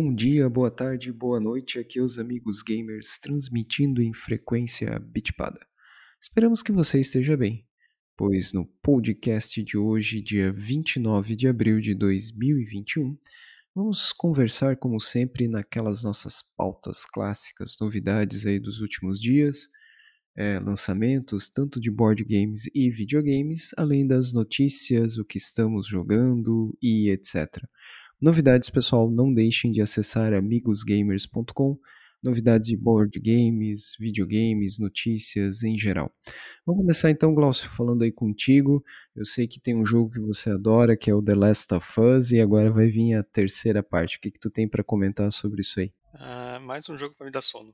bom 0.00 0.14
dia, 0.14 0.48
boa 0.48 0.70
tarde, 0.70 1.12
boa 1.12 1.40
noite. 1.40 1.76
Aqui 1.76 1.98
é 1.98 2.02
os 2.02 2.20
amigos 2.20 2.62
gamers 2.62 3.18
transmitindo 3.18 4.00
em 4.00 4.14
frequência 4.14 4.96
bitpada. 5.00 5.58
Esperamos 6.22 6.62
que 6.62 6.70
você 6.70 7.00
esteja 7.00 7.36
bem, 7.36 7.66
pois 8.16 8.52
no 8.52 8.64
podcast 8.80 9.60
de 9.60 9.76
hoje, 9.76 10.22
dia 10.22 10.52
29 10.52 11.34
de 11.34 11.48
abril 11.48 11.80
de 11.80 11.96
2021, 11.96 13.18
vamos 13.74 14.12
conversar 14.12 14.76
como 14.76 15.00
sempre 15.00 15.48
naquelas 15.48 16.04
nossas 16.04 16.44
pautas 16.56 17.04
clássicas, 17.04 17.74
novidades 17.80 18.46
aí 18.46 18.60
dos 18.60 18.80
últimos 18.80 19.20
dias, 19.20 19.68
é, 20.36 20.60
lançamentos 20.60 21.50
tanto 21.50 21.80
de 21.80 21.90
board 21.90 22.22
games 22.22 22.70
e 22.72 22.88
videogames, 22.88 23.70
além 23.76 24.06
das 24.06 24.32
notícias, 24.32 25.18
o 25.18 25.24
que 25.24 25.38
estamos 25.38 25.88
jogando 25.88 26.72
e 26.80 27.10
etc. 27.10 27.48
Novidades, 28.20 28.68
pessoal, 28.68 29.08
não 29.08 29.32
deixem 29.32 29.70
de 29.70 29.80
acessar 29.80 30.34
amigosgamers.com. 30.34 31.78
Novidades 32.20 32.68
de 32.68 32.76
board 32.76 33.16
games, 33.20 33.94
videogames, 33.96 34.76
notícias 34.76 35.62
em 35.62 35.78
geral. 35.78 36.12
Vamos 36.66 36.82
começar 36.82 37.10
então, 37.10 37.32
Glaucio, 37.32 37.70
falando 37.70 38.02
aí 38.02 38.10
contigo. 38.10 38.84
Eu 39.14 39.24
sei 39.24 39.46
que 39.46 39.60
tem 39.60 39.76
um 39.76 39.86
jogo 39.86 40.10
que 40.10 40.18
você 40.18 40.50
adora, 40.50 40.96
que 40.96 41.08
é 41.08 41.14
o 41.14 41.22
The 41.22 41.34
Last 41.36 41.72
of 41.72 42.00
Us, 42.00 42.32
e 42.32 42.40
agora 42.40 42.72
vai 42.72 42.88
vir 42.88 43.14
a 43.14 43.22
terceira 43.22 43.84
parte. 43.84 44.16
O 44.16 44.20
que, 44.20 44.32
que 44.32 44.40
tu 44.40 44.50
tem 44.50 44.68
para 44.68 44.82
comentar 44.82 45.30
sobre 45.30 45.60
isso 45.60 45.78
aí? 45.78 45.92
Uh, 46.12 46.60
mais 46.62 46.88
um 46.88 46.98
jogo 46.98 47.14
para 47.14 47.26
me 47.26 47.30
dar 47.30 47.40
sono. 47.40 47.72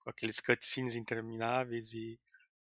Com 0.00 0.10
aqueles 0.10 0.40
cutscenes 0.40 0.94
intermináveis 0.94 1.94
e 1.94 2.20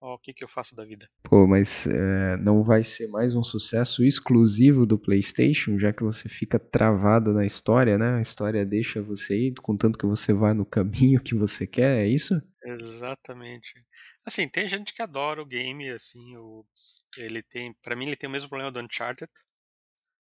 o 0.02 0.18
que, 0.18 0.34
que 0.34 0.44
eu 0.44 0.48
faço 0.48 0.74
da 0.74 0.84
vida. 0.84 1.08
Pô, 1.22 1.46
mas 1.46 1.86
é, 1.86 2.36
não 2.38 2.62
vai 2.62 2.82
ser 2.82 3.06
mais 3.08 3.34
um 3.34 3.42
sucesso 3.42 4.04
exclusivo 4.04 4.84
do 4.84 4.98
PlayStation, 4.98 5.78
já 5.78 5.92
que 5.92 6.02
você 6.02 6.28
fica 6.28 6.58
travado 6.58 7.32
na 7.32 7.46
história, 7.46 7.96
né? 7.96 8.16
A 8.16 8.20
história 8.20 8.66
deixa 8.66 9.00
você 9.00 9.38
ir, 9.38 9.54
contanto 9.54 9.98
que 9.98 10.06
você 10.06 10.32
vá 10.32 10.52
no 10.52 10.66
caminho 10.66 11.22
que 11.22 11.34
você 11.34 11.66
quer, 11.66 12.04
é 12.04 12.08
isso? 12.08 12.34
Exatamente. 12.64 13.84
Assim, 14.26 14.48
tem 14.48 14.68
gente 14.68 14.92
que 14.92 15.02
adora 15.02 15.40
o 15.42 15.46
game, 15.46 15.90
assim, 15.92 16.36
o, 16.36 16.64
ele 17.16 17.42
tem, 17.42 17.72
para 17.82 17.96
mim 17.96 18.06
ele 18.06 18.16
tem 18.16 18.28
o 18.28 18.32
mesmo 18.32 18.48
problema 18.48 18.70
do 18.70 18.80
Uncharted, 18.80 19.30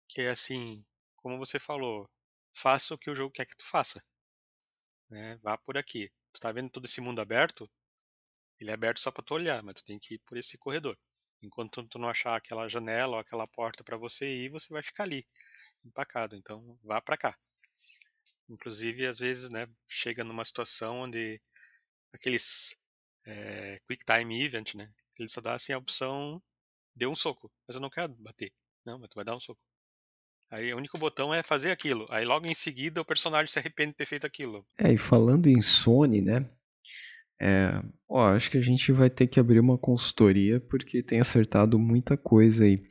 que 0.10 0.22
é 0.22 0.30
assim, 0.30 0.84
como 1.18 1.38
você 1.38 1.60
falou, 1.60 2.10
faça 2.54 2.94
o 2.94 2.98
que 2.98 3.10
o 3.10 3.16
jogo 3.16 3.32
quer 3.32 3.46
que 3.46 3.56
tu 3.56 3.66
faça, 3.66 4.02
né? 5.10 5.38
Vá 5.44 5.58
por 5.58 5.78
aqui. 5.78 6.10
Tu 6.34 6.40
tá 6.40 6.52
vendo 6.52 6.70
todo 6.70 6.86
esse 6.86 7.02
mundo 7.02 7.20
aberto? 7.22 7.70
Ele 8.60 8.72
é 8.72 8.74
aberto 8.74 9.00
só 9.00 9.12
para 9.12 9.24
tu 9.24 9.34
olhar, 9.34 9.62
mas 9.64 9.76
tu 9.76 9.86
tem 9.86 10.00
que 10.00 10.16
ir 10.16 10.20
por 10.20 10.38
esse 10.38 10.58
corredor. 10.58 10.98
Enquanto 11.42 11.88
tu 11.88 12.00
não 12.00 12.10
achar 12.10 12.36
aquela 12.36 12.68
janela 12.68 13.18
ou 13.18 13.20
aquela 13.20 13.48
porta 13.48 13.84
para 13.84 13.98
você 13.98 14.26
ir, 14.28 14.50
você 14.50 14.74
vai 14.74 14.82
ficar 14.82 15.04
ali, 15.04 15.26
empacado. 15.86 16.36
Então, 16.36 16.78
vá 16.84 17.00
para 17.00 17.18
cá. 17.18 17.38
Inclusive, 18.50 19.06
às 19.06 19.20
vezes, 19.20 19.50
né, 19.50 19.68
chega 19.88 20.24
numa 20.24 20.44
situação 20.46 21.02
onde 21.02 21.40
aqueles 22.14 22.76
é, 23.26 23.80
quick 23.88 24.04
time 24.06 24.44
event, 24.44 24.74
né, 24.76 24.92
ele 25.20 25.30
só 25.30 25.42
dá 25.42 25.56
assim 25.56 25.74
a 25.74 25.78
opção 25.78 26.42
dê 26.98 27.06
um 27.06 27.16
soco, 27.16 27.52
mas 27.68 27.76
eu 27.76 27.82
não 27.82 27.90
quero 27.90 28.14
bater. 28.16 28.52
Não, 28.84 28.98
mas 28.98 29.10
tu 29.10 29.16
vai 29.16 29.26
dar 29.26 29.36
um 29.36 29.40
soco. 29.40 29.62
Aí 30.50 30.74
o 30.74 30.78
único 30.78 30.98
botão 30.98 31.34
é 31.34 31.44
fazer 31.44 31.72
aquilo. 31.72 32.08
Aí 32.10 32.26
logo 32.26 32.48
em 32.48 32.56
seguida 32.56 33.02
o 33.02 33.06
personagem 33.06 33.52
se 33.52 33.60
arrepende 33.60 33.92
de 33.92 33.98
ter 33.98 34.06
feito 34.06 34.26
aquilo. 34.26 34.66
É, 34.78 34.92
e 34.92 34.98
falando 34.98 35.48
em 35.48 35.62
Sony, 35.62 36.22
né? 36.22 36.50
É, 37.40 37.82
ó, 38.10 38.30
acho 38.30 38.50
que 38.50 38.58
a 38.58 38.62
gente 38.62 38.92
vai 38.92 39.10
ter 39.10 39.28
que 39.28 39.40
abrir 39.40 39.60
uma 39.60 39.78
consultoria 39.78 40.60
porque 40.60 41.04
tem 41.04 41.20
acertado 41.20 41.78
muita 41.78 42.18
coisa 42.18 42.64
aí. 42.64 42.82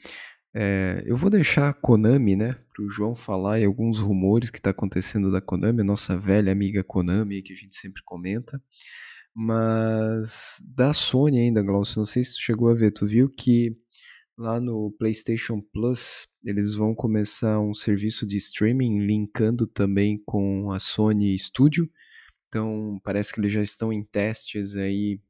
É, 0.54 1.02
eu 1.04 1.16
vou 1.16 1.28
deixar 1.28 1.68
a 1.68 1.74
Konami, 1.74 2.34
né, 2.34 2.56
para 2.74 2.84
o 2.84 2.88
João 2.88 3.14
falar 3.14 3.60
e 3.60 3.64
alguns 3.64 3.98
rumores 3.98 4.48
que 4.48 4.58
está 4.58 4.70
acontecendo 4.70 5.30
da 5.30 5.40
Konami, 5.40 5.82
nossa 5.82 6.16
velha 6.16 6.50
amiga 6.50 6.82
Konami 6.82 7.42
que 7.42 7.52
a 7.52 7.56
gente 7.56 7.76
sempre 7.76 8.02
comenta. 8.04 8.60
Mas 9.34 10.56
da 10.74 10.94
Sony 10.94 11.38
ainda, 11.40 11.62
Glaucio, 11.62 11.98
não 11.98 12.06
sei 12.06 12.24
se 12.24 12.32
tu 12.32 12.40
chegou 12.40 12.70
a 12.70 12.74
ver, 12.74 12.90
tu 12.90 13.06
viu 13.06 13.28
que 13.28 13.76
lá 14.38 14.58
no 14.58 14.94
PlayStation 14.98 15.60
Plus 15.60 16.26
eles 16.42 16.72
vão 16.74 16.94
começar 16.94 17.60
um 17.60 17.74
serviço 17.74 18.26
de 18.26 18.38
streaming 18.38 19.00
linkando 19.00 19.66
também 19.66 20.22
com 20.24 20.70
a 20.70 20.78
Sony 20.78 21.38
Studio. 21.38 21.86
Então, 22.48 23.00
parece 23.02 23.32
que 23.32 23.40
eles 23.40 23.52
já 23.52 23.62
estão 23.62 23.92
em 23.92 24.04
testes 24.04 24.76
aí 24.76 25.20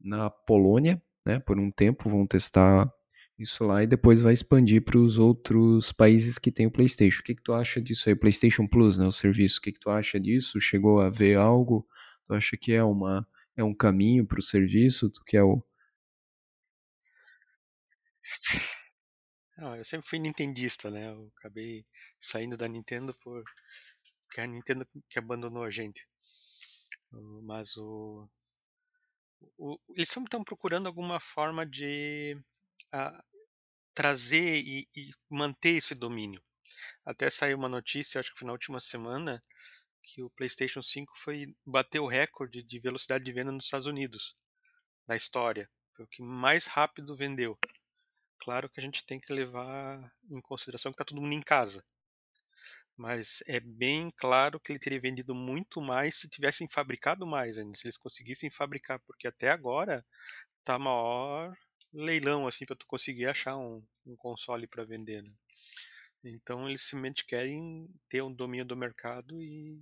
na 0.00 0.30
Polônia, 0.30 1.02
né? 1.24 1.38
Por 1.40 1.58
um 1.58 1.70
tempo 1.70 2.08
vão 2.08 2.26
testar 2.26 2.90
isso 3.38 3.64
lá 3.64 3.82
e 3.82 3.86
depois 3.86 4.22
vai 4.22 4.32
expandir 4.32 4.82
para 4.82 4.98
os 4.98 5.18
outros 5.18 5.92
países 5.92 6.38
que 6.38 6.50
têm 6.50 6.66
o 6.66 6.70
PlayStation. 6.70 7.20
O 7.20 7.24
que, 7.24 7.34
que 7.34 7.42
tu 7.42 7.52
acha 7.52 7.80
disso 7.80 8.08
aí? 8.08 8.14
PlayStation 8.16 8.66
Plus, 8.66 8.98
né? 8.98 9.06
O 9.06 9.12
serviço. 9.12 9.58
O 9.58 9.62
que, 9.62 9.72
que 9.72 9.80
tu 9.80 9.90
acha 9.90 10.18
disso? 10.18 10.60
Chegou 10.60 11.00
a 11.00 11.10
ver 11.10 11.36
algo? 11.36 11.86
Tu 12.24 12.34
acha 12.34 12.56
que 12.56 12.72
é 12.72 12.82
uma 12.82 13.26
é 13.56 13.64
um 13.64 13.74
caminho 13.74 14.26
para 14.26 14.40
o 14.40 14.42
serviço? 14.42 15.10
Tu 15.10 15.22
que 15.24 15.36
é 15.36 15.42
o 15.42 15.62
Não, 19.58 19.74
eu 19.74 19.84
sempre 19.84 20.06
fui 20.08 20.18
nintendista, 20.18 20.90
né? 20.90 21.08
Eu 21.08 21.32
acabei 21.38 21.86
saindo 22.20 22.56
da 22.56 22.68
Nintendo 22.68 23.14
por 23.22 23.42
porque 24.26 24.40
a 24.40 24.46
Nintendo 24.46 24.86
que 25.08 25.18
abandonou 25.18 25.62
a 25.64 25.70
gente. 25.70 26.06
Mas 27.10 27.76
o, 27.76 28.28
o 29.58 29.78
eles 29.90 30.08
sempre 30.08 30.28
estão 30.28 30.44
procurando 30.44 30.86
alguma 30.86 31.20
forma 31.20 31.66
de 31.66 32.38
a, 32.92 33.22
trazer 33.94 34.58
e, 34.58 34.88
e, 34.94 35.10
manter 35.30 35.76
esse 35.76 35.94
domínio. 35.94 36.42
Até 37.04 37.30
saiu 37.30 37.56
uma 37.56 37.68
notícia, 37.68 38.20
acho 38.20 38.32
que 38.32 38.38
foi 38.38 38.46
na 38.46 38.52
última 38.52 38.80
semana, 38.80 39.42
que 40.02 40.22
o 40.22 40.30
PlayStation 40.30 40.82
5 40.82 41.12
foi 41.16 41.54
bateu 41.64 42.04
o 42.04 42.08
recorde 42.08 42.62
de 42.62 42.80
velocidade 42.80 43.24
de 43.24 43.32
venda 43.32 43.52
nos 43.52 43.64
Estados 43.64 43.86
Unidos 43.86 44.36
na 45.06 45.16
história. 45.16 45.70
Foi 45.94 46.04
o 46.04 46.08
que 46.08 46.22
mais 46.22 46.66
rápido 46.66 47.16
vendeu. 47.16 47.58
Claro 48.38 48.68
que 48.68 48.80
a 48.80 48.82
gente 48.82 49.04
tem 49.06 49.18
que 49.18 49.32
levar 49.32 50.12
em 50.30 50.40
consideração 50.40 50.92
que 50.92 50.96
está 50.96 51.04
todo 51.04 51.20
mundo 51.22 51.34
em 51.34 51.42
casa 51.42 51.84
mas 52.96 53.42
é 53.46 53.60
bem 53.60 54.10
claro 54.16 54.58
que 54.58 54.72
ele 54.72 54.78
teria 54.78 55.00
vendido 55.00 55.34
muito 55.34 55.80
mais 55.80 56.16
se 56.16 56.28
tivessem 56.28 56.68
fabricado 56.70 57.26
mais 57.26 57.58
ainda, 57.58 57.76
se 57.76 57.86
eles 57.86 57.98
conseguissem 57.98 58.50
fabricar, 58.50 58.98
porque 59.00 59.28
até 59.28 59.50
agora 59.50 60.04
tá 60.64 60.78
maior 60.78 61.54
leilão 61.92 62.46
assim 62.46 62.64
para 62.66 62.76
tu 62.76 62.86
conseguir 62.86 63.26
achar 63.26 63.56
um, 63.56 63.84
um 64.06 64.16
console 64.16 64.66
para 64.66 64.84
vender, 64.84 65.22
né? 65.22 65.32
Então 66.24 66.68
eles 66.68 66.82
simplesmente 66.82 67.24
querem 67.24 67.88
ter 68.08 68.22
um 68.22 68.32
domínio 68.32 68.64
do 68.64 68.76
mercado 68.76 69.40
e 69.40 69.80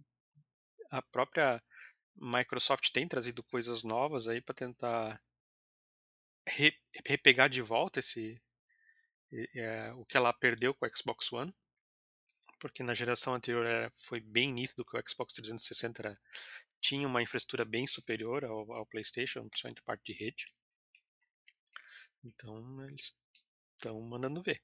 a 0.91 1.01
própria 1.01 1.63
Microsoft 2.17 2.91
tem 2.93 3.09
trazido 3.09 3.43
coisas 3.45 3.83
novas 3.83 4.29
aí 4.29 4.41
para 4.41 4.55
tentar 4.55 5.21
re, 6.47 6.73
repegar 7.07 7.49
de 7.49 7.63
volta 7.63 8.01
esse 8.01 8.41
é, 9.55 9.93
o 9.95 10.05
que 10.05 10.17
ela 10.17 10.33
perdeu 10.33 10.75
com 10.75 10.87
o 10.87 10.97
Xbox 10.97 11.33
One 11.33 11.53
porque 12.65 12.83
na 12.83 12.95
geração 12.95 13.35
anterior 13.35 13.67
era, 13.67 13.93
foi 13.95 14.21
bem 14.21 14.51
nítido 14.51 14.87
que 14.87 14.97
o 14.97 15.03
Xbox 15.07 15.35
360 15.35 16.01
era, 16.01 16.19
tinha 16.81 17.07
uma 17.07 17.23
infraestrutura 17.23 17.63
bem 17.63 17.87
superior 17.87 18.43
ao, 18.43 18.73
ao 18.73 18.87
PlayStation, 18.87 19.47
principalmente 19.51 19.83
parte 19.83 20.11
de 20.11 20.19
rede. 20.19 20.47
Então 22.25 22.83
eles 22.89 23.15
estão 23.77 24.01
mandando 24.01 24.43
ver. 24.43 24.63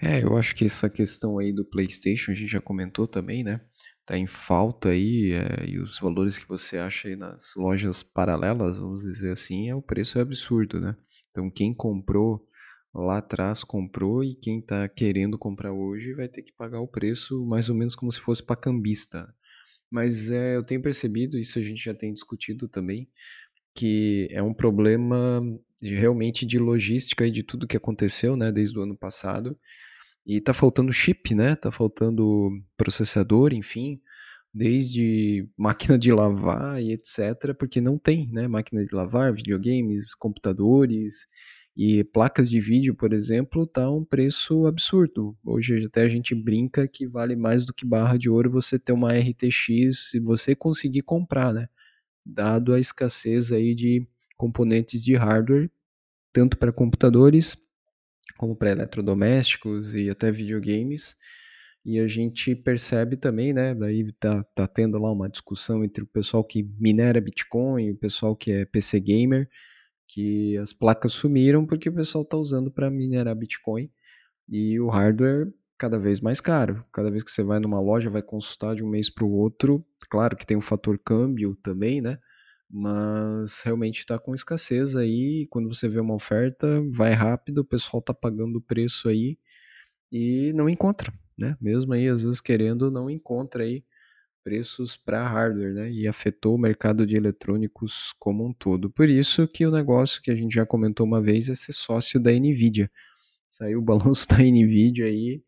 É, 0.00 0.22
eu 0.22 0.36
acho 0.36 0.54
que 0.54 0.66
essa 0.66 0.88
questão 0.88 1.36
aí 1.40 1.52
do 1.52 1.64
PlayStation 1.64 2.30
a 2.30 2.34
gente 2.36 2.52
já 2.52 2.60
comentou 2.60 3.08
também, 3.08 3.42
né? 3.42 3.60
Tá 4.06 4.16
em 4.16 4.28
falta 4.28 4.90
aí, 4.90 5.32
é, 5.32 5.68
e 5.68 5.80
os 5.80 5.98
valores 5.98 6.38
que 6.38 6.46
você 6.46 6.78
acha 6.78 7.08
aí 7.08 7.16
nas 7.16 7.56
lojas 7.56 8.04
paralelas, 8.04 8.76
vamos 8.76 9.02
dizer 9.02 9.32
assim, 9.32 9.68
é 9.68 9.74
o 9.74 9.82
preço 9.82 10.16
é 10.16 10.22
absurdo, 10.22 10.80
né? 10.80 10.96
Então 11.32 11.50
quem 11.50 11.74
comprou 11.74 12.46
lá 12.94 13.18
atrás 13.18 13.64
comprou 13.64 14.22
e 14.22 14.34
quem 14.34 14.60
está 14.60 14.88
querendo 14.88 15.36
comprar 15.36 15.72
hoje 15.72 16.14
vai 16.14 16.28
ter 16.28 16.42
que 16.42 16.52
pagar 16.52 16.80
o 16.80 16.86
preço 16.86 17.44
mais 17.44 17.68
ou 17.68 17.74
menos 17.74 17.94
como 17.94 18.12
se 18.12 18.20
fosse 18.20 18.42
para 18.42 18.56
cambista. 18.56 19.34
Mas 19.90 20.30
é, 20.30 20.56
eu 20.56 20.64
tenho 20.64 20.82
percebido, 20.82 21.38
isso 21.38 21.58
a 21.58 21.62
gente 21.62 21.82
já 21.82 21.94
tem 21.94 22.12
discutido 22.12 22.68
também, 22.68 23.08
que 23.74 24.28
é 24.30 24.42
um 24.42 24.54
problema 24.54 25.42
de, 25.80 25.94
realmente 25.94 26.46
de 26.46 26.58
logística 26.58 27.26
e 27.26 27.30
de 27.30 27.42
tudo 27.42 27.66
que 27.66 27.76
aconteceu, 27.76 28.36
né, 28.36 28.52
desde 28.52 28.78
o 28.78 28.82
ano 28.82 28.96
passado. 28.96 29.58
E 30.26 30.40
tá 30.40 30.54
faltando 30.54 30.92
chip, 30.92 31.34
né? 31.34 31.54
Tá 31.54 31.70
faltando 31.70 32.50
processador, 32.76 33.52
enfim, 33.52 34.00
desde 34.52 35.48
máquina 35.56 35.98
de 35.98 36.12
lavar 36.12 36.80
e 36.80 36.92
etc, 36.92 37.54
porque 37.58 37.80
não 37.80 37.98
tem, 37.98 38.30
né, 38.32 38.48
máquina 38.48 38.84
de 38.84 38.94
lavar, 38.94 39.34
videogames, 39.34 40.14
computadores, 40.14 41.26
e 41.76 42.04
placas 42.04 42.48
de 42.48 42.60
vídeo, 42.60 42.94
por 42.94 43.12
exemplo, 43.12 43.66
tá 43.66 43.90
um 43.90 44.04
preço 44.04 44.66
absurdo. 44.66 45.36
Hoje 45.44 45.84
até 45.84 46.02
a 46.02 46.08
gente 46.08 46.34
brinca 46.34 46.86
que 46.86 47.06
vale 47.06 47.34
mais 47.34 47.64
do 47.64 47.74
que 47.74 47.84
barra 47.84 48.16
de 48.16 48.30
ouro 48.30 48.50
você 48.50 48.78
ter 48.78 48.92
uma 48.92 49.12
RTX 49.12 50.10
se 50.10 50.20
você 50.20 50.54
conseguir 50.54 51.02
comprar, 51.02 51.52
né? 51.52 51.68
Dado 52.24 52.72
a 52.72 52.78
escassez 52.78 53.50
aí 53.50 53.74
de 53.74 54.06
componentes 54.36 55.02
de 55.02 55.16
hardware, 55.16 55.70
tanto 56.32 56.56
para 56.56 56.72
computadores 56.72 57.56
como 58.36 58.56
para 58.56 58.70
eletrodomésticos 58.70 59.94
e 59.94 60.08
até 60.08 60.30
videogames. 60.30 61.16
E 61.84 61.98
a 61.98 62.06
gente 62.06 62.54
percebe 62.54 63.16
também, 63.16 63.52
né? 63.52 63.74
Daí 63.74 64.10
tá, 64.12 64.42
tá 64.54 64.66
tendo 64.66 64.96
lá 64.98 65.12
uma 65.12 65.28
discussão 65.28 65.84
entre 65.84 66.04
o 66.04 66.06
pessoal 66.06 66.42
que 66.44 66.62
minera 66.78 67.20
Bitcoin 67.20 67.86
e 67.86 67.90
o 67.92 67.96
pessoal 67.96 68.34
que 68.34 68.52
é 68.52 68.64
PC 68.64 69.00
gamer, 69.00 69.48
que 70.06 70.56
as 70.58 70.72
placas 70.72 71.12
sumiram 71.12 71.66
porque 71.66 71.88
o 71.88 71.94
pessoal 71.94 72.24
tá 72.24 72.36
usando 72.36 72.70
para 72.70 72.90
minerar 72.90 73.34
Bitcoin 73.34 73.90
e 74.48 74.78
o 74.80 74.88
hardware 74.88 75.52
cada 75.78 75.98
vez 75.98 76.20
mais 76.20 76.40
caro. 76.40 76.84
Cada 76.92 77.10
vez 77.10 77.22
que 77.22 77.30
você 77.30 77.42
vai 77.42 77.58
numa 77.60 77.80
loja, 77.80 78.10
vai 78.10 78.22
consultar 78.22 78.74
de 78.74 78.84
um 78.84 78.88
mês 78.88 79.10
para 79.10 79.24
o 79.24 79.32
outro. 79.32 79.84
Claro 80.10 80.36
que 80.36 80.46
tem 80.46 80.56
o 80.56 80.60
fator 80.60 80.98
câmbio 80.98 81.56
também, 81.62 82.00
né? 82.00 82.18
Mas 82.70 83.60
realmente 83.62 84.00
está 84.00 84.18
com 84.18 84.34
escassez 84.34 84.96
aí. 84.96 85.46
Quando 85.50 85.72
você 85.72 85.88
vê 85.88 86.00
uma 86.00 86.14
oferta, 86.14 86.82
vai 86.90 87.12
rápido, 87.12 87.58
o 87.58 87.64
pessoal 87.64 88.02
tá 88.02 88.14
pagando 88.14 88.56
o 88.56 88.62
preço 88.62 89.08
aí 89.08 89.38
e 90.12 90.52
não 90.54 90.68
encontra 90.68 91.12
né? 91.36 91.56
Mesmo 91.60 91.92
aí, 91.92 92.08
às 92.08 92.22
vezes 92.22 92.40
querendo, 92.40 92.90
não 92.90 93.10
encontra 93.10 93.64
aí 93.64 93.84
preços 94.44 94.96
para 94.96 95.26
hardware, 95.26 95.74
né? 95.74 95.90
E 95.90 96.06
afetou 96.06 96.54
o 96.54 96.58
mercado 96.58 97.06
de 97.06 97.16
eletrônicos 97.16 98.14
como 98.18 98.46
um 98.46 98.52
todo. 98.52 98.90
Por 98.90 99.08
isso 99.08 99.48
que 99.48 99.66
o 99.66 99.70
negócio 99.70 100.20
que 100.22 100.30
a 100.30 100.36
gente 100.36 100.54
já 100.54 100.66
comentou 100.66 101.06
uma 101.06 101.20
vez 101.22 101.48
é 101.48 101.54
ser 101.54 101.72
sócio 101.72 102.20
da 102.20 102.30
Nvidia. 102.30 102.90
Saiu 103.48 103.80
o 103.80 103.82
balanço 103.82 104.26
da 104.28 104.38
Nvidia 104.38 105.06
aí, 105.06 105.42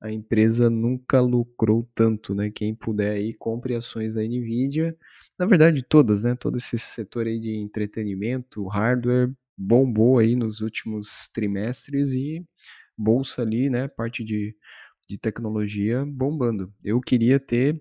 a 0.00 0.12
empresa 0.12 0.68
nunca 0.68 1.20
lucrou 1.20 1.88
tanto, 1.94 2.34
né? 2.34 2.50
Quem 2.50 2.74
puder 2.74 3.12
aí, 3.12 3.34
compre 3.34 3.74
ações 3.74 4.14
da 4.14 4.22
Nvidia. 4.22 4.96
Na 5.38 5.46
verdade, 5.46 5.82
todas, 5.82 6.24
né? 6.24 6.34
Todo 6.36 6.58
esse 6.58 6.78
setor 6.78 7.26
aí 7.26 7.40
de 7.40 7.56
entretenimento, 7.56 8.66
hardware, 8.66 9.32
bombou 9.56 10.18
aí 10.18 10.36
nos 10.36 10.60
últimos 10.60 11.28
trimestres 11.32 12.12
e 12.14 12.44
bolsa 12.98 13.42
ali, 13.42 13.70
né? 13.70 13.88
Parte 13.88 14.24
de 14.24 14.54
de 15.08 15.18
tecnologia 15.18 16.04
bombando. 16.06 16.72
Eu 16.82 17.00
queria 17.00 17.38
ter 17.38 17.80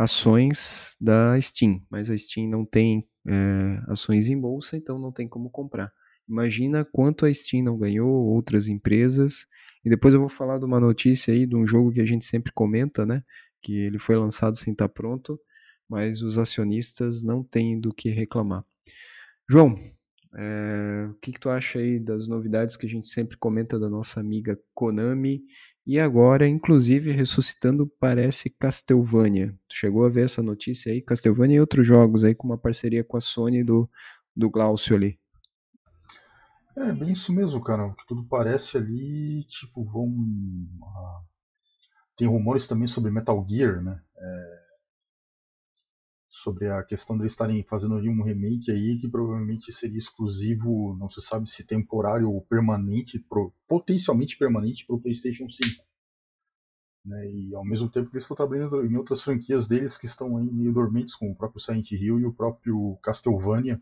ações 0.00 0.96
da 0.98 1.38
Steam, 1.38 1.82
mas 1.90 2.08
a 2.08 2.16
Steam 2.16 2.48
não 2.48 2.64
tem 2.64 3.06
é, 3.28 3.82
ações 3.88 4.30
em 4.30 4.40
bolsa, 4.40 4.74
então 4.74 4.98
não 4.98 5.12
tem 5.12 5.28
como 5.28 5.50
comprar. 5.50 5.92
Imagina 6.26 6.86
quanto 6.90 7.26
a 7.26 7.34
Steam 7.34 7.62
não 7.62 7.76
ganhou, 7.76 8.08
outras 8.08 8.66
empresas. 8.66 9.46
E 9.84 9.90
depois 9.90 10.14
eu 10.14 10.20
vou 10.20 10.30
falar 10.30 10.58
de 10.58 10.64
uma 10.64 10.80
notícia 10.80 11.34
aí 11.34 11.44
de 11.44 11.54
um 11.54 11.66
jogo 11.66 11.92
que 11.92 12.00
a 12.00 12.06
gente 12.06 12.24
sempre 12.24 12.50
comenta, 12.50 13.04
né? 13.04 13.22
Que 13.60 13.74
ele 13.74 13.98
foi 13.98 14.16
lançado 14.16 14.56
sem 14.56 14.72
estar 14.72 14.88
pronto, 14.88 15.38
mas 15.86 16.22
os 16.22 16.38
acionistas 16.38 17.22
não 17.22 17.44
têm 17.44 17.78
do 17.78 17.92
que 17.92 18.08
reclamar. 18.08 18.64
João, 19.50 19.74
é, 20.34 21.08
o 21.10 21.14
que, 21.20 21.32
que 21.32 21.40
tu 21.40 21.50
acha 21.50 21.78
aí 21.78 22.00
das 22.00 22.26
novidades 22.26 22.74
que 22.74 22.86
a 22.86 22.88
gente 22.88 23.08
sempre 23.08 23.36
comenta 23.36 23.78
da 23.78 23.90
nossa 23.90 24.18
amiga 24.18 24.58
Konami 24.72 25.42
e 25.90 25.98
agora, 25.98 26.46
inclusive, 26.46 27.10
ressuscitando, 27.10 27.84
parece 27.98 28.48
Castlevania. 28.48 29.52
Tu 29.68 29.74
chegou 29.74 30.04
a 30.04 30.08
ver 30.08 30.26
essa 30.26 30.40
notícia 30.40 30.92
aí? 30.92 31.02
Castlevania 31.02 31.56
e 31.56 31.60
outros 31.60 31.84
jogos 31.84 32.22
aí 32.22 32.32
com 32.32 32.46
uma 32.46 32.56
parceria 32.56 33.02
com 33.02 33.16
a 33.16 33.20
Sony 33.20 33.64
do, 33.64 33.90
do 34.36 34.48
Glaucio 34.48 34.94
ali. 34.94 35.18
É, 36.76 36.92
bem 36.92 37.10
isso 37.10 37.32
mesmo, 37.32 37.60
cara. 37.60 37.92
Que 37.98 38.06
tudo 38.06 38.24
parece 38.28 38.76
ali, 38.76 39.42
tipo, 39.48 39.84
vão. 39.84 40.06
Uh, 40.06 41.24
tem 42.16 42.28
rumores 42.28 42.68
também 42.68 42.86
sobre 42.86 43.10
Metal 43.10 43.44
Gear, 43.50 43.82
né? 43.82 44.00
É, 44.16 44.59
sobre 46.40 46.68
a 46.68 46.82
questão 46.82 47.16
de 47.16 47.22
eles 47.22 47.32
estarem 47.32 47.62
fazendo 47.62 47.96
um 47.96 48.22
remake 48.22 48.70
aí 48.70 48.98
que 48.98 49.08
provavelmente 49.08 49.72
seria 49.72 49.98
exclusivo, 49.98 50.96
não 50.98 51.08
se 51.08 51.20
sabe 51.20 51.48
se 51.48 51.64
temporário 51.64 52.30
ou 52.30 52.40
permanente, 52.42 53.18
pro, 53.18 53.52
potencialmente 53.68 54.36
permanente 54.36 54.86
para 54.86 54.96
o 54.96 55.00
PlayStation 55.00 55.48
5. 55.48 55.84
Né, 57.04 57.30
e 57.30 57.54
ao 57.54 57.64
mesmo 57.64 57.88
tempo 57.88 58.10
que 58.10 58.16
eles 58.16 58.24
estão 58.24 58.36
trabalhando 58.36 58.84
em 58.84 58.96
outras 58.96 59.22
franquias 59.22 59.66
deles 59.66 59.96
que 59.96 60.06
estão 60.06 60.36
aí 60.36 60.50
meio 60.50 60.72
dormentes, 60.72 61.14
como 61.14 61.32
o 61.32 61.36
próprio 61.36 61.60
Silent 61.60 61.92
Hill 61.92 62.20
e 62.20 62.26
o 62.26 62.32
próprio 62.32 62.98
Castlevania, 63.02 63.80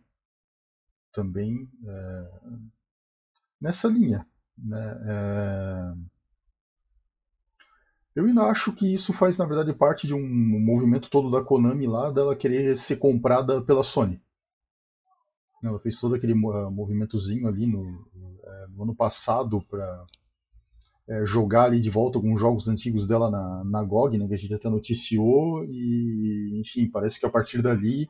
também 1.12 1.68
é, 1.84 2.30
nessa 3.60 3.88
linha. 3.88 4.26
Né, 4.56 5.00
é, 5.04 6.17
eu 8.18 8.26
ainda 8.26 8.42
acho 8.46 8.72
que 8.72 8.92
isso 8.92 9.12
faz, 9.12 9.38
na 9.38 9.46
verdade, 9.46 9.72
parte 9.72 10.04
de 10.04 10.12
um 10.12 10.20
movimento 10.20 11.08
todo 11.08 11.30
da 11.30 11.40
Konami 11.40 11.86
lá, 11.86 12.10
dela 12.10 12.34
querer 12.34 12.76
ser 12.76 12.96
comprada 12.96 13.62
pela 13.62 13.84
Sony. 13.84 14.20
Ela 15.62 15.78
fez 15.78 16.00
todo 16.00 16.16
aquele 16.16 16.32
uh, 16.32 16.68
movimentozinho 16.68 17.46
ali 17.46 17.64
no, 17.64 17.80
uh, 17.80 18.70
no 18.74 18.82
ano 18.82 18.96
passado 18.96 19.64
para 19.70 20.04
uh, 21.08 21.24
jogar 21.24 21.66
ali 21.66 21.80
de 21.80 21.90
volta 21.90 22.18
alguns 22.18 22.40
jogos 22.40 22.66
antigos 22.66 23.06
dela 23.06 23.30
na, 23.30 23.62
na 23.62 23.84
GOG, 23.84 24.18
né, 24.18 24.26
que 24.26 24.34
a 24.34 24.36
gente 24.36 24.52
até 24.52 24.68
noticiou, 24.68 25.64
e 25.64 26.60
enfim, 26.60 26.90
parece 26.90 27.20
que 27.20 27.26
a 27.26 27.30
partir 27.30 27.62
dali 27.62 28.08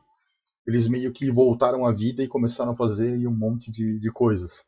eles 0.65 0.87
meio 0.87 1.13
que 1.13 1.29
voltaram 1.29 1.85
à 1.85 1.91
vida 1.91 2.23
e 2.23 2.27
começaram 2.27 2.71
a 2.71 2.75
fazer 2.75 3.27
um 3.27 3.35
monte 3.35 3.69
de, 3.69 3.99
de 3.99 4.11
coisas. 4.11 4.65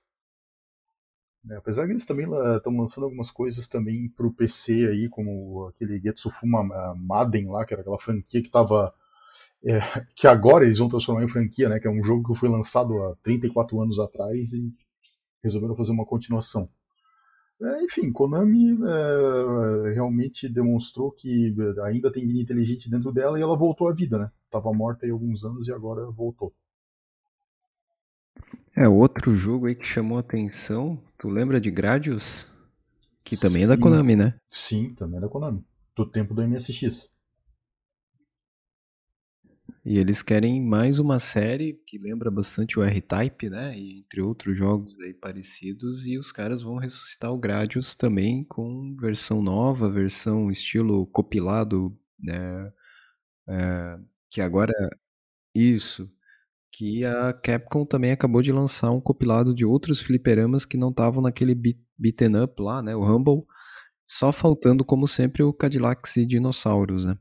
É, 1.49 1.55
apesar 1.55 1.85
que 1.85 1.93
eles 1.93 2.05
também 2.05 2.27
estão 2.55 2.75
lançando 2.77 3.05
algumas 3.05 3.31
coisas 3.31 3.67
também 3.67 4.07
para 4.09 4.27
o 4.27 4.33
PC 4.33 4.87
aí, 4.87 5.09
como 5.09 5.67
aquele 5.67 5.99
Getsufuma 5.99 6.63
Maden 6.95 7.47
lá, 7.49 7.65
que 7.65 7.73
era 7.73 7.81
aquela 7.81 7.97
franquia 7.99 8.41
que 8.41 8.47
estava 8.47 8.93
é, 9.63 9.79
que 10.15 10.27
agora 10.27 10.65
eles 10.65 10.79
vão 10.79 10.89
transformar 10.89 11.23
em 11.23 11.27
franquia, 11.29 11.69
né? 11.69 11.79
Que 11.79 11.87
é 11.87 11.91
um 11.91 12.03
jogo 12.03 12.33
que 12.33 12.39
foi 12.39 12.49
lançado 12.49 13.01
há 13.03 13.15
34 13.23 13.79
anos 13.81 13.99
atrás 13.99 14.53
e 14.53 14.73
resolveram 15.43 15.75
fazer 15.75 15.91
uma 15.91 16.05
continuação. 16.05 16.69
É, 17.61 17.83
enfim, 17.83 18.11
Konami 18.11 18.71
é, 18.73 19.93
realmente 19.93 20.49
demonstrou 20.49 21.11
que 21.11 21.55
ainda 21.83 22.11
tem 22.11 22.25
vida 22.25 22.39
inteligente 22.39 22.89
dentro 22.89 23.11
dela 23.11 23.37
e 23.37 23.41
ela 23.41 23.55
voltou 23.55 23.87
à 23.87 23.93
vida, 23.93 24.17
né? 24.17 24.31
Tava 24.49 24.73
morta 24.73 25.05
aí 25.05 25.11
alguns 25.11 25.45
anos 25.45 25.67
e 25.67 25.71
agora 25.71 26.05
voltou. 26.09 26.53
É, 28.81 28.89
outro 28.89 29.35
jogo 29.35 29.67
aí 29.67 29.75
que 29.75 29.85
chamou 29.85 30.17
atenção, 30.17 30.99
tu 31.15 31.29
lembra 31.29 31.61
de 31.61 31.69
Gradius? 31.69 32.47
Que 33.23 33.37
também 33.37 33.65
é 33.65 33.67
da 33.67 33.77
Konami, 33.77 34.15
né? 34.15 34.33
Sim, 34.49 34.95
também 34.95 35.19
é 35.19 35.21
da 35.21 35.29
Konami. 35.29 35.63
Do 35.95 36.03
tempo 36.03 36.33
do 36.33 36.41
MSX. 36.41 37.07
E 39.85 39.99
eles 39.99 40.23
querem 40.23 40.59
mais 40.59 40.97
uma 40.97 41.19
série 41.19 41.79
que 41.85 41.99
lembra 41.99 42.31
bastante 42.31 42.79
o 42.79 42.83
R-Type, 42.83 43.51
né? 43.51 43.77
E 43.77 43.99
entre 43.99 44.19
outros 44.19 44.57
jogos 44.57 44.99
aí 44.99 45.13
parecidos. 45.13 46.07
E 46.07 46.17
os 46.17 46.31
caras 46.31 46.63
vão 46.63 46.77
ressuscitar 46.77 47.31
o 47.31 47.37
Gradius 47.37 47.95
também 47.95 48.43
com 48.43 48.95
versão 48.99 49.43
nova, 49.43 49.91
versão 49.91 50.49
estilo 50.49 51.05
copilado, 51.05 51.95
né? 52.17 52.73
É, 53.47 53.99
que 54.27 54.41
agora. 54.41 54.73
Isso 55.53 56.11
que 56.71 57.03
a 57.03 57.33
Capcom 57.33 57.85
também 57.85 58.11
acabou 58.11 58.41
de 58.41 58.51
lançar 58.51 58.91
um 58.91 59.01
compilado 59.01 59.53
de 59.53 59.65
outros 59.65 59.99
fliperamas 59.99 60.65
que 60.65 60.77
não 60.77 60.89
estavam 60.89 61.21
naquele 61.21 61.53
beat, 61.53 61.77
beaten 61.97 62.43
up 62.43 62.61
lá, 62.61 62.81
né, 62.81 62.95
o 62.95 63.03
Rumble, 63.03 63.43
só 64.07 64.31
faltando, 64.31 64.83
como 64.83 65.07
sempre, 65.07 65.43
o 65.43 65.53
Cadillacs 65.53 66.17
e 66.17 66.25
Dinossauros, 66.25 67.05
né. 67.05 67.17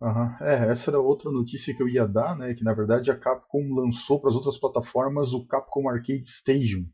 Uhum. 0.00 0.46
É, 0.46 0.70
essa 0.70 0.90
era 0.90 1.00
outra 1.00 1.30
notícia 1.30 1.74
que 1.74 1.82
eu 1.82 1.88
ia 1.88 2.06
dar, 2.06 2.36
né, 2.36 2.54
que 2.54 2.62
na 2.62 2.74
verdade 2.74 3.10
a 3.10 3.18
Capcom 3.18 3.74
lançou 3.74 4.20
para 4.20 4.30
as 4.30 4.36
outras 4.36 4.58
plataformas 4.58 5.32
o 5.32 5.46
Capcom 5.46 5.88
Arcade 5.88 6.30
Station, 6.30 6.84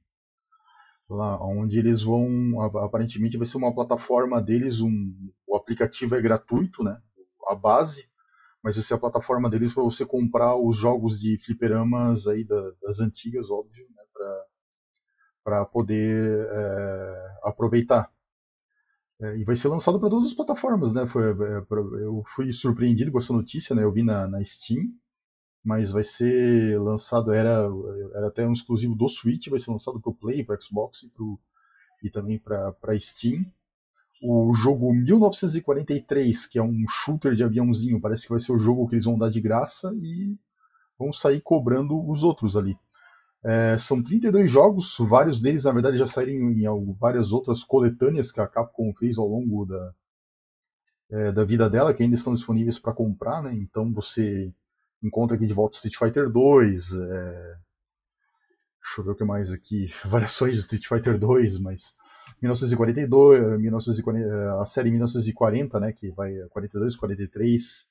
lá 1.10 1.38
onde 1.44 1.78
eles 1.78 2.02
vão, 2.02 2.60
aparentemente 2.60 3.36
vai 3.36 3.46
ser 3.46 3.58
uma 3.58 3.74
plataforma 3.74 4.40
deles, 4.40 4.80
um, 4.80 5.12
o 5.46 5.56
aplicativo 5.56 6.14
é 6.14 6.22
gratuito, 6.22 6.82
né, 6.82 6.98
a 7.48 7.54
base, 7.54 8.08
mas 8.62 8.76
vai 8.76 8.84
ser 8.84 8.94
a 8.94 8.98
plataforma 8.98 9.50
deles 9.50 9.72
para 9.72 9.82
você 9.82 10.06
comprar 10.06 10.56
os 10.56 10.76
jogos 10.76 11.20
de 11.20 11.36
fliperamas 11.38 12.26
aí 12.26 12.44
das 12.44 13.00
antigas, 13.00 13.50
óbvio, 13.50 13.86
né, 13.90 14.02
para 15.42 15.66
poder 15.66 16.46
é, 16.50 17.38
aproveitar. 17.42 18.10
É, 19.20 19.36
e 19.36 19.44
vai 19.44 19.56
ser 19.56 19.68
lançado 19.68 19.98
para 19.98 20.10
todas 20.10 20.28
as 20.28 20.34
plataformas, 20.34 20.94
né? 20.94 21.06
Foi, 21.06 21.30
é, 21.30 21.60
pra, 21.62 21.80
eu 21.80 22.24
fui 22.34 22.52
surpreendido 22.52 23.10
com 23.12 23.18
essa 23.18 23.32
notícia, 23.32 23.74
né? 23.74 23.82
Eu 23.82 23.92
vi 23.92 24.02
na, 24.02 24.26
na 24.26 24.44
Steam, 24.44 24.92
mas 25.64 25.92
vai 25.92 26.04
ser 26.04 26.80
lançado, 26.80 27.32
era, 27.32 27.68
era 28.14 28.28
até 28.28 28.46
um 28.46 28.52
exclusivo 28.52 28.94
do 28.94 29.08
Switch, 29.08 29.48
vai 29.48 29.60
ser 29.60 29.70
lançado 29.70 30.00
para 30.00 30.10
o 30.10 30.14
Play, 30.14 30.44
para 30.44 30.60
Xbox 30.60 31.02
e, 31.02 31.08
pro, 31.08 31.38
e 32.02 32.10
também 32.10 32.38
para 32.38 32.74
Steam 33.00 33.44
o 34.22 34.54
jogo 34.54 34.92
1943, 34.92 36.46
que 36.46 36.58
é 36.58 36.62
um 36.62 36.84
shooter 36.88 37.34
de 37.34 37.42
aviãozinho, 37.42 38.00
parece 38.00 38.22
que 38.24 38.30
vai 38.30 38.40
ser 38.40 38.52
o 38.52 38.58
jogo 38.58 38.86
que 38.88 38.94
eles 38.94 39.04
vão 39.04 39.18
dar 39.18 39.28
de 39.28 39.40
graça 39.40 39.92
e 40.00 40.36
vão 40.98 41.12
sair 41.12 41.40
cobrando 41.40 42.08
os 42.08 42.22
outros 42.22 42.56
ali. 42.56 42.78
É, 43.44 43.76
são 43.76 44.00
32 44.00 44.48
jogos, 44.48 44.96
vários 45.00 45.40
deles 45.40 45.64
na 45.64 45.72
verdade 45.72 45.96
já 45.96 46.06
saíram 46.06 46.52
em, 46.52 46.64
em 46.64 46.92
várias 46.92 47.32
outras 47.32 47.64
coletâneas 47.64 48.30
que 48.30 48.40
a 48.40 48.46
Capcom 48.46 48.94
fez 48.94 49.18
ao 49.18 49.26
longo 49.26 49.66
da, 49.66 49.92
é, 51.10 51.32
da 51.32 51.44
vida 51.44 51.68
dela, 51.68 51.92
que 51.92 52.04
ainda 52.04 52.14
estão 52.14 52.32
disponíveis 52.32 52.78
para 52.78 52.92
comprar, 52.92 53.42
né? 53.42 53.52
Então 53.52 53.92
você 53.92 54.54
encontra 55.02 55.36
aqui 55.36 55.46
de 55.46 55.52
volta 55.52 55.74
Street 55.74 55.96
Fighter 55.96 56.30
2, 56.30 56.92
é... 56.92 57.56
deixa 58.80 59.00
eu 59.00 59.04
ver 59.04 59.10
o 59.10 59.14
que 59.16 59.24
mais 59.24 59.50
aqui, 59.50 59.92
variações 60.06 60.54
de 60.54 60.60
Street 60.60 60.86
Fighter 60.86 61.18
2, 61.18 61.58
mas 61.58 61.96
1942, 62.40 63.60
1940, 63.60 64.60
a 64.60 64.66
série 64.66 64.90
1940, 64.90 65.80
né, 65.80 65.92
que 65.92 66.10
vai 66.10 66.34
42, 66.50 66.96
43 66.96 67.88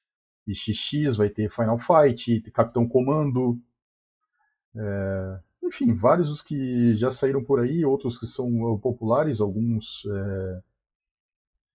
e 0.48 0.56
XX, 0.56 1.16
vai 1.16 1.30
ter 1.30 1.50
Final 1.50 1.80
Fight, 1.80 2.42
Capitão 2.52 2.88
Comando, 2.88 3.60
é, 4.76 5.40
enfim, 5.64 5.94
vários 5.94 6.30
os 6.30 6.42
que 6.42 6.96
já 6.96 7.12
saíram 7.12 7.44
por 7.44 7.60
aí, 7.60 7.86
outros 7.86 8.18
que 8.18 8.26
são 8.26 8.78
populares, 8.82 9.40
alguns 9.40 10.04
é, 10.06 10.62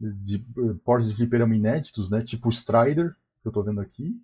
de 0.00 0.38
portes 0.84 1.08
de 1.08 1.16
fliperama 1.16 1.54
inéditos, 1.54 2.10
né, 2.10 2.22
tipo 2.22 2.50
Strider, 2.50 3.14
que 3.40 3.48
eu 3.48 3.50
estou 3.50 3.64
vendo 3.64 3.80
aqui. 3.80 4.20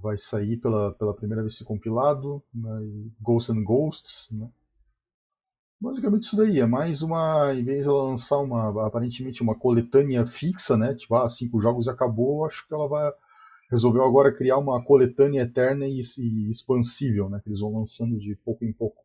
Vai 0.00 0.16
sair 0.16 0.56
pela, 0.58 0.92
pela 0.94 1.14
primeira 1.14 1.42
vez 1.42 1.60
compilado, 1.62 2.42
né, 2.54 3.10
Ghosts 3.20 3.56
and 3.56 3.64
Ghosts, 3.64 4.28
né. 4.30 4.48
Basicamente 5.84 6.22
isso 6.22 6.36
daí, 6.36 6.60
é 6.60 6.66
mais 6.66 7.02
uma. 7.02 7.52
Em 7.52 7.62
vez 7.62 7.82
de 7.82 7.88
ela 7.90 8.04
lançar 8.04 8.38
uma, 8.38 8.86
aparentemente 8.86 9.42
uma 9.42 9.54
coletânea 9.54 10.24
fixa, 10.24 10.78
né? 10.78 10.94
Tipo, 10.94 11.14
ah, 11.16 11.28
cinco 11.28 11.60
jogos 11.60 11.88
acabou, 11.88 12.46
acho 12.46 12.66
que 12.66 12.72
ela 12.72 12.88
vai. 12.88 13.12
Resolveu 13.70 14.02
agora 14.02 14.34
criar 14.34 14.56
uma 14.56 14.82
coletânea 14.82 15.42
eterna 15.42 15.86
e, 15.86 16.00
e 16.00 16.50
expansível, 16.50 17.28
né? 17.28 17.38
Que 17.42 17.50
eles 17.50 17.60
vão 17.60 17.76
lançando 17.76 18.18
de 18.18 18.34
pouco 18.34 18.64
em 18.64 18.72
pouco. 18.72 19.04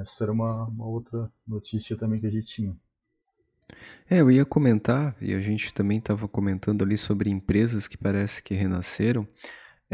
Essa 0.00 0.22
era 0.22 0.32
uma, 0.32 0.66
uma 0.68 0.86
outra 0.86 1.28
notícia 1.44 1.96
também 1.96 2.20
que 2.20 2.26
a 2.28 2.30
gente 2.30 2.46
tinha. 2.46 2.76
É, 4.08 4.20
eu 4.20 4.30
ia 4.30 4.44
comentar, 4.44 5.16
e 5.20 5.34
a 5.34 5.40
gente 5.40 5.74
também 5.74 5.98
estava 5.98 6.28
comentando 6.28 6.84
ali 6.84 6.96
sobre 6.96 7.28
empresas 7.28 7.88
que 7.88 7.98
parece 7.98 8.40
que 8.40 8.54
renasceram. 8.54 9.26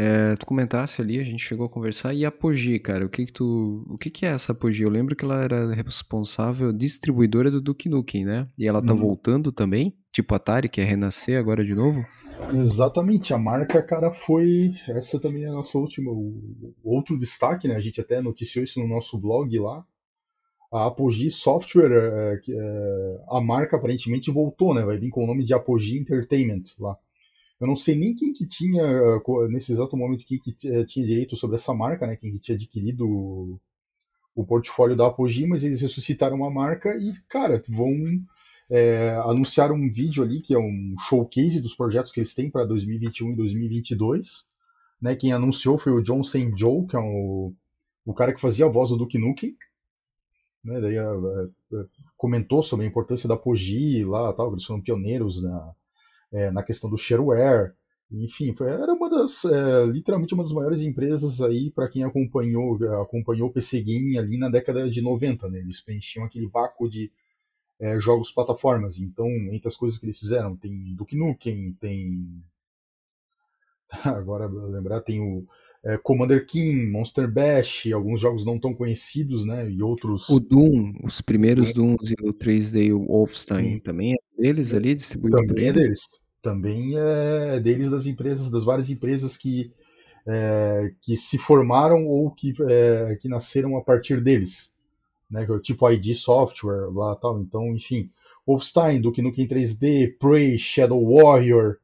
É, 0.01 0.37
tu 0.37 0.47
comentasse 0.47 1.03
ali, 1.03 1.19
a 1.19 1.25
gente 1.25 1.43
chegou 1.43 1.67
a 1.67 1.69
conversar, 1.69 2.15
e 2.15 2.25
a 2.25 2.29
Apogee, 2.29 2.79
cara, 2.79 3.05
o 3.05 3.09
que 3.09 3.27
que 3.27 3.33
tu, 3.33 3.85
o 3.89 3.99
que 3.99 4.11
que 4.11 4.25
é 4.25 4.29
essa 4.29 4.53
Apogee? 4.53 4.85
Eu 4.85 4.91
lembro 4.91 5.17
que 5.17 5.25
ela 5.25 5.43
era 5.43 5.75
responsável, 5.75 6.73
distribuidora 6.73 7.51
do 7.51 7.61
Duke 7.61 7.89
Nukem, 7.89 8.25
né? 8.25 8.49
E 8.57 8.69
ela 8.69 8.81
tá 8.81 8.93
Uhum. 8.93 9.01
voltando 9.01 9.51
também, 9.51 9.97
tipo 10.13 10.33
Atari, 10.37 10.69
quer 10.69 10.85
renascer 10.85 11.37
agora 11.37 11.65
de 11.65 11.75
novo? 11.75 12.07
Exatamente, 12.55 13.35
a 13.35 13.39
marca, 13.39 13.83
cara, 13.83 14.13
foi. 14.13 14.73
Essa 14.91 15.19
também 15.19 15.43
é 15.43 15.49
a 15.49 15.53
nossa 15.53 15.77
última. 15.77 16.13
Outro 16.85 17.19
destaque, 17.19 17.67
né? 17.67 17.75
A 17.75 17.81
gente 17.81 18.01
até 18.01 18.21
noticiou 18.21 18.65
isso 18.65 18.79
no 18.79 18.87
nosso 18.87 19.19
blog 19.19 19.59
lá. 19.59 19.85
A 20.73 20.87
Apogee 20.87 21.31
Software, 21.33 21.91
é, 21.93 22.37
que, 22.37 22.53
é, 22.57 23.19
a 23.31 23.41
marca 23.41 23.77
aparentemente 23.77 24.31
voltou, 24.31 24.73
né? 24.75 24.83
Vai 24.83 24.97
vir 24.99 25.11
com 25.11 25.25
o 25.25 25.27
nome 25.27 25.45
de 25.45 25.55
Apogee 25.55 25.99
Entertainment 25.99 26.63
lá. 26.79 26.97
Eu 27.61 27.67
não 27.67 27.77
sei 27.77 27.97
nem 27.97 28.15
quem 28.15 28.33
que 28.33 28.47
tinha, 28.47 28.83
eh, 28.83 29.49
nesse 29.49 29.73
exato 29.73 29.97
momento, 29.97 30.25
quem 30.25 30.39
que 30.39 30.57
eh, 30.69 30.85
tinha 30.85 31.07
direito 31.07 31.37
sobre 31.37 31.57
essa 31.57 31.75
marca, 31.75 32.07
né? 32.07 32.17
Quem 32.17 32.33
que 32.33 32.39
tinha 32.39 32.55
adquirido 32.57 33.07
o, 33.09 33.61
o 34.35 34.47
portfólio 34.47 34.97
da 34.97 35.09
Apogee, 35.09 35.47
mas 35.47 35.65
eles 35.65 35.81
ressuscitaram 35.81 36.45
a 36.45 36.51
marca 36.51 36.97
e, 36.97 37.13
cara, 37.29 37.63
vão 37.69 37.93
é, 38.71 39.17
anunciar 39.25 39.73
um 39.73 39.91
vídeo 39.91 40.23
ali 40.23 40.41
que 40.41 40.55
é 40.55 40.59
um 40.59 40.95
showcase 41.09 41.61
dos 41.61 41.75
projetos 41.75 42.13
que 42.13 42.21
eles 42.21 42.35
têm 42.35 42.51
para 42.51 42.65
2021 42.65 43.33
e 43.33 43.37
2022. 43.37 44.47
Né? 45.01 45.17
Quem 45.17 45.33
anunciou 45.33 45.79
foi 45.79 45.93
o 45.93 46.03
John 46.03 46.23
St. 46.23 46.53
Joe, 46.57 46.87
que 46.87 46.97
é 46.97 47.01
o, 47.01 47.53
o 48.05 48.15
cara 48.15 48.33
que 48.33 48.41
fazia 48.41 48.67
a 48.67 48.69
voz 48.69 48.91
do 48.91 48.97
Duke 48.97 49.19
Nukem. 49.19 49.57
Né? 50.63 50.81
Daí, 50.81 50.97
é, 50.97 51.03
é, 51.03 51.85
comentou 52.17 52.63
sobre 52.63 52.87
a 52.87 52.89
importância 52.89 53.29
da 53.29 53.35
Apogee 53.35 54.05
lá, 54.05 54.33
tal, 54.33 54.53
eles 54.53 54.65
foram 54.65 54.81
pioneiros 54.81 55.43
na, 55.43 55.75
é, 56.33 56.51
na 56.51 56.63
questão 56.63 56.91
do 56.91 56.99
shareware. 56.99 57.73
Enfim, 58.11 58.55
foi, 58.55 58.71
era 58.71 58.93
uma 58.93 59.11
das, 59.11 59.45
é, 59.45 59.87
literalmente 59.87 60.33
uma 60.33 60.43
das 60.43 60.53
maiores 60.53 60.81
empresas 60.81 61.43
aí 61.43 61.71
para 61.71 61.89
quem 61.89 62.05
acompanhou, 62.05 62.79
acompanhou 63.03 63.49
o 63.49 63.53
PC 63.53 63.83
Gaming 63.83 64.17
ali 64.17 64.39
na 64.39 64.49
década 64.49 64.89
de 64.89 65.03
90, 65.03 65.49
né? 65.49 65.59
Eles 65.59 65.81
preenchiam 65.81 66.25
aquele 66.25 66.47
vácuo 66.47 66.89
de 66.89 67.13
é, 67.79 68.01
jogos 68.01 68.33
plataformas. 68.33 68.99
Então, 68.99 69.29
entre 69.53 69.69
as 69.69 69.77
coisas 69.77 69.99
que 69.99 70.07
eles 70.07 70.19
fizeram, 70.19 70.57
tem 70.57 70.95
Duke 70.95 71.17
Nukem, 71.17 71.75
tem 71.81 72.43
agora 74.05 74.47
lembrar 74.47 75.01
tem 75.01 75.21
o 75.21 75.47
é, 75.85 75.97
Commander 75.99 76.45
King, 76.47 76.87
Monster 76.87 77.31
Bash, 77.31 77.87
alguns 77.93 78.21
jogos 78.21 78.45
não 78.45 78.59
tão 78.59 78.75
conhecidos, 78.75 79.47
né? 79.47 79.71
E 79.71 79.83
outros. 79.83 80.29
O 80.29 80.41
Doom, 80.41 80.93
os 81.05 81.21
primeiros 81.21 81.73
Dooms 81.73 82.11
e 82.11 82.15
o 82.23 82.35
3D 82.35 82.93
Wolfenstein 82.93 83.79
também 83.81 84.15
é 84.15 84.43
deles 84.43 84.75
ali, 84.75 84.95
distribuído 84.95 85.37
por 85.39 85.47
Também 85.47 85.67
é 85.67 85.69
eles? 85.69 85.87
deles. 85.87 86.01
Também 86.41 86.97
é 86.97 87.61
deles 87.61 87.91
das 87.91 88.07
empresas, 88.07 88.51
das 88.51 88.65
várias 88.65 88.91
empresas 88.91 89.37
que, 89.37 89.73
é, 90.27 90.93
que 91.01 91.17
se 91.17 91.37
formaram 91.37 92.07
ou 92.07 92.31
que, 92.31 92.55
é, 92.69 93.17
que 93.21 93.29
nasceram 93.29 93.77
a 93.77 93.83
partir 93.83 94.21
deles. 94.21 94.73
Né? 95.31 95.47
Tipo 95.63 95.91
ID 95.91 96.15
Software, 96.15 96.91
lá 96.93 97.17
tal. 97.17 97.41
Então, 97.41 97.75
enfim. 97.75 98.11
Wolfenstein, 98.47 99.01
Duke 99.01 99.21
Nukem 99.21 99.47
3D, 99.47 100.17
Prey, 100.19 100.57
Shadow 100.59 101.05
Warrior. 101.05 101.77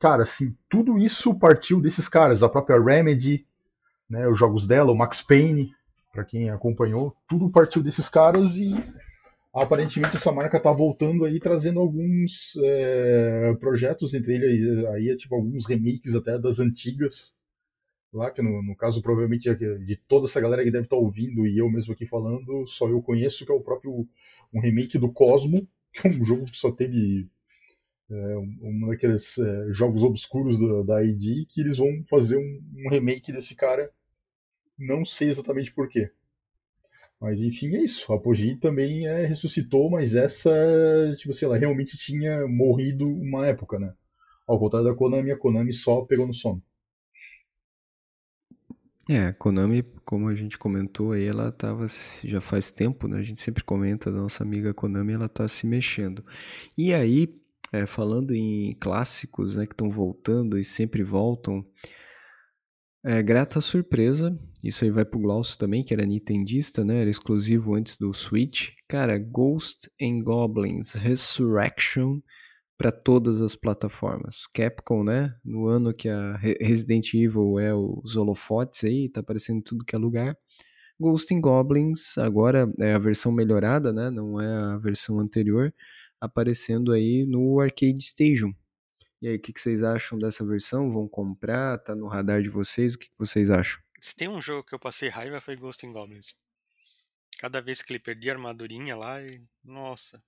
Cara, 0.00 0.24
assim, 0.24 0.56
tudo 0.68 0.98
isso 0.98 1.32
partiu 1.34 1.80
desses 1.80 2.08
caras. 2.08 2.42
A 2.42 2.48
própria 2.48 2.82
Remedy, 2.82 3.46
né, 4.10 4.26
os 4.26 4.36
jogos 4.36 4.66
dela, 4.66 4.90
o 4.90 4.96
Max 4.96 5.22
Payne, 5.22 5.72
para 6.12 6.24
quem 6.24 6.50
acompanhou, 6.50 7.16
tudo 7.28 7.48
partiu 7.48 7.82
desses 7.82 8.08
caras 8.08 8.56
e 8.56 8.74
aparentemente 9.52 10.16
essa 10.16 10.32
marca 10.32 10.58
tá 10.58 10.72
voltando 10.72 11.24
aí 11.24 11.38
trazendo 11.38 11.78
alguns 11.78 12.56
é, 12.62 13.54
projetos 13.60 14.14
entre 14.14 14.34
eles 14.34 14.84
aí 14.86 15.10
é 15.10 15.16
tipo 15.16 15.34
alguns 15.34 15.66
remakes 15.66 16.14
até 16.14 16.38
das 16.38 16.58
antigas 16.58 17.34
lá 18.12 18.30
que 18.30 18.40
no, 18.40 18.62
no 18.62 18.74
caso 18.74 19.02
provavelmente 19.02 19.50
é 19.50 19.54
de 19.54 19.96
toda 20.08 20.24
essa 20.24 20.40
galera 20.40 20.64
que 20.64 20.70
deve 20.70 20.84
estar 20.84 20.96
tá 20.96 21.02
ouvindo 21.02 21.46
e 21.46 21.58
eu 21.58 21.70
mesmo 21.70 21.92
aqui 21.92 22.06
falando 22.06 22.66
só 22.66 22.88
eu 22.88 23.02
conheço 23.02 23.44
que 23.44 23.52
é 23.52 23.54
o 23.54 23.60
próprio 23.60 24.08
um 24.52 24.60
remake 24.60 24.98
do 24.98 25.12
Cosmo 25.12 25.68
que 25.92 26.08
é 26.08 26.10
um 26.10 26.24
jogo 26.24 26.46
que 26.46 26.56
só 26.56 26.72
teve 26.72 27.28
é, 28.10 28.36
um 28.38 28.88
daqueles 28.88 29.36
é, 29.38 29.70
jogos 29.70 30.02
obscuros 30.02 30.60
da, 30.60 30.82
da 30.94 31.04
ID 31.04 31.46
que 31.48 31.60
eles 31.60 31.76
vão 31.76 32.04
fazer 32.08 32.38
um, 32.38 32.62
um 32.84 32.90
remake 32.90 33.32
desse 33.32 33.54
cara. 33.54 33.90
Não 34.78 35.04
sei 35.04 35.28
exatamente 35.28 35.72
porquê 35.72 36.10
mas 37.22 37.40
enfim, 37.40 37.76
é 37.76 37.84
isso. 37.84 38.12
A 38.12 38.16
Apogee 38.16 38.56
também 38.56 39.06
é, 39.06 39.24
ressuscitou, 39.24 39.88
mas 39.88 40.16
essa, 40.16 40.50
tipo 41.16 41.30
assim, 41.30 41.44
ela 41.44 41.56
realmente 41.56 41.96
tinha 41.96 42.48
morrido 42.48 43.04
uma 43.06 43.46
época, 43.46 43.78
né? 43.78 43.94
Ao 44.44 44.58
contrário 44.58 44.88
da 44.88 44.94
Konami, 44.94 45.30
a 45.30 45.38
Konami 45.38 45.72
só 45.72 46.04
pegou 46.04 46.26
no 46.26 46.34
sono. 46.34 46.60
É, 49.08 49.26
a 49.26 49.32
Konami, 49.32 49.84
como 50.04 50.28
a 50.28 50.34
gente 50.34 50.58
comentou 50.58 51.12
aí, 51.12 51.24
ela 51.24 51.52
tava 51.52 51.86
já 52.24 52.40
faz 52.40 52.72
tempo, 52.72 53.06
né? 53.06 53.20
A 53.20 53.22
gente 53.22 53.40
sempre 53.40 53.62
comenta 53.62 54.10
da 54.10 54.18
nossa 54.18 54.42
amiga 54.42 54.74
Konami, 54.74 55.12
ela 55.12 55.28
tá 55.28 55.46
se 55.46 55.64
mexendo. 55.64 56.24
E 56.76 56.92
aí, 56.92 57.32
é, 57.72 57.86
falando 57.86 58.34
em 58.34 58.72
clássicos, 58.80 59.54
né, 59.54 59.64
que 59.64 59.74
estão 59.74 59.88
voltando 59.88 60.58
e 60.58 60.64
sempre 60.64 61.04
voltam, 61.04 61.64
é, 63.04 63.22
grata 63.22 63.60
surpresa, 63.60 64.38
isso 64.62 64.84
aí 64.84 64.90
vai 64.90 65.04
pro 65.04 65.18
Glaucio 65.18 65.58
também, 65.58 65.82
que 65.84 65.92
era 65.92 66.06
nintendista, 66.06 66.84
né? 66.84 67.00
Era 67.00 67.10
exclusivo 67.10 67.74
antes 67.74 67.96
do 67.96 68.14
Switch. 68.14 68.70
Cara, 68.88 69.18
Ghost 69.18 69.90
and 70.00 70.22
Goblins 70.22 70.92
Resurrection 70.92 72.20
para 72.78 72.92
todas 72.92 73.40
as 73.40 73.56
plataformas. 73.56 74.46
Capcom, 74.46 75.02
né? 75.02 75.34
No 75.44 75.66
ano 75.66 75.92
que 75.92 76.08
a 76.08 76.36
Resident 76.36 77.12
Evil 77.14 77.58
é 77.58 77.74
os 77.74 78.16
holofotes 78.16 78.84
aí, 78.84 79.08
tá 79.08 79.20
aparecendo 79.20 79.62
tudo 79.62 79.84
que 79.84 79.96
é 79.96 79.98
lugar. 79.98 80.36
Ghost 80.98 81.34
and 81.34 81.40
Goblins 81.40 82.16
agora 82.18 82.72
é 82.78 82.94
a 82.94 82.98
versão 82.98 83.32
melhorada, 83.32 83.92
né? 83.92 84.10
Não 84.10 84.40
é 84.40 84.74
a 84.74 84.78
versão 84.78 85.18
anterior, 85.18 85.74
aparecendo 86.20 86.92
aí 86.92 87.26
no 87.26 87.60
Arcade 87.60 88.00
Station. 88.00 88.52
E 89.22 89.28
aí, 89.28 89.36
o 89.36 89.40
que, 89.40 89.52
que, 89.52 89.60
vocês 89.60 89.84
acham 89.84 90.18
dessa 90.18 90.44
versão? 90.44 90.90
Vão 90.90 91.06
comprar? 91.06 91.78
Tá 91.78 91.94
no 91.94 92.08
radar 92.08 92.42
de 92.42 92.48
vocês? 92.48 92.94
O 92.94 92.98
que, 92.98 93.08
que, 93.08 93.16
vocês 93.16 93.50
acham? 93.50 93.80
Se 94.00 94.16
tem 94.16 94.26
um 94.26 94.42
jogo 94.42 94.64
que 94.64 94.74
eu 94.74 94.80
passei 94.80 95.08
raiva 95.08 95.40
foi 95.40 95.54
Ghost 95.54 95.86
and 95.86 95.92
Goblins. 95.92 96.34
Cada 97.38 97.60
vez 97.60 97.82
que 97.82 97.92
ele 97.92 98.00
perdia 98.00 98.32
a 98.32 98.34
armadurinha 98.34 98.96
lá 98.96 99.22
e. 99.22 99.40
Nossa. 99.62 100.20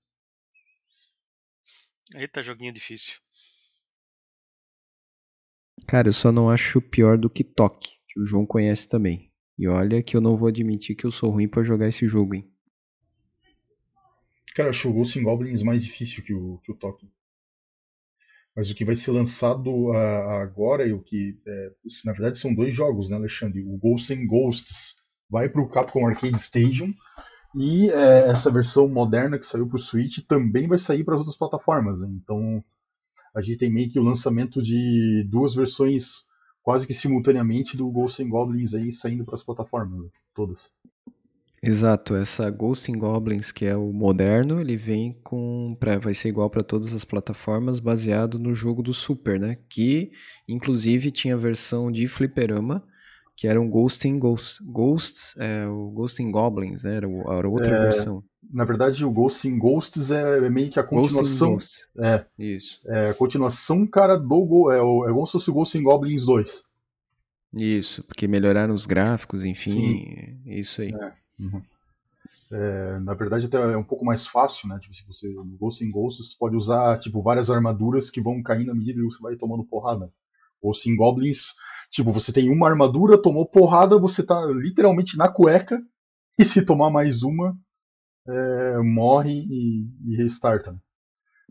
Eita, 2.14 2.40
joguinho 2.40 2.72
difícil. 2.72 3.18
Cara, 5.88 6.08
eu 6.08 6.12
só 6.12 6.30
não 6.30 6.48
acho 6.48 6.80
pior 6.80 7.18
do 7.18 7.28
que 7.28 7.42
Toque, 7.42 7.98
que 8.06 8.20
o 8.20 8.24
João 8.24 8.46
conhece 8.46 8.88
também. 8.88 9.32
E 9.58 9.66
olha 9.66 10.04
que 10.04 10.16
eu 10.16 10.20
não 10.20 10.36
vou 10.36 10.46
admitir 10.46 10.94
que 10.94 11.04
eu 11.04 11.10
sou 11.10 11.30
ruim 11.30 11.48
para 11.48 11.64
jogar 11.64 11.88
esse 11.88 12.06
jogo, 12.06 12.36
hein? 12.36 12.48
Cara, 14.54 14.68
eu 14.68 14.70
acho 14.70 14.88
o 14.88 14.92
Ghost 14.92 15.20
Goblins 15.20 15.62
mais 15.64 15.84
difícil 15.84 16.22
que 16.22 16.32
o, 16.32 16.58
que 16.58 16.70
o 16.70 16.76
Toque. 16.76 17.10
Mas 18.56 18.70
o 18.70 18.74
que 18.74 18.84
vai 18.84 18.94
ser 18.94 19.10
lançado 19.10 19.68
uh, 19.88 20.30
agora 20.40 20.86
e 20.86 20.92
o 20.92 21.02
que. 21.02 21.36
É, 21.46 21.72
na 22.04 22.12
verdade, 22.12 22.38
são 22.38 22.54
dois 22.54 22.74
jogos, 22.74 23.10
né, 23.10 23.16
Alexandre? 23.16 23.62
O 23.62 23.76
Ghosts 23.76 24.16
and 24.16 24.26
Ghosts 24.26 24.96
vai 25.28 25.48
para 25.48 25.60
o 25.60 25.68
Capcom 25.68 26.06
Arcade 26.06 26.36
Stadium 26.36 26.94
e 27.56 27.88
é, 27.90 28.28
essa 28.28 28.50
versão 28.50 28.88
moderna 28.88 29.38
que 29.38 29.46
saiu 29.46 29.68
para 29.68 29.76
o 29.76 29.80
Switch 29.80 30.18
também 30.26 30.66
vai 30.66 30.78
sair 30.78 31.04
para 31.04 31.14
as 31.14 31.20
outras 31.20 31.36
plataformas. 31.36 32.00
Né? 32.00 32.08
Então 32.10 32.64
a 33.34 33.40
gente 33.40 33.58
tem 33.58 33.72
meio 33.72 33.90
que 33.90 33.98
o 33.98 34.02
lançamento 34.02 34.60
de 34.62 35.24
duas 35.28 35.54
versões 35.54 36.24
quase 36.62 36.86
que 36.86 36.94
simultaneamente 36.94 37.76
do 37.76 37.90
Ghosts 37.90 38.24
and 38.24 38.28
Goblins 38.28 38.74
aí 38.74 38.92
saindo 38.92 39.24
para 39.24 39.34
as 39.34 39.42
plataformas 39.42 40.02
né? 40.04 40.10
todas. 40.34 40.70
Exato, 41.66 42.14
essa 42.14 42.48
Ghosts 42.50 42.88
and 42.94 42.98
Goblins, 42.98 43.50
que 43.50 43.64
é 43.64 43.76
o 43.76 43.92
moderno, 43.92 44.60
ele 44.60 44.76
vem 44.76 45.18
com. 45.22 45.76
Pra, 45.78 45.98
vai 45.98 46.14
ser 46.14 46.28
igual 46.28 46.50
para 46.50 46.62
todas 46.62 46.92
as 46.92 47.04
plataformas, 47.04 47.80
baseado 47.80 48.38
no 48.38 48.54
jogo 48.54 48.82
do 48.82 48.92
Super, 48.92 49.38
né? 49.40 49.58
Que 49.68 50.12
inclusive 50.48 51.10
tinha 51.10 51.34
a 51.34 51.38
versão 51.38 51.90
de 51.90 52.06
fliperama, 52.06 52.84
que 53.36 53.48
era 53.48 53.60
um 53.60 53.68
Ghosts 53.68 54.04
and 54.10 54.18
Ghosts. 54.18 54.58
Ghosts, 54.60 55.34
é, 55.38 55.66
o 55.66 55.90
Ghosts 55.90 56.24
and 56.24 56.30
Goblins, 56.30 56.84
né? 56.84 56.96
Era, 56.96 57.08
era 57.08 57.48
outra 57.48 57.76
É, 57.76 57.80
versão. 57.82 58.22
Na 58.52 58.64
verdade, 58.64 59.04
o 59.04 59.10
Ghosts 59.10 59.44
in 59.46 59.58
Ghosts 59.58 60.10
é 60.10 60.48
meio 60.50 60.70
que 60.70 60.78
a 60.78 60.84
continuação. 60.84 61.52
Ghosts. 61.52 61.88
É, 61.98 62.24
Isso. 62.38 62.80
é 62.86 63.10
a 63.10 63.14
continuação, 63.14 63.86
cara, 63.86 64.16
do. 64.16 64.70
É, 64.70 64.76
é 64.76 65.12
como 65.12 65.26
se 65.26 65.32
fosse 65.32 65.50
o 65.50 65.54
Ghosts 65.54 65.80
in 65.80 65.84
Goblins 65.84 66.24
2. 66.24 66.62
Isso, 67.56 68.02
porque 68.04 68.26
melhoraram 68.26 68.74
os 68.74 68.84
gráficos, 68.84 69.44
enfim, 69.44 70.40
isso 70.44 70.82
aí. 70.82 70.92
Uhum. 71.38 71.62
É, 72.52 72.98
na 73.00 73.14
verdade, 73.14 73.46
até 73.46 73.56
é 73.56 73.76
um 73.76 73.84
pouco 73.84 74.04
mais 74.04 74.26
fácil, 74.26 74.68
né? 74.68 74.78
Tipo, 74.78 74.94
se 74.94 75.04
você 75.06 75.28
no 75.28 75.56
Ghosts 75.58 75.82
in 75.86 75.90
Ghosts, 75.90 76.30
tu 76.30 76.38
pode 76.38 76.56
usar 76.56 76.98
tipo 76.98 77.22
várias 77.22 77.50
armaduras 77.50 78.10
que 78.10 78.20
vão 78.20 78.42
caindo 78.42 78.70
à 78.70 78.74
medida 78.74 79.00
que 79.00 79.04
você 79.04 79.20
vai 79.20 79.36
tomando 79.36 79.64
porrada. 79.64 80.12
Ghosts 80.62 80.86
in 80.86 80.96
Goblins, 80.96 81.54
tipo, 81.90 82.12
você 82.12 82.32
tem 82.32 82.50
uma 82.50 82.68
armadura, 82.68 83.20
tomou 83.20 83.46
porrada, 83.46 83.98
você 83.98 84.22
tá 84.22 84.40
literalmente 84.46 85.16
na 85.16 85.28
cueca, 85.28 85.82
e 86.38 86.44
se 86.44 86.64
tomar 86.64 86.90
mais 86.90 87.22
uma, 87.22 87.56
é, 88.26 88.78
morre 88.78 89.46
e, 89.50 89.86
e 90.06 90.16
restarta. 90.16 90.72
né? 90.72 90.78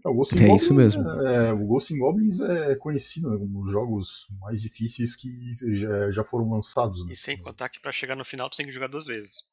O 0.05 0.13
Ghosts 0.13 0.39
in 0.39 0.43
É 0.43 0.55
isso 0.55 0.73
Goblins 0.73 0.95
mesmo. 0.95 1.09
É, 1.21 1.53
o 1.53 1.65
Ghosts 1.65 1.95
in 1.95 1.99
Goblins 1.99 2.41
é 2.41 2.75
conhecido 2.75 3.29
né, 3.29 3.37
como 3.37 3.59
um 3.59 3.63
dos 3.63 3.71
jogos 3.71 4.27
mais 4.39 4.61
difíceis 4.61 5.15
que 5.15 5.29
já, 5.75 6.11
já 6.11 6.23
foram 6.23 6.49
lançados. 6.49 7.05
Né? 7.05 7.13
E 7.13 7.15
sem 7.15 7.37
contar 7.37 7.69
que 7.69 7.79
pra 7.79 7.91
chegar 7.91 8.15
no 8.15 8.25
final 8.25 8.49
tu 8.49 8.57
tem 8.57 8.65
que 8.65 8.71
jogar 8.71 8.87
duas 8.87 9.05
vezes. 9.05 9.43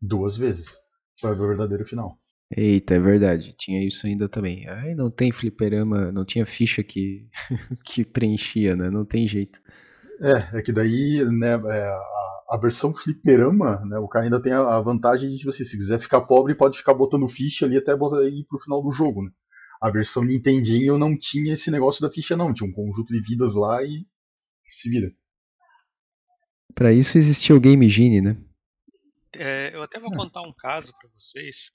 Duas 0.00 0.36
vezes. 0.36 0.76
Para 1.20 1.32
ver 1.34 1.42
o 1.42 1.48
verdadeiro 1.48 1.86
final. 1.86 2.16
Eita, 2.56 2.94
é 2.94 3.00
verdade, 3.00 3.54
tinha 3.56 3.84
isso 3.84 4.06
ainda 4.06 4.28
também. 4.28 4.68
Ai, 4.68 4.94
não 4.94 5.10
tem 5.10 5.32
fliperama, 5.32 6.12
não 6.12 6.24
tinha 6.24 6.46
ficha 6.46 6.82
que, 6.82 7.26
que 7.84 8.04
preenchia, 8.04 8.76
né? 8.76 8.90
Não 8.90 9.04
tem 9.04 9.26
jeito. 9.26 9.60
É, 10.20 10.58
é 10.58 10.62
que 10.62 10.72
daí, 10.72 11.24
né, 11.24 11.54
é, 11.54 11.84
a, 11.86 12.00
a 12.50 12.58
versão 12.60 12.94
fliperama, 12.94 13.84
né, 13.84 13.98
o 13.98 14.06
cara 14.06 14.26
ainda 14.26 14.40
tem 14.40 14.52
a, 14.52 14.60
a 14.60 14.80
vantagem 14.80 15.30
de, 15.30 15.38
tipo 15.38 15.50
assim, 15.50 15.64
se 15.64 15.76
quiser 15.76 15.98
ficar 15.98 16.20
pobre, 16.20 16.54
pode 16.54 16.78
ficar 16.78 16.94
botando 16.94 17.28
ficha 17.28 17.66
ali 17.66 17.76
até 17.76 17.96
botar, 17.96 18.22
ir 18.22 18.44
pro 18.48 18.60
final 18.60 18.82
do 18.82 18.92
jogo, 18.92 19.24
né. 19.24 19.30
A 19.82 19.90
versão 19.90 20.24
Nintendinho 20.24 20.96
não 20.96 21.18
tinha 21.18 21.54
esse 21.54 21.70
negócio 21.70 22.00
da 22.00 22.10
ficha 22.10 22.36
não, 22.36 22.54
tinha 22.54 22.68
um 22.68 22.72
conjunto 22.72 23.12
de 23.12 23.20
vidas 23.20 23.54
lá 23.54 23.82
e 23.82 24.06
se 24.70 24.88
vira. 24.88 25.10
Pra 26.74 26.92
isso 26.92 27.18
existia 27.18 27.54
o 27.54 27.60
Game 27.60 27.88
Genie, 27.88 28.20
né? 28.20 28.36
É, 29.38 29.74
eu 29.74 29.82
até 29.82 29.98
vou 29.98 30.12
Ah. 30.12 30.16
contar 30.16 30.42
um 30.42 30.52
caso 30.52 30.92
pra 30.98 31.08
vocês. 31.14 31.70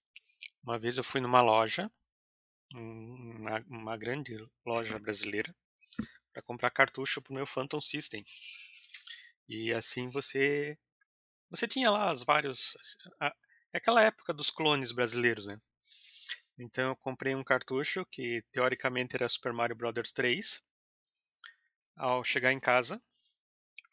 Uma 0.64 0.80
vez 0.80 0.98
eu 0.98 1.04
fui 1.04 1.22
numa 1.22 1.42
loja, 1.42 1.92
um- 2.76 3.38
uma, 3.40 3.60
uma 3.68 3.98
grande 3.98 4.38
loja 4.66 5.00
brasileira, 5.00 5.56
para 6.34 6.44
comprar 6.44 6.72
cartucho 6.72 7.22
pro 7.22 7.34
meu 7.36 7.46
Phantom 7.48 7.82
System. 7.82 8.26
E 9.48 9.74
assim 9.74 10.08
você 10.08 10.78
você 11.50 11.68
tinha 11.68 11.92
lá 11.92 12.14
os 12.14 12.24
vários 12.24 12.78
a- 13.22 13.36
é 13.74 13.78
aquela 13.80 14.04
época 14.04 14.34
dos 14.34 14.52
clones 14.52 14.92
brasileiros, 14.94 15.48
né? 15.48 15.60
Então 16.60 16.90
eu 16.90 16.96
comprei 16.98 17.36
um 17.36 17.44
cartucho 17.44 18.06
que 18.06 18.44
teoricamente 18.52 19.16
era 19.16 19.30
Super 19.30 19.54
Mario 19.54 19.76
Bros 19.76 20.14
3. 20.14 20.62
Ao 21.96 22.24
chegar 22.24 22.52
em 22.52 22.60
casa, 22.60 23.02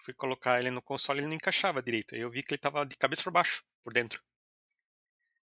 fui 0.07 0.15
colocar 0.15 0.61
ele 0.61 0.71
no 0.71 0.81
console 0.81 1.19
e 1.19 1.21
ele 1.23 1.29
não 1.29 1.35
encaixava 1.35 1.83
direito. 1.83 2.15
Aí 2.15 2.21
eu 2.21 2.31
vi 2.31 2.43
que 2.43 2.53
ele 2.53 2.59
estava 2.59 2.87
de 2.87 2.97
cabeça 2.97 3.25
para 3.25 3.33
baixo, 3.33 3.63
por 3.83 3.93
dentro. 3.93 4.23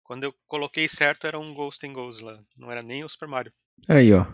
Quando 0.04 0.24
eu 0.24 0.34
coloquei 0.48 0.88
certo, 0.88 1.28
era 1.28 1.38
um 1.38 1.54
Ghost 1.54 1.86
and 1.86 1.94
Ghost 1.94 2.24
lá. 2.24 2.40
Não 2.58 2.72
era 2.72 2.82
nem 2.82 3.04
o 3.04 3.10
Super 3.10 3.28
Mario. 3.28 3.52
Aí, 3.88 4.12
ó. 4.12 4.26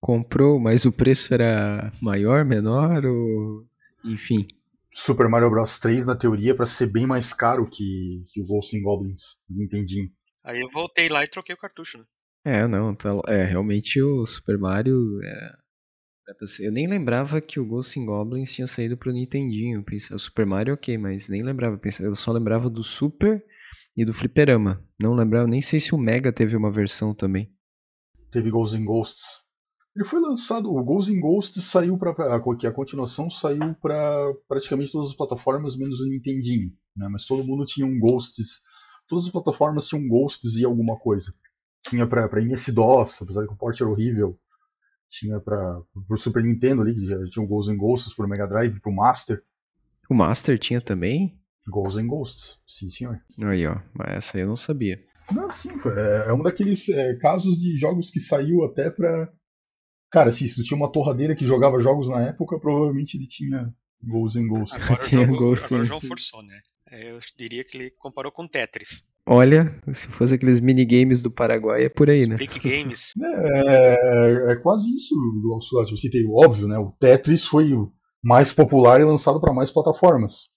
Comprou, 0.00 0.60
mas 0.60 0.84
o 0.84 0.92
preço 0.92 1.32
era 1.32 1.90
maior, 2.00 2.44
menor 2.44 3.06
ou. 3.06 3.66
Enfim. 4.04 4.46
Super 4.92 5.28
Mario 5.28 5.50
Bros 5.50 5.78
3, 5.80 6.06
na 6.06 6.14
teoria, 6.14 6.54
para 6.54 6.66
ser 6.66 6.86
bem 6.86 7.06
mais 7.06 7.32
caro 7.32 7.66
que, 7.68 8.22
que 8.28 8.40
o 8.40 8.46
Ghosts 8.46 8.78
and 8.78 8.82
Goblins 8.82 9.22
Nintendinho. 9.48 10.10
Aí 10.44 10.60
eu 10.60 10.68
voltei 10.68 11.08
lá 11.08 11.24
e 11.24 11.28
troquei 11.28 11.54
o 11.54 11.58
cartucho, 11.58 11.98
né? 11.98 12.04
É, 12.44 12.66
não, 12.68 12.94
tá, 12.94 13.10
é, 13.26 13.42
realmente 13.44 14.00
o 14.02 14.26
Super 14.26 14.58
Mario 14.58 15.18
ser- 15.22 15.56
Eu 16.60 16.72
nem 16.72 16.86
lembrava 16.86 17.40
que 17.40 17.60
o 17.60 17.66
Ghosts 17.66 17.96
and 17.96 18.06
Goblins 18.06 18.52
tinha 18.52 18.66
saído 18.66 18.96
pro 18.96 19.12
Nintendinho. 19.12 19.84
O 20.12 20.18
Super 20.18 20.46
Mario, 20.46 20.74
ok, 20.74 20.96
mas 20.96 21.28
nem 21.28 21.42
lembrava. 21.42 21.78
Eu 22.00 22.14
só 22.14 22.32
lembrava 22.32 22.70
do 22.70 22.82
Super 22.82 23.44
e 23.96 24.04
do 24.04 24.12
Fliperama. 24.12 24.82
Não 25.00 25.14
lembrava, 25.14 25.46
nem 25.46 25.60
sei 25.60 25.78
se 25.78 25.94
o 25.94 25.98
Mega 25.98 26.32
teve 26.32 26.56
uma 26.56 26.70
versão 26.70 27.14
também. 27.14 27.52
Teve 28.32 28.50
Ghosts 28.50 28.80
and 28.80 28.84
Ghosts. 28.84 29.44
Ele 29.94 30.04
foi 30.04 30.18
lançado, 30.18 30.74
o 30.74 30.82
Ghosts 30.82 31.14
and 31.14 31.20
Ghosts 31.20 31.64
saiu 31.66 31.96
para 31.96 32.10
a 32.34 32.72
continuação 32.72 33.30
saiu 33.30 33.76
para 33.80 34.34
praticamente 34.48 34.90
todas 34.90 35.10
as 35.10 35.14
plataformas 35.14 35.76
menos 35.76 36.00
o 36.00 36.08
Nintendinho, 36.08 36.72
né? 36.96 37.06
Mas 37.08 37.26
todo 37.26 37.44
mundo 37.44 37.64
tinha 37.64 37.86
um 37.86 38.00
Ghosts, 38.00 38.62
todas 39.08 39.26
as 39.26 39.30
plataformas 39.30 39.86
tinham 39.86 40.08
Ghosts 40.08 40.56
e 40.56 40.64
alguma 40.64 40.98
coisa. 40.98 41.32
Tinha 41.88 42.08
para 42.08 42.42
MS-DOS, 42.42 43.22
apesar 43.22 43.46
que 43.46 43.52
o 43.52 43.56
port 43.56 43.80
era 43.80 43.88
horrível. 43.88 44.36
Tinha 45.10 45.38
para 45.40 45.80
pro 46.08 46.16
Super 46.18 46.42
Nintendo 46.42 46.82
ali, 46.82 46.94
que 46.94 47.06
já 47.06 47.22
tinha 47.26 47.44
o 47.44 47.48
Ghosts 47.48 47.72
and 47.74 47.78
Ghosts 47.78 48.14
pro 48.14 48.28
Mega 48.28 48.46
Drive, 48.46 48.80
pro 48.80 48.92
Master. 48.92 49.42
O 50.10 50.14
Master 50.14 50.58
tinha 50.58 50.80
também? 50.80 51.38
Ghosts 51.68 52.02
and 52.02 52.06
Ghosts, 52.08 52.58
sim 52.66 52.90
senhor. 52.90 53.20
Aí, 53.42 53.66
ó. 53.66 53.80
Mas 53.94 54.16
essa 54.16 54.36
aí 54.36 54.42
eu 54.42 54.48
não 54.48 54.56
sabia. 54.56 55.02
Não, 55.32 55.50
sim, 55.50 55.78
foi- 55.78 55.98
é, 55.98 56.26
é 56.28 56.32
um 56.32 56.42
daqueles 56.42 56.88
é, 56.90 57.14
casos 57.16 57.58
de 57.58 57.76
jogos 57.78 58.10
que 58.10 58.20
saiu 58.20 58.64
até 58.64 58.90
pra. 58.90 59.32
Cara, 60.10 60.30
assim, 60.30 60.46
se 60.46 60.56
tu 60.56 60.62
tinha 60.64 60.76
uma 60.76 60.92
torradeira 60.92 61.34
que 61.34 61.46
jogava 61.46 61.80
jogos 61.80 62.08
na 62.08 62.20
época, 62.20 62.58
provavelmente 62.60 63.16
ele 63.16 63.26
tinha 63.26 63.72
Ghosts 64.02 64.42
and 64.42 64.48
Ghosts. 64.48 64.82
Agora 64.82 65.00
o 65.00 65.02
Tinha 65.08 65.26
jogo, 65.26 65.38
Ghost 65.38 65.66
agora 65.66 65.82
o 65.82 65.86
João 65.86 66.00
forçou, 66.00 66.42
né? 66.42 66.60
É, 66.90 67.10
Eu 67.12 67.18
diria 67.38 67.64
que 67.64 67.76
ele 67.78 67.90
comparou 67.92 68.30
com 68.30 68.46
Tetris. 68.46 69.06
Olha, 69.26 69.74
se 69.92 70.06
fosse 70.08 70.34
aqueles 70.34 70.60
minigames 70.60 71.22
do 71.22 71.30
Paraguai, 71.30 71.84
é 71.84 71.88
por 71.88 72.10
aí, 72.10 72.26
né? 72.26 72.36
Brick 72.36 72.60
Games. 72.60 73.12
É, 73.22 74.52
é 74.52 74.56
quase 74.56 74.94
isso, 74.94 75.14
Glaucio. 75.42 75.80
Eu 75.80 75.96
citei 75.96 76.24
o 76.24 76.34
óbvio, 76.34 76.68
né? 76.68 76.76
O 76.78 76.92
Tetris 76.92 77.46
foi 77.46 77.72
o 77.72 77.90
mais 78.22 78.52
popular 78.52 79.00
e 79.00 79.04
lançado 79.04 79.40
para 79.40 79.54
mais 79.54 79.70
plataformas. 79.70 80.50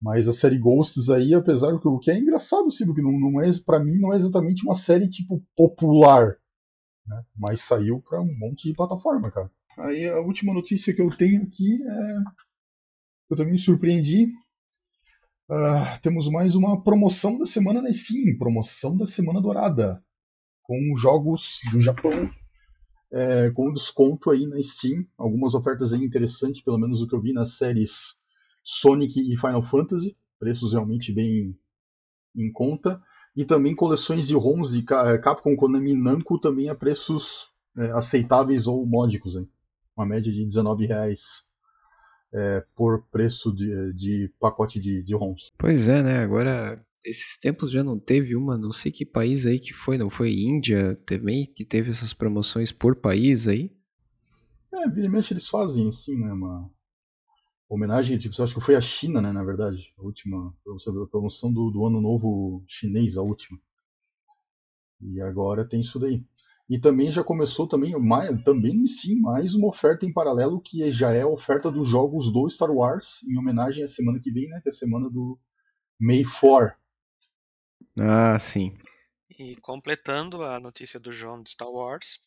Mas 0.00 0.28
a 0.28 0.32
série 0.32 0.58
Ghosts 0.58 1.08
aí, 1.08 1.34
apesar 1.34 1.72
do 1.72 1.80
que, 1.80 1.88
o 1.88 1.98
que 1.98 2.10
é 2.10 2.18
engraçado, 2.18 2.70
sim, 2.70 2.86
porque 2.86 3.02
não, 3.02 3.12
não 3.12 3.42
é, 3.42 3.50
para 3.64 3.82
mim 3.82 3.98
não 3.98 4.12
é 4.12 4.16
exatamente 4.16 4.64
uma 4.64 4.74
série 4.74 5.08
tipo 5.08 5.42
popular, 5.56 6.36
né? 7.06 7.22
Mas 7.36 7.62
saiu 7.62 8.00
para 8.02 8.20
um 8.20 8.38
monte 8.38 8.68
de 8.68 8.74
plataforma, 8.74 9.30
cara. 9.32 9.50
Aí 9.78 10.06
a 10.06 10.20
última 10.20 10.54
notícia 10.54 10.94
que 10.94 11.02
eu 11.02 11.08
tenho 11.08 11.42
aqui 11.42 11.82
é 11.82 12.46
eu 13.30 13.36
também 13.36 13.52
me 13.52 13.58
surpreendi. 13.58 14.28
Ah, 15.48 15.98
temos 16.02 16.28
mais 16.28 16.56
uma 16.56 16.82
promoção 16.82 17.38
da 17.38 17.46
semana 17.46 17.80
na 17.80 17.92
Steam, 17.92 18.36
promoção 18.36 18.96
da 18.96 19.06
semana 19.06 19.40
dourada, 19.40 20.02
com 20.62 20.96
jogos 20.96 21.60
do 21.70 21.80
Japão 21.80 22.28
é, 23.12 23.50
com 23.50 23.72
desconto 23.72 24.30
aí 24.30 24.46
na 24.46 24.62
Steam. 24.62 25.06
Algumas 25.16 25.54
ofertas 25.54 25.92
aí 25.92 26.04
interessantes, 26.04 26.60
pelo 26.60 26.78
menos 26.78 27.02
o 27.02 27.08
que 27.08 27.14
eu 27.14 27.20
vi 27.20 27.32
nas 27.32 27.56
séries 27.56 28.16
Sonic 28.64 29.20
e 29.20 29.36
Final 29.38 29.62
Fantasy, 29.62 30.16
preços 30.38 30.72
realmente 30.72 31.12
bem 31.12 31.56
em 32.36 32.52
conta. 32.52 33.00
E 33.36 33.44
também 33.44 33.74
coleções 33.76 34.26
de 34.26 34.34
ROMs 34.34 34.82
Ca- 34.82 35.18
Capcom, 35.18 35.56
Konami 35.56 35.92
e 35.92 35.96
Namco 35.96 36.38
também 36.40 36.68
a 36.68 36.74
preços 36.74 37.48
é, 37.76 37.92
aceitáveis 37.92 38.66
ou 38.66 38.86
módicos. 38.86 39.36
Hein? 39.36 39.48
Uma 39.96 40.06
média 40.06 40.32
de 40.32 40.42
R$19,00 40.42 41.45
é, 42.36 42.62
por 42.74 43.02
preço 43.10 43.50
de, 43.52 43.92
de 43.94 44.32
pacote 44.38 44.78
de, 44.78 45.02
de 45.02 45.14
ROMs. 45.14 45.52
Pois 45.58 45.88
é, 45.88 46.02
né? 46.02 46.18
Agora, 46.18 46.84
esses 47.04 47.38
tempos 47.38 47.70
já 47.70 47.82
não 47.82 47.98
teve 47.98 48.36
uma, 48.36 48.58
não 48.58 48.72
sei 48.72 48.92
que 48.92 49.06
país 49.06 49.46
aí 49.46 49.58
que 49.58 49.72
foi, 49.72 49.96
não 49.96 50.10
foi 50.10 50.32
Índia 50.32 50.96
também, 51.06 51.46
que 51.46 51.64
teve 51.64 51.90
essas 51.90 52.12
promoções 52.12 52.70
por 52.70 52.94
país 52.96 53.48
aí? 53.48 53.74
É, 54.74 54.86
e 54.86 55.08
mexe 55.08 55.32
eles 55.32 55.48
fazem 55.48 55.88
assim, 55.88 56.18
né? 56.18 56.30
Uma 56.32 56.70
homenagem, 57.68 58.18
tipo, 58.18 58.40
acho 58.42 58.54
que 58.54 58.60
foi 58.60 58.74
a 58.74 58.80
China, 58.80 59.22
né? 59.22 59.32
Na 59.32 59.42
verdade, 59.42 59.92
a 59.98 60.02
última 60.02 60.54
promoção, 60.62 61.02
a 61.02 61.06
promoção 61.06 61.52
do, 61.52 61.70
do 61.70 61.86
ano 61.86 62.00
novo 62.00 62.62
chinês, 62.66 63.16
a 63.16 63.22
última. 63.22 63.58
E 65.00 65.20
agora 65.20 65.66
tem 65.66 65.80
isso 65.80 65.98
daí. 65.98 66.22
E 66.68 66.80
também 66.80 67.10
já 67.10 67.22
começou 67.22 67.68
também, 67.68 67.96
mais, 67.98 68.42
também 68.42 68.86
sim, 68.88 69.20
mais 69.20 69.54
uma 69.54 69.68
oferta 69.68 70.04
em 70.04 70.12
paralelo 70.12 70.60
que 70.60 70.90
já 70.90 71.12
é 71.12 71.22
a 71.22 71.28
oferta 71.28 71.70
dos 71.70 71.88
jogos 71.88 72.32
do 72.32 72.48
Star 72.50 72.70
Wars, 72.70 73.22
em 73.22 73.38
homenagem 73.38 73.84
à 73.84 73.88
semana 73.88 74.18
que 74.18 74.32
vem, 74.32 74.48
né? 74.48 74.60
Que 74.60 74.68
é 74.68 74.70
a 74.70 74.72
semana 74.72 75.08
do 75.08 75.38
May 76.00 76.24
4. 76.24 76.74
Ah, 77.98 78.38
sim. 78.38 78.76
E 79.38 79.54
completando 79.56 80.42
a 80.42 80.58
notícia 80.58 80.98
do 80.98 81.12
João 81.12 81.40
de 81.42 81.50
Star 81.50 81.70
Wars, 81.70 82.18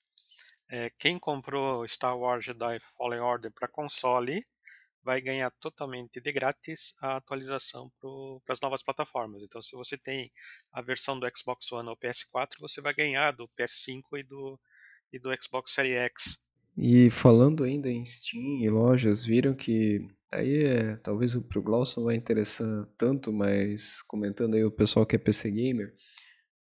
é, 0.69 0.89
quem 0.97 1.19
comprou 1.19 1.85
Star 1.87 2.17
Wars 2.17 2.45
Jedi 2.45 2.79
Fallen 2.95 3.19
Order 3.19 3.51
para 3.51 3.67
console 3.67 4.45
vai 5.03 5.21
ganhar 5.21 5.51
totalmente 5.51 6.19
de 6.19 6.31
grátis 6.31 6.93
a 7.01 7.17
atualização 7.17 7.91
para 8.45 8.53
as 8.53 8.61
novas 8.61 8.83
plataformas. 8.83 9.41
Então, 9.41 9.61
se 9.61 9.75
você 9.75 9.97
tem 9.97 10.31
a 10.71 10.81
versão 10.81 11.19
do 11.19 11.27
Xbox 11.35 11.71
One 11.71 11.89
ou 11.89 11.97
PS4, 11.97 12.59
você 12.59 12.81
vai 12.81 12.93
ganhar 12.93 13.31
do 13.31 13.47
PS5 13.49 14.01
e 14.17 14.23
do, 14.23 14.59
e 15.11 15.19
do 15.19 15.29
Xbox 15.41 15.73
Series 15.73 15.97
X. 15.97 16.49
E 16.77 17.09
falando 17.09 17.63
ainda 17.63 17.89
em 17.89 18.05
Steam 18.05 18.61
e 18.61 18.69
lojas, 18.69 19.25
viram 19.25 19.53
que 19.53 20.07
aí 20.31 20.63
é, 20.63 20.95
talvez 20.97 21.35
o 21.35 21.41
Glaucio 21.41 21.99
não 21.99 22.05
vai 22.05 22.15
interessar 22.15 22.87
tanto, 22.97 23.33
mas 23.33 24.01
comentando 24.03 24.55
aí 24.55 24.63
o 24.63 24.71
pessoal 24.71 25.05
que 25.05 25.15
é 25.15 25.19
PC 25.19 25.51
Gamer, 25.51 25.93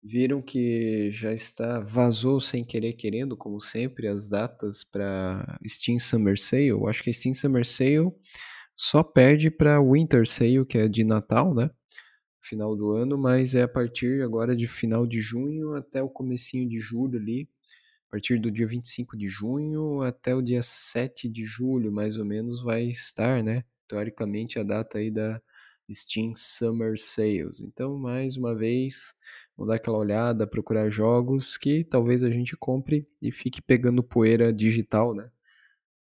viram 0.03 0.41
que 0.41 1.11
já 1.11 1.31
está 1.31 1.79
vazou 1.79 2.39
sem 2.39 2.63
querer 2.63 2.93
querendo, 2.93 3.37
como 3.37 3.61
sempre, 3.61 4.07
as 4.07 4.27
datas 4.27 4.83
para 4.83 5.57
Steam 5.65 5.97
Summer 5.97 6.37
Sale. 6.37 6.73
Acho 6.87 7.01
que 7.01 7.09
a 7.09 7.13
Steam 7.13 7.33
Summer 7.33 7.65
Sale 7.65 8.11
só 8.75 9.01
perde 9.01 9.49
para 9.49 9.81
Winter 9.81 10.27
Sale, 10.27 10.65
que 10.65 10.77
é 10.77 10.87
de 10.89 11.03
Natal, 11.03 11.53
né? 11.55 11.69
Final 12.41 12.75
do 12.75 12.91
ano, 12.91 13.17
mas 13.17 13.55
é 13.55 13.61
a 13.61 13.67
partir 13.67 14.21
agora 14.21 14.55
de 14.55 14.67
final 14.67 15.07
de 15.07 15.21
junho 15.21 15.73
até 15.73 16.03
o 16.03 16.09
comecinho 16.09 16.67
de 16.67 16.79
julho 16.79 17.17
ali, 17.17 17.47
a 18.09 18.11
partir 18.11 18.37
do 18.39 18.51
dia 18.51 18.67
25 18.67 19.15
de 19.15 19.27
junho 19.27 20.01
até 20.01 20.35
o 20.35 20.41
dia 20.41 20.61
7 20.61 21.29
de 21.29 21.45
julho, 21.45 21.91
mais 21.91 22.17
ou 22.17 22.25
menos, 22.25 22.61
vai 22.61 22.83
estar, 22.83 23.41
né? 23.41 23.63
Teoricamente 23.87 24.59
a 24.59 24.63
data 24.63 24.97
aí 24.97 25.09
da 25.09 25.41
Steam 25.91 26.33
Summer 26.35 26.99
Sales. 26.99 27.61
Então, 27.61 27.97
mais 27.97 28.35
uma 28.35 28.53
vez, 28.53 29.13
Vamos 29.57 29.69
dar 29.69 29.75
aquela 29.75 29.97
olhada, 29.97 30.47
procurar 30.47 30.89
jogos 30.89 31.57
que 31.57 31.83
talvez 31.83 32.23
a 32.23 32.29
gente 32.29 32.55
compre 32.57 33.07
e 33.21 33.31
fique 33.31 33.61
pegando 33.61 34.03
poeira 34.03 34.51
digital, 34.51 35.13
né? 35.13 35.29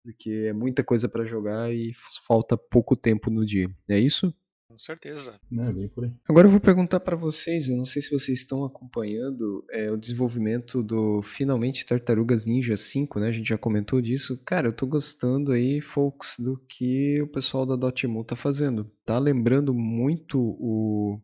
Porque 0.03 0.47
é 0.47 0.53
muita 0.53 0.83
coisa 0.83 1.09
para 1.09 1.25
jogar 1.25 1.73
e 1.73 1.91
falta 2.25 2.57
pouco 2.57 2.95
tempo 2.95 3.29
no 3.29 3.45
dia. 3.45 3.69
É 3.88 3.99
isso? 3.99 4.33
Com 4.69 4.77
certeza. 4.77 5.39
É, 5.51 5.73
bem 5.73 5.89
por 5.89 6.05
aí. 6.05 6.13
Agora 6.27 6.47
eu 6.47 6.51
vou 6.51 6.59
perguntar 6.59 6.99
para 6.99 7.15
vocês, 7.15 7.67
eu 7.67 7.75
não 7.75 7.85
sei 7.85 8.03
se 8.03 8.12
vocês 8.12 8.39
estão 8.39 8.63
acompanhando 8.63 9.65
é, 9.71 9.91
o 9.91 9.97
desenvolvimento 9.97 10.83
do 10.83 11.23
finalmente 11.23 11.85
Tartarugas 11.85 12.45
Ninja 12.45 12.77
5, 12.77 13.19
né? 13.19 13.29
A 13.29 13.31
gente 13.31 13.49
já 13.49 13.57
comentou 13.57 13.99
disso. 13.99 14.39
Cara, 14.45 14.67
eu 14.67 14.73
tô 14.73 14.85
gostando 14.85 15.51
aí, 15.51 15.81
folks, 15.81 16.35
do 16.39 16.55
que 16.67 17.19
o 17.19 17.27
pessoal 17.27 17.65
da 17.65 17.75
Dotemu 17.75 18.23
tá 18.23 18.35
fazendo. 18.35 18.89
Tá 19.03 19.17
lembrando 19.17 19.73
muito 19.73 20.39
o 20.39 21.19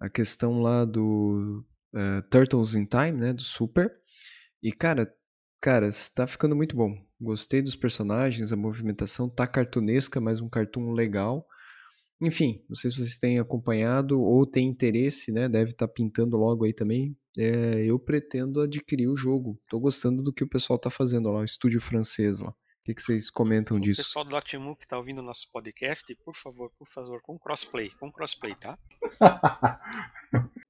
a 0.00 0.08
questão 0.08 0.60
lá 0.60 0.84
do 0.84 1.64
uh, 1.94 2.22
Turtles 2.30 2.74
in 2.74 2.84
Time, 2.84 3.12
né, 3.12 3.32
do 3.32 3.42
Super. 3.42 3.92
E 4.62 4.72
cara, 4.72 5.12
cara, 5.60 5.88
está 5.88 6.26
ficando 6.26 6.56
muito 6.56 6.76
bom. 6.76 6.94
Gostei 7.20 7.62
dos 7.62 7.76
personagens, 7.76 8.52
a 8.52 8.56
movimentação 8.56 9.28
tá 9.28 9.46
cartunesca, 9.46 10.20
mas 10.20 10.40
um 10.40 10.48
cartoon 10.48 10.92
legal. 10.92 11.46
Enfim, 12.20 12.64
não 12.68 12.76
sei 12.76 12.90
se 12.90 12.96
vocês 12.96 13.18
têm 13.18 13.38
acompanhado 13.38 14.20
ou 14.20 14.46
têm 14.46 14.68
interesse, 14.68 15.32
né? 15.32 15.48
Deve 15.48 15.72
estar 15.72 15.86
tá 15.86 15.92
pintando 15.92 16.36
logo 16.36 16.64
aí 16.64 16.72
também. 16.72 17.16
É, 17.38 17.84
eu 17.84 17.98
pretendo 17.98 18.60
adquirir 18.60 19.08
o 19.08 19.16
jogo. 19.16 19.60
Tô 19.68 19.78
gostando 19.78 20.22
do 20.22 20.32
que 20.32 20.44
o 20.44 20.48
pessoal 20.48 20.78
tá 20.78 20.90
fazendo 20.90 21.30
lá, 21.30 21.40
o 21.40 21.44
estúdio 21.44 21.80
francês 21.80 22.40
lá 22.40 22.54
que, 22.86 22.94
que 22.94 23.02
vocês 23.02 23.30
comentam 23.30 23.76
o 23.76 23.80
disso? 23.80 24.02
pessoal 24.02 24.24
do 24.24 24.30
Dotemu 24.30 24.76
que 24.76 24.84
está 24.84 24.96
ouvindo 24.96 25.18
o 25.18 25.22
nosso 25.22 25.50
podcast, 25.52 26.14
por 26.24 26.36
favor, 26.36 26.70
por 26.78 26.86
favor, 26.86 27.20
com 27.20 27.36
crossplay, 27.36 27.90
com 27.98 28.12
crossplay, 28.12 28.54
tá? 28.54 28.78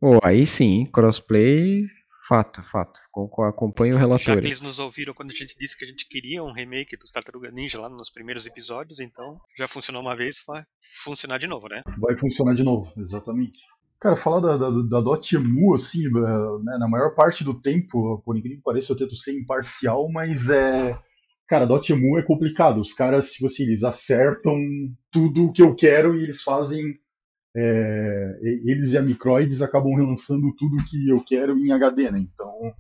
oh, 0.01 0.19
aí 0.23 0.47
sim, 0.47 0.87
crossplay, 0.87 1.83
fato, 2.27 2.63
fato. 2.63 2.99
Acompanho 3.47 3.97
o 3.97 3.99
relatório. 3.99 4.37
Já 4.37 4.41
que 4.41 4.47
eles 4.47 4.63
nos 4.63 4.79
ouviram 4.79 5.13
quando 5.13 5.31
a 5.31 5.35
gente 5.35 5.57
disse 5.59 5.77
que 5.77 5.85
a 5.85 5.89
gente 5.89 6.09
queria 6.09 6.43
um 6.43 6.53
remake 6.53 6.97
dos 6.97 7.11
Tartaruga 7.11 7.51
Ninja 7.51 7.79
lá 7.79 7.91
nos 7.91 8.11
primeiros 8.11 8.47
episódios, 8.47 8.99
então 8.99 9.39
já 9.59 9.69
funcionou 9.69 10.01
uma 10.01 10.17
vez, 10.17 10.43
vai 10.47 10.65
funcionar 11.05 11.37
de 11.37 11.47
novo, 11.47 11.69
né? 11.69 11.83
Vai 11.99 12.17
funcionar 12.17 12.55
de 12.55 12.63
novo, 12.63 12.91
exatamente. 12.97 13.59
Cara, 14.01 14.17
falar 14.17 14.41
da, 14.41 14.57
da, 14.57 14.71
da 14.71 15.01
Dotemu, 15.03 15.75
assim, 15.75 16.03
né, 16.05 16.79
na 16.79 16.89
maior 16.89 17.15
parte 17.15 17.45
do 17.45 17.61
tempo, 17.61 18.23
por 18.25 18.37
incrível 18.37 18.59
que 18.59 18.65
pareça, 18.65 18.93
eu 18.93 18.97
tento 18.97 19.17
ser 19.17 19.39
imparcial, 19.39 20.11
mas 20.11 20.49
é 20.49 20.99
Cara, 21.49 21.67
Dotemu 21.67 22.19
é 22.19 22.23
complicado. 22.23 22.81
Os 22.81 22.93
caras, 22.93 23.33
tipo 23.33 23.47
assim, 23.47 23.63
eles 23.63 23.85
acertam 23.85 24.57
tudo 25.11 25.47
o 25.47 25.53
que 25.53 25.63
eu 25.63 25.75
quero 25.75 26.19
e 26.19 26.25
eles 26.25 26.43
fazem. 26.43 26.99
É, 27.55 28.39
eles 28.43 28.93
e 28.93 28.99
a 28.99 29.03
Microids 29.03 29.63
acabam 29.63 29.95
relançando 29.95 30.55
tudo 30.57 30.85
que 30.91 31.09
eu 31.09 31.23
quero 31.25 31.57
em 31.57 31.73
HD, 31.73 32.11
né? 32.11 32.19
Então. 32.19 32.75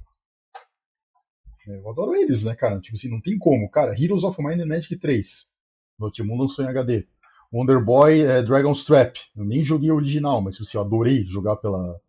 É, 1.68 1.78
eu 1.78 1.90
adoro 1.90 2.14
eles, 2.14 2.44
né, 2.44 2.54
cara? 2.54 2.80
Tipo 2.80 2.96
assim, 2.96 3.08
não 3.08 3.20
tem 3.20 3.38
como. 3.38 3.70
Cara, 3.70 3.94
Heroes 3.98 4.24
of 4.24 4.42
Might 4.42 4.60
and 4.60 4.66
Magic 4.66 4.96
3. 4.96 5.48
Dotemu 5.98 6.36
lançou 6.36 6.64
em 6.64 6.68
HD. 6.68 7.06
Wonder 7.52 7.82
Boy 7.82 8.20
é, 8.20 8.42
Dragon's 8.42 8.84
Trap. 8.84 9.18
Eu 9.36 9.44
nem 9.44 9.62
joguei 9.62 9.90
o 9.90 9.94
original, 9.94 10.42
mas 10.42 10.60
assim, 10.60 10.76
eu 10.76 10.82
adorei 10.82 11.24
jogar 11.24 11.56
pela. 11.56 12.00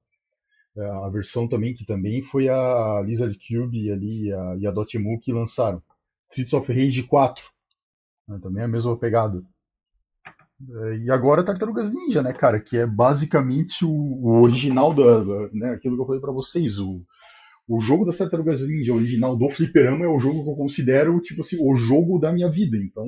É, 0.75 0.85
a 0.85 1.09
versão 1.09 1.47
também, 1.47 1.73
que 1.73 1.85
também 1.85 2.21
foi 2.23 2.49
a 2.49 3.01
Lizard 3.05 3.37
Cube 3.47 3.91
ali, 3.91 4.31
a, 4.33 4.55
e 4.59 4.67
a 4.67 4.71
Dotemu 4.71 5.19
que 5.19 5.31
lançaram. 5.31 5.81
Streets 6.29 6.53
of 6.53 6.71
Rage 6.71 7.03
4. 7.03 7.43
Né, 8.27 8.39
também 8.41 8.61
é 8.61 8.65
a 8.65 8.69
mesma 8.69 8.97
pegada. 8.97 9.43
É, 10.59 10.97
e 10.97 11.11
agora 11.11 11.45
Tartarugas 11.45 11.93
Ninja, 11.93 12.21
né, 12.23 12.33
cara? 12.33 12.59
Que 12.59 12.77
é 12.77 12.85
basicamente 12.85 13.85
o, 13.85 13.91
o 13.91 14.41
original 14.41 14.93
da, 14.93 15.19
da, 15.19 15.49
né, 15.53 15.71
aquilo 15.71 15.95
que 15.95 16.01
eu 16.01 16.05
falei 16.05 16.21
para 16.21 16.31
vocês. 16.31 16.79
O, 16.79 17.05
o 17.67 17.79
jogo 17.79 18.05
das 18.05 18.17
Tartarugas 18.17 18.67
Ninja 18.67 18.93
original 18.93 19.35
do 19.35 19.49
Fliperama 19.49 20.05
é 20.05 20.07
o 20.07 20.19
jogo 20.19 20.43
que 20.43 20.49
eu 20.49 20.55
considero, 20.55 21.19
tipo 21.21 21.41
assim, 21.41 21.57
o 21.59 21.75
jogo 21.75 22.19
da 22.19 22.31
minha 22.31 22.49
vida. 22.49 22.77
Então, 22.77 23.05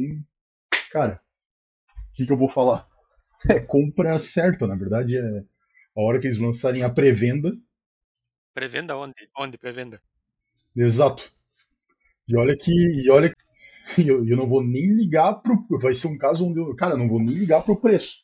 cara, 0.91 1.21
o 2.11 2.13
que, 2.13 2.25
que 2.25 2.31
eu 2.31 2.37
vou 2.37 2.49
falar? 2.49 2.87
É 3.47 3.59
compra 3.59 4.19
certa, 4.19 4.67
na 4.67 4.75
verdade 4.75 5.17
é 5.17 5.43
a 5.95 6.01
hora 6.01 6.19
que 6.19 6.27
eles 6.27 6.39
lançarem 6.39 6.83
a 6.83 6.89
pré-venda. 6.89 7.53
Pré-venda 8.53 8.97
onde? 8.97 9.29
Onde 9.37 9.57
pré-venda? 9.57 10.01
Exato. 10.75 11.31
E 12.29 12.37
olha 12.37 12.55
que. 12.55 12.71
E 12.71 13.09
olha 13.09 13.33
que 13.95 14.07
eu, 14.07 14.23
eu 14.25 14.37
não 14.37 14.47
vou 14.47 14.63
nem 14.63 14.95
ligar 14.95 15.33
pro. 15.41 15.65
Vai 15.81 15.95
ser 15.95 16.07
um 16.07 16.17
caso 16.17 16.45
onde 16.45 16.59
eu. 16.59 16.75
Cara, 16.75 16.95
não 16.95 17.09
vou 17.09 17.19
nem 17.19 17.35
ligar 17.35 17.63
pro 17.63 17.81
preço. 17.81 18.17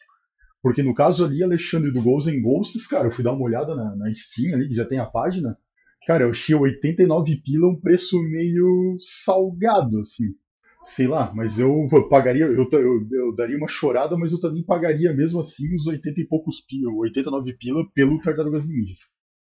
Porque 0.61 0.83
no 0.83 0.93
caso 0.93 1.25
ali, 1.25 1.43
Alexandre 1.43 1.91
do 1.91 2.01
Ghosts 2.01 2.33
and 2.33 2.41
Ghosts, 2.41 2.87
cara, 2.87 3.07
eu 3.07 3.11
fui 3.11 3.23
dar 3.23 3.33
uma 3.33 3.43
olhada 3.43 3.75
na, 3.75 3.95
na 3.95 4.13
Steam 4.13 4.53
ali, 4.53 4.67
que 4.67 4.75
já 4.75 4.85
tem 4.85 4.99
a 4.99 5.05
página. 5.05 5.57
Cara, 6.05 6.23
eu 6.23 6.29
achei 6.29 6.55
89 6.55 7.41
pila 7.43 7.67
um 7.67 7.79
preço 7.79 8.21
meio 8.21 8.95
salgado, 8.99 9.99
assim. 9.99 10.35
Sei 10.83 11.07
lá, 11.07 11.33
mas 11.33 11.57
eu 11.57 11.87
pagaria, 12.09 12.45
eu, 12.45 12.69
eu, 12.71 13.07
eu, 13.11 13.35
daria 13.35 13.57
uma 13.57 13.67
chorada, 13.67 14.15
mas 14.15 14.31
eu 14.31 14.39
também 14.39 14.63
pagaria 14.63 15.11
mesmo 15.13 15.39
assim 15.39 15.75
os 15.75 15.87
80 15.87 16.21
e 16.21 16.27
poucos 16.27 16.61
pila, 16.61 16.93
89 16.93 17.53
pila 17.57 17.83
pelo 17.91 18.21
Tartarugas 18.21 18.67
Ninja. 18.67 18.93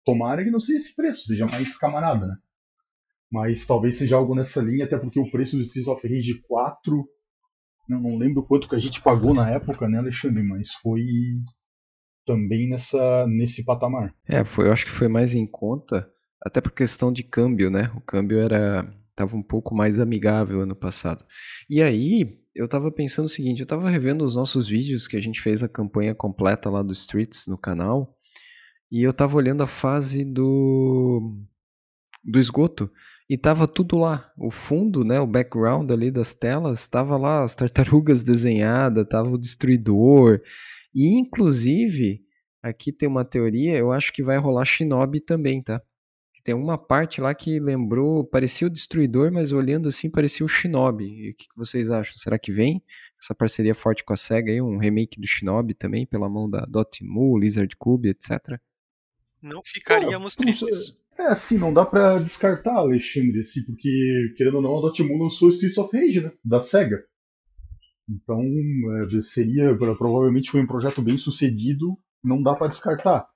Tomara 0.06 0.42
que 0.42 0.50
não 0.50 0.58
seja 0.58 0.78
esse 0.78 0.96
preço, 0.96 1.26
seja 1.26 1.46
mais 1.46 1.76
camarada, 1.76 2.26
né? 2.26 2.36
Mas 3.34 3.66
talvez 3.66 3.96
seja 3.98 4.14
algo 4.14 4.32
nessa 4.32 4.62
linha, 4.62 4.84
até 4.84 4.96
porque 4.96 5.18
o 5.18 5.28
preço 5.28 5.56
do 5.56 5.62
Streets 5.62 5.88
of 5.88 6.06
Rage 6.06 6.40
4, 6.46 7.04
não, 7.88 8.00
não 8.00 8.16
lembro 8.16 8.44
quanto 8.44 8.68
que 8.68 8.76
a 8.76 8.78
gente 8.78 9.02
pagou 9.02 9.34
na 9.34 9.50
época, 9.50 9.88
né, 9.88 9.98
Alexandre, 9.98 10.40
mas 10.44 10.72
foi 10.74 11.02
também 12.24 12.68
nessa 12.68 13.26
nesse 13.26 13.64
patamar. 13.64 14.14
É, 14.28 14.44
foi, 14.44 14.68
eu 14.68 14.72
acho 14.72 14.84
que 14.84 14.92
foi 14.92 15.08
mais 15.08 15.34
em 15.34 15.48
conta, 15.48 16.08
até 16.40 16.60
por 16.60 16.70
questão 16.70 17.12
de 17.12 17.24
câmbio, 17.24 17.72
né? 17.72 17.90
O 17.96 18.00
câmbio 18.00 18.38
era 18.38 18.88
tava 19.16 19.36
um 19.36 19.42
pouco 19.42 19.74
mais 19.74 19.98
amigável 19.98 20.60
ano 20.60 20.76
passado. 20.76 21.24
E 21.68 21.82
aí, 21.82 22.38
eu 22.54 22.68
tava 22.68 22.90
pensando 22.92 23.26
o 23.26 23.28
seguinte, 23.28 23.60
eu 23.60 23.66
tava 23.66 23.90
revendo 23.90 24.24
os 24.24 24.36
nossos 24.36 24.68
vídeos 24.68 25.08
que 25.08 25.16
a 25.16 25.20
gente 25.20 25.40
fez 25.40 25.60
a 25.60 25.68
campanha 25.68 26.14
completa 26.14 26.70
lá 26.70 26.84
do 26.84 26.92
Streets 26.92 27.48
no 27.48 27.58
canal, 27.58 28.16
e 28.92 29.02
eu 29.02 29.12
tava 29.12 29.36
olhando 29.36 29.64
a 29.64 29.66
fase 29.66 30.24
do 30.24 31.36
do 32.24 32.38
esgoto. 32.38 32.90
E 33.28 33.38
tava 33.38 33.66
tudo 33.66 33.96
lá. 33.96 34.32
O 34.36 34.50
fundo, 34.50 35.04
né, 35.04 35.18
o 35.18 35.26
background 35.26 35.90
ali 35.90 36.10
das 36.10 36.34
telas, 36.34 36.86
tava 36.88 37.16
lá 37.16 37.42
as 37.42 37.54
tartarugas 37.54 38.22
desenhadas, 38.22 39.06
tava 39.08 39.30
o 39.30 39.38
destruidor. 39.38 40.40
E 40.94 41.18
inclusive, 41.18 42.22
aqui 42.62 42.92
tem 42.92 43.08
uma 43.08 43.24
teoria, 43.24 43.76
eu 43.76 43.90
acho 43.90 44.12
que 44.12 44.22
vai 44.22 44.36
rolar 44.36 44.64
Shinobi 44.64 45.20
também, 45.20 45.62
tá? 45.62 45.82
Tem 46.44 46.54
uma 46.54 46.76
parte 46.76 47.22
lá 47.22 47.34
que 47.34 47.58
lembrou, 47.58 48.22
parecia 48.22 48.66
o 48.66 48.70
destruidor, 48.70 49.32
mas 49.32 49.50
olhando 49.50 49.88
assim 49.88 50.10
parecia 50.10 50.44
o 50.44 50.48
Shinobi. 50.48 51.06
E 51.06 51.30
o 51.30 51.34
que 51.34 51.46
vocês 51.56 51.90
acham? 51.90 52.18
Será 52.18 52.38
que 52.38 52.52
vem 52.52 52.82
essa 53.18 53.34
parceria 53.34 53.74
forte 53.74 54.04
com 54.04 54.12
a 54.12 54.16
SEGA 54.16 54.52
aí, 54.52 54.60
um 54.60 54.76
remake 54.76 55.18
do 55.18 55.26
Shinobi 55.26 55.72
também, 55.72 56.06
pela 56.06 56.28
mão 56.28 56.48
da 56.48 56.66
Dotemu, 56.68 57.38
Lizard 57.38 57.74
Cube, 57.76 58.10
etc? 58.10 58.60
Não 59.40 59.62
ficaríamos 59.64 60.36
Cara, 60.36 60.44
tristes. 60.44 60.94
É, 61.18 61.26
assim, 61.26 61.58
não 61.58 61.72
dá 61.72 61.86
para 61.86 62.18
descartar, 62.18 62.74
Alexandre, 62.74 63.40
assim, 63.40 63.64
porque, 63.64 64.34
querendo 64.36 64.56
ou 64.56 64.62
não, 64.62 64.78
a 64.78 64.80
Dotemu 64.80 65.16
lançou 65.16 65.48
Streets 65.50 65.78
of 65.78 65.96
Rage, 65.96 66.22
né, 66.22 66.32
da 66.44 66.60
SEGA. 66.60 67.02
Então, 68.08 68.42
é, 68.42 69.22
seria, 69.22 69.76
provavelmente 69.76 70.50
foi 70.50 70.60
um 70.60 70.66
projeto 70.66 71.00
bem 71.00 71.16
sucedido, 71.16 71.96
não 72.22 72.42
dá 72.42 72.54
para 72.54 72.68
descartar. 72.68 73.26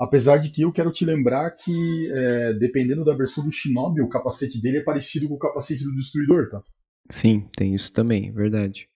Apesar 0.00 0.38
de 0.38 0.50
que 0.50 0.62
eu 0.62 0.72
quero 0.72 0.90
te 0.90 1.04
lembrar 1.04 1.50
que, 1.52 2.10
é, 2.12 2.54
dependendo 2.54 3.04
da 3.04 3.14
versão 3.14 3.44
do 3.44 3.52
Shinobi, 3.52 4.00
o 4.00 4.08
capacete 4.08 4.60
dele 4.60 4.78
é 4.78 4.82
parecido 4.82 5.28
com 5.28 5.34
o 5.34 5.38
capacete 5.38 5.84
do 5.84 5.94
Destruidor, 5.94 6.50
tá? 6.50 6.60
Sim, 7.08 7.48
tem 7.56 7.74
isso 7.74 7.92
também, 7.92 8.32
verdade. 8.32 8.88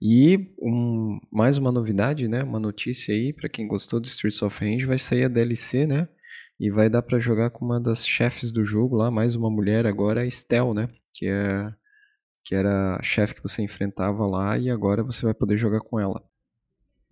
E 0.00 0.54
um, 0.60 1.18
mais 1.32 1.58
uma 1.58 1.72
novidade, 1.72 2.28
né? 2.28 2.42
Uma 2.42 2.60
notícia 2.60 3.14
aí 3.14 3.32
para 3.32 3.48
quem 3.48 3.66
gostou 3.66 4.00
do 4.00 4.06
Streets 4.06 4.42
of 4.42 4.58
Rage, 4.64 4.86
vai 4.86 4.98
sair 4.98 5.24
a 5.24 5.28
DLC, 5.28 5.86
né? 5.86 6.08
E 6.58 6.70
vai 6.70 6.88
dar 6.88 7.02
para 7.02 7.18
jogar 7.18 7.50
com 7.50 7.64
uma 7.64 7.80
das 7.80 8.06
chefes 8.06 8.50
do 8.50 8.64
jogo 8.64 8.96
lá, 8.96 9.10
mais 9.10 9.34
uma 9.34 9.50
mulher 9.50 9.86
agora, 9.86 10.22
a 10.22 10.26
Estel, 10.26 10.72
né? 10.72 10.88
Que 11.12 11.26
é 11.26 11.72
que 12.46 12.54
era 12.54 12.96
a 12.96 13.02
chefe 13.02 13.34
que 13.34 13.42
você 13.42 13.60
enfrentava 13.60 14.24
lá 14.24 14.56
e 14.56 14.70
agora 14.70 15.02
você 15.02 15.24
vai 15.24 15.34
poder 15.34 15.56
jogar 15.56 15.80
com 15.80 15.98
ela. 15.98 16.22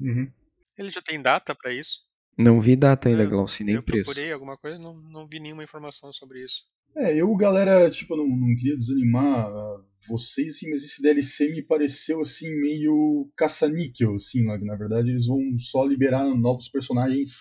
Uhum. 0.01 0.31
Ele 0.79 0.91
já 0.91 1.03
tem 1.03 1.21
data 1.21 1.53
para 1.57 1.73
isso? 1.73 2.03
Não 2.39 2.61
vi 2.61 2.77
data 2.77 3.09
ainda, 3.09 3.27
Glauci, 3.27 3.65
nem 3.65 3.75
eu 3.75 3.83
preço. 3.83 4.05
procurei 4.05 4.33
alguma 4.33 4.57
coisa, 4.57 4.79
não, 4.79 4.95
não 4.95 5.27
vi 5.27 5.41
nenhuma 5.41 5.65
informação 5.65 6.13
sobre 6.13 6.45
isso. 6.45 6.63
É, 6.97 7.17
eu, 7.17 7.35
galera, 7.35 7.91
tipo, 7.91 8.17
não, 8.17 8.27
não 8.29 8.55
queria 8.55 8.77
desanimar 8.77 9.47
ah, 9.47 9.81
vocês, 10.09 10.57
assim, 10.57 10.71
mas 10.71 10.85
esse 10.85 11.03
DLC 11.03 11.49
me 11.51 11.63
pareceu, 11.63 12.21
assim, 12.21 12.49
meio 12.61 13.29
caça-níquel, 13.37 14.15
assim, 14.15 14.45
que 14.59 14.65
na 14.65 14.77
verdade 14.77 15.11
eles 15.11 15.27
vão 15.27 15.41
só 15.59 15.85
liberar 15.85 16.25
novos 16.27 16.69
personagens 16.69 17.41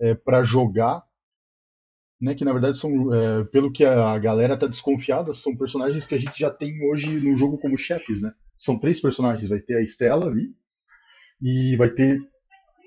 é, 0.00 0.14
para 0.14 0.44
jogar, 0.44 1.02
né, 2.20 2.34
que 2.34 2.44
na 2.44 2.52
verdade 2.52 2.78
são, 2.78 3.12
é, 3.14 3.44
pelo 3.44 3.70
que 3.70 3.84
a 3.84 4.18
galera 4.18 4.56
tá 4.56 4.66
desconfiada, 4.66 5.32
são 5.32 5.56
personagens 5.56 6.06
que 6.06 6.14
a 6.14 6.18
gente 6.18 6.38
já 6.38 6.50
tem 6.50 6.82
hoje 6.88 7.20
no 7.20 7.36
jogo 7.36 7.58
como 7.58 7.76
chefes, 7.76 8.22
né? 8.22 8.32
São 8.56 8.78
três 8.78 9.00
personagens, 9.00 9.48
vai 9.48 9.60
ter 9.60 9.76
a 9.76 9.82
Estela 9.82 10.26
ali, 10.26 10.54
e 11.40 11.76
vai 11.76 11.90
ter 11.90 12.18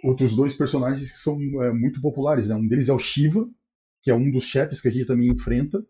outros 0.04 0.36
dois 0.36 0.56
personagens 0.56 1.12
que 1.12 1.20
são 1.20 1.38
é, 1.64 1.72
muito 1.72 2.02
populares, 2.02 2.48
né? 2.48 2.56
Um 2.56 2.68
deles 2.68 2.90
é 2.90 2.94
o 2.94 3.00
Shiva, 3.00 3.48
que 4.02 4.10
é 4.10 4.16
um 4.16 4.32
dos 4.32 4.46
chefes 4.46 4.82
que 4.82 4.88
a 4.88 4.92
gente 4.92 5.06
também 5.06 5.30
enfrenta, 5.30 5.86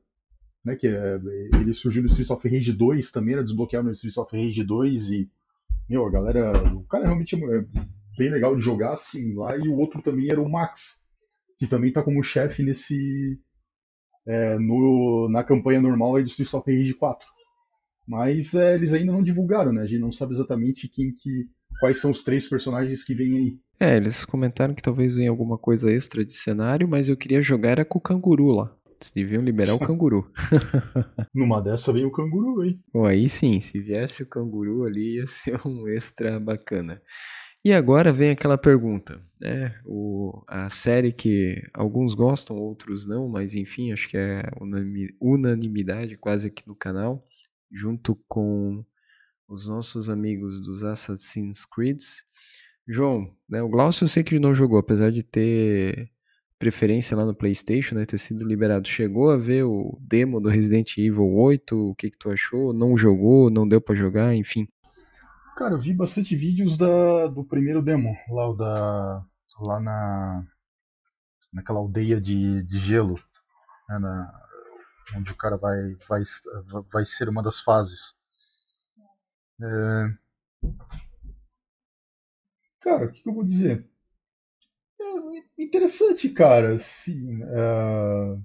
né, 0.64 0.76
que 0.76 0.88
é, 0.88 1.20
ele 1.60 1.74
surgiu 1.74 2.02
no 2.02 2.08
Streets 2.08 2.32
of 2.32 2.48
Rage 2.48 2.74
2 2.74 3.12
também, 3.12 3.34
era 3.36 3.44
desbloqueado 3.44 3.88
no 3.88 3.94
Streets 3.94 4.18
of 4.18 4.36
Rage 4.36 4.64
2 4.64 5.12
e, 5.12 5.32
meu, 5.88 6.06
a 6.06 6.12
galera, 6.12 6.76
o 6.76 6.84
cara 6.84 7.06
realmente 7.06 7.36
é 7.36 7.66
bem 8.18 8.30
legal 8.30 8.56
de 8.56 8.62
jogar 8.62 8.94
assim 8.94 9.34
lá, 9.36 9.56
e 9.58 9.68
o 9.68 9.78
outro 9.78 10.02
também 10.02 10.30
era 10.30 10.42
o 10.42 10.50
Max, 10.50 11.04
que 11.60 11.68
também 11.68 11.92
tá 11.92 12.02
como 12.02 12.24
chefe 12.24 12.64
nesse, 12.64 13.38
é, 14.26 14.58
no, 14.58 15.28
na 15.30 15.44
campanha 15.44 15.82
normal 15.82 16.16
aí 16.16 16.24
do 16.24 16.30
Streets 16.30 16.54
of 16.54 16.72
Rage 16.72 16.94
4. 16.94 17.28
Mas 18.08 18.56
é, 18.56 18.74
eles 18.74 18.94
ainda 18.94 19.12
não 19.12 19.22
divulgaram, 19.22 19.74
né, 19.74 19.84
a 19.84 19.86
gente 19.86 20.00
não 20.00 20.12
sabe 20.12 20.34
exatamente 20.34 20.88
quem 20.88 21.14
que, 21.14 21.48
quais 21.80 22.00
são 22.00 22.12
os 22.12 22.24
três 22.24 22.48
personagens 22.48 23.04
que 23.04 23.14
vêm 23.14 23.38
aí. 23.38 23.60
É, 23.80 23.98
eles 23.98 24.26
comentaram 24.26 24.74
que 24.74 24.82
talvez 24.82 25.16
venha 25.16 25.30
alguma 25.30 25.58
coisa 25.58 25.92
extra 25.92 26.26
de 26.26 26.34
cenário, 26.34 26.88
mas 26.88 27.10
eu 27.10 27.18
queria 27.18 27.42
jogar 27.42 27.72
era 27.72 27.86
com 27.86 28.00
o 28.00 28.02
canguru 28.02 28.48
lá. 28.52 28.76
Eles 29.00 29.12
deviam 29.14 29.42
liberar 29.42 29.76
o 29.76 29.80
canguru. 29.80 30.30
Numa 31.34 31.62
dessa 31.62 31.94
veio 31.94 32.10
o 32.10 32.12
canguru, 32.12 32.66
hein? 32.66 32.82
Bom, 32.94 33.06
aí 33.06 33.30
sim, 33.30 33.62
se 33.62 33.80
viesse 33.80 34.24
o 34.24 34.28
canguru 34.28 34.84
ali 34.84 35.16
ia 35.16 35.26
ser 35.26 35.60
um 35.66 35.88
extra 35.88 36.38
bacana. 36.38 37.02
E 37.70 37.74
agora 37.74 38.12
vem 38.12 38.32
aquela 38.32 38.58
pergunta, 38.58 39.22
né? 39.40 39.80
O, 39.86 40.44
a 40.48 40.72
série 40.72 41.12
que 41.12 41.62
alguns 41.72 42.16
gostam, 42.16 42.58
outros 42.58 43.06
não, 43.06 43.30
mas 43.30 43.54
enfim, 43.54 43.92
acho 43.92 44.10
que 44.10 44.18
é 44.18 44.42
unanimi- 44.60 45.16
unanimidade 45.22 46.18
quase 46.18 46.48
aqui 46.48 46.68
no 46.68 46.76
canal, 46.76 47.24
junto 47.72 48.16
com 48.28 48.84
os 49.48 49.68
nossos 49.68 50.10
amigos 50.10 50.60
dos 50.60 50.84
Assassin's 50.84 51.64
Creed. 51.64 52.00
João, 52.88 53.32
né, 53.48 53.62
o 53.62 53.70
Glaucio 53.70 54.06
eu 54.06 54.08
sei 54.08 54.24
que 54.24 54.40
não 54.40 54.52
jogou, 54.52 54.80
apesar 54.80 55.12
de 55.12 55.22
ter 55.22 56.10
preferência 56.58 57.16
lá 57.16 57.24
no 57.24 57.36
PlayStation, 57.36 57.94
né, 57.94 58.04
ter 58.04 58.18
sido 58.18 58.44
liberado. 58.44 58.88
Chegou 58.90 59.30
a 59.30 59.38
ver 59.38 59.64
o 59.64 59.96
demo 60.02 60.42
do 60.42 60.50
Resident 60.50 60.98
Evil 60.98 61.32
8? 61.36 61.92
O 61.92 61.94
que 61.94 62.10
que 62.10 62.18
tu 62.18 62.32
achou? 62.32 62.74
Não 62.74 62.98
jogou? 62.98 63.52
Não 63.52 63.68
deu 63.68 63.80
pra 63.80 63.94
jogar? 63.94 64.34
Enfim. 64.34 64.68
Cara, 65.60 65.74
eu 65.76 65.80
vi 65.80 65.94
bastante 65.94 66.36
vídeos 66.38 66.76
da, 66.78 67.28
do 67.28 67.44
primeiro 67.44 67.82
demo, 67.84 68.16
lá, 68.30 68.54
da, 68.54 69.26
lá 69.60 69.80
na, 69.80 70.44
naquela 71.54 71.78
aldeia 71.80 72.20
de, 72.20 72.64
de 72.64 72.78
gelo, 72.80 73.16
né, 73.90 74.00
na, 74.00 74.42
onde 75.18 75.32
o 75.32 75.38
cara 75.38 75.58
vai, 75.58 75.96
vai, 76.10 76.24
vai 76.92 77.06
ser 77.06 77.30
uma 77.30 77.44
das 77.44 77.60
fases. 77.62 78.16
É, 79.62 80.20
Cara, 82.82 83.06
o 83.06 83.12
que, 83.12 83.22
que 83.24 83.30
eu 83.30 83.34
vou 83.34 83.44
dizer? 83.46 83.90
É 85.58 85.64
interessante, 85.64 86.30
cara. 86.30 86.76
Assim, 86.76 87.42
é, 87.44 88.38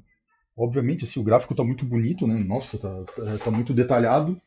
Obviamente, 0.57 1.05
assim, 1.05 1.21
o 1.21 1.25
gráfico 1.25 1.55
tá 1.55 1.65
muito 1.65 1.85
bonito, 1.85 2.27
né? 2.27 2.35
Nossa, 2.45 2.79
tá, 2.79 3.05
tá, 3.15 3.39
tá 3.45 3.51
muito 3.51 3.75
detalhado. 3.75 4.41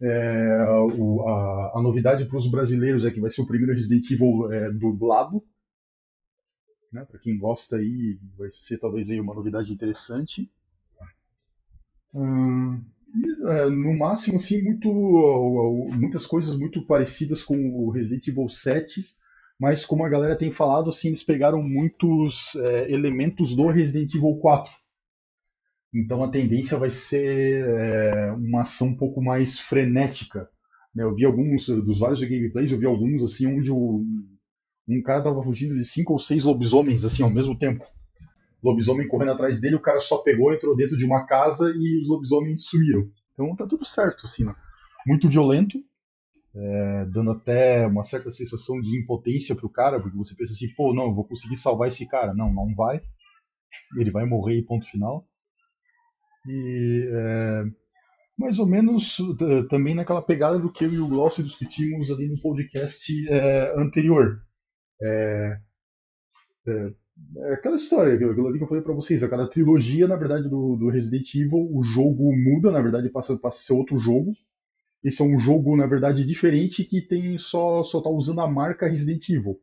É, 0.00 0.64
o- 0.98 1.26
a, 1.28 1.78
a 1.78 1.82
novidade 1.82 2.24
para 2.26 2.36
os 2.38 2.50
brasileiros 2.50 3.06
é 3.06 3.10
que 3.10 3.20
vai 3.20 3.30
ser 3.30 3.42
o 3.42 3.46
primeiro 3.46 3.74
Resident 3.74 4.10
Evil 4.10 4.50
é, 4.52 4.70
dublado. 4.70 5.42
Né? 6.92 7.04
Para 7.04 7.20
quem 7.20 7.38
gosta 7.38 7.76
aí, 7.76 8.18
vai 8.36 8.50
ser 8.50 8.78
talvez 8.78 9.08
aí 9.08 9.20
uma 9.20 9.34
novidade 9.34 9.72
interessante. 9.72 10.50
Hum, 12.14 12.82
é, 13.48 13.66
no 13.70 13.96
máximo, 13.96 14.36
assim, 14.36 14.62
muito, 14.62 14.88
muitas 15.94 16.26
coisas 16.26 16.58
muito 16.58 16.84
parecidas 16.86 17.42
com 17.42 17.56
o 17.70 17.90
Resident 17.90 18.26
Evil 18.28 18.48
7, 18.48 19.04
mas 19.58 19.84
como 19.84 20.04
a 20.04 20.08
galera 20.08 20.36
tem 20.36 20.50
falado, 20.50 20.90
assim, 20.90 21.08
eles 21.08 21.22
pegaram 21.24 21.62
muitos 21.62 22.54
é, 22.56 22.92
elementos 22.92 23.54
do 23.56 23.66
Resident 23.68 24.14
Evil 24.14 24.36
4. 24.36 24.72
Então 25.94 26.22
a 26.22 26.30
tendência 26.30 26.78
vai 26.78 26.90
ser 26.90 27.66
é, 27.66 28.32
uma 28.32 28.62
ação 28.62 28.88
um 28.88 28.96
pouco 28.96 29.22
mais 29.22 29.58
frenética. 29.58 30.48
né? 30.94 31.04
Eu 31.04 31.14
vi 31.14 31.24
alguns, 31.24 31.66
dos 31.66 31.98
vários 31.98 32.20
gameplays, 32.20 32.70
eu 32.70 32.78
vi 32.78 32.86
alguns 32.86 33.22
assim 33.24 33.46
onde 33.46 33.70
o, 33.70 34.04
um 34.88 35.02
cara 35.02 35.22
tava 35.22 35.42
fugindo 35.42 35.74
de 35.74 35.84
cinco 35.84 36.12
ou 36.12 36.18
seis 36.18 36.44
lobisomens 36.44 37.04
assim 37.04 37.22
ao 37.22 37.30
mesmo 37.30 37.58
tempo. 37.58 37.84
Lobisomem 38.62 39.06
correndo 39.06 39.32
atrás 39.32 39.60
dele, 39.60 39.76
o 39.76 39.80
cara 39.80 40.00
só 40.00 40.18
pegou, 40.18 40.52
entrou 40.52 40.76
dentro 40.76 40.96
de 40.96 41.04
uma 41.04 41.24
casa 41.24 41.72
e 41.76 42.00
os 42.00 42.08
lobisomens 42.08 42.64
sumiram. 42.64 43.08
Então 43.32 43.54
tá 43.54 43.66
tudo 43.66 43.84
certo, 43.84 44.26
assim, 44.26 44.44
né? 44.44 44.54
Muito 45.06 45.28
violento, 45.28 45.78
é, 46.54 47.04
dando 47.06 47.32
até 47.32 47.86
uma 47.86 48.02
certa 48.02 48.30
sensação 48.30 48.80
de 48.80 48.98
impotência 48.98 49.54
pro 49.54 49.68
cara, 49.68 50.00
porque 50.00 50.16
você 50.16 50.34
pensa 50.34 50.54
assim, 50.54 50.72
pô, 50.74 50.94
não, 50.94 51.04
eu 51.04 51.14
vou 51.14 51.24
conseguir 51.24 51.56
salvar 51.56 51.88
esse 51.88 52.08
cara. 52.08 52.32
Não, 52.34 52.52
não 52.52 52.74
vai. 52.74 53.02
Ele 53.96 54.10
vai 54.10 54.24
morrer 54.24 54.62
ponto 54.62 54.86
final. 54.86 55.28
E 56.48 57.08
é, 57.12 57.64
mais 58.38 58.58
ou 58.58 58.66
menos 58.66 59.18
também 59.70 59.94
naquela 59.94 60.22
pegada 60.22 60.58
do 60.58 60.70
que 60.70 60.84
eu 60.84 60.92
e 60.92 60.98
o 60.98 61.08
Glaucio 61.08 61.42
discutimos 61.42 62.10
ali 62.10 62.28
no 62.28 62.40
podcast 62.40 63.28
é, 63.28 63.74
anterior. 63.76 64.42
É, 65.02 65.58
é, 66.68 66.92
é 67.38 67.54
aquela 67.54 67.76
história, 67.76 68.14
aquilo 68.14 68.34
que 68.34 68.62
eu 68.62 68.68
falei 68.68 68.82
pra 68.82 68.94
vocês, 68.94 69.22
aquela 69.22 69.48
trilogia, 69.48 70.06
na 70.06 70.16
verdade, 70.16 70.48
do, 70.48 70.76
do 70.76 70.88
Resident 70.88 71.34
Evil, 71.34 71.68
o 71.72 71.82
jogo 71.82 72.30
muda, 72.36 72.70
na 72.70 72.82
verdade, 72.82 73.08
passa, 73.08 73.36
passa 73.38 73.58
a 73.58 73.60
ser 73.60 73.72
outro 73.72 73.98
jogo. 73.98 74.32
Esse 75.02 75.22
é 75.22 75.24
um 75.24 75.38
jogo, 75.38 75.76
na 75.76 75.86
verdade, 75.86 76.26
diferente 76.26 76.84
que 76.84 77.00
tem 77.00 77.38
só, 77.38 77.82
só 77.84 78.00
tá 78.00 78.10
usando 78.10 78.40
a 78.40 78.48
marca 78.48 78.88
Resident 78.88 79.28
Evil. 79.28 79.58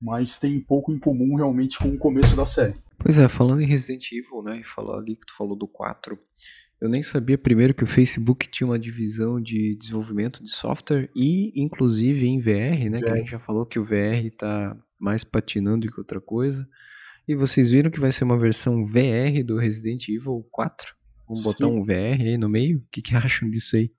Mas 0.00 0.38
tem 0.38 0.60
pouco 0.60 0.92
em 0.92 0.98
comum 0.98 1.36
realmente 1.36 1.78
com 1.78 1.88
o 1.88 1.98
começo 1.98 2.36
da 2.36 2.44
série. 2.46 2.74
Pois 2.98 3.18
é, 3.18 3.28
falando 3.28 3.62
em 3.62 3.66
Resident 3.66 4.10
Evil, 4.12 4.42
né, 4.42 4.60
e 4.60 4.64
falar 4.64 4.98
ali 4.98 5.16
que 5.16 5.26
tu 5.26 5.36
falou 5.36 5.56
do 5.56 5.66
4, 5.66 6.18
eu 6.80 6.88
nem 6.88 7.02
sabia 7.02 7.38
primeiro 7.38 7.72
que 7.72 7.84
o 7.84 7.86
Facebook 7.86 8.48
tinha 8.48 8.66
uma 8.66 8.78
divisão 8.78 9.40
de 9.40 9.76
desenvolvimento 9.76 10.42
de 10.42 10.50
software 10.50 11.08
e 11.16 11.52
inclusive 11.60 12.26
em 12.26 12.38
VR, 12.38 12.90
né, 12.90 13.00
que 13.00 13.08
a 13.08 13.12
VR. 13.12 13.18
gente 13.18 13.30
já 13.30 13.38
falou 13.38 13.64
que 13.64 13.78
o 13.78 13.84
VR 13.84 14.30
tá 14.36 14.76
mais 14.98 15.24
patinando 15.24 15.90
que 15.90 15.98
outra 15.98 16.20
coisa. 16.20 16.68
E 17.26 17.34
vocês 17.34 17.70
viram 17.70 17.90
que 17.90 17.98
vai 17.98 18.12
ser 18.12 18.24
uma 18.24 18.38
versão 18.38 18.84
VR 18.84 19.42
do 19.44 19.58
Resident 19.58 20.08
Evil 20.08 20.46
4? 20.50 20.94
Vamos 21.26 21.42
botar 21.42 21.66
Sim. 21.66 21.72
um 21.72 21.82
VR 21.82 22.20
aí 22.20 22.38
no 22.38 22.48
meio? 22.48 22.78
O 22.78 22.84
que, 22.90 23.02
que 23.02 23.14
acham 23.16 23.48
disso 23.50 23.76
aí? 23.76 23.90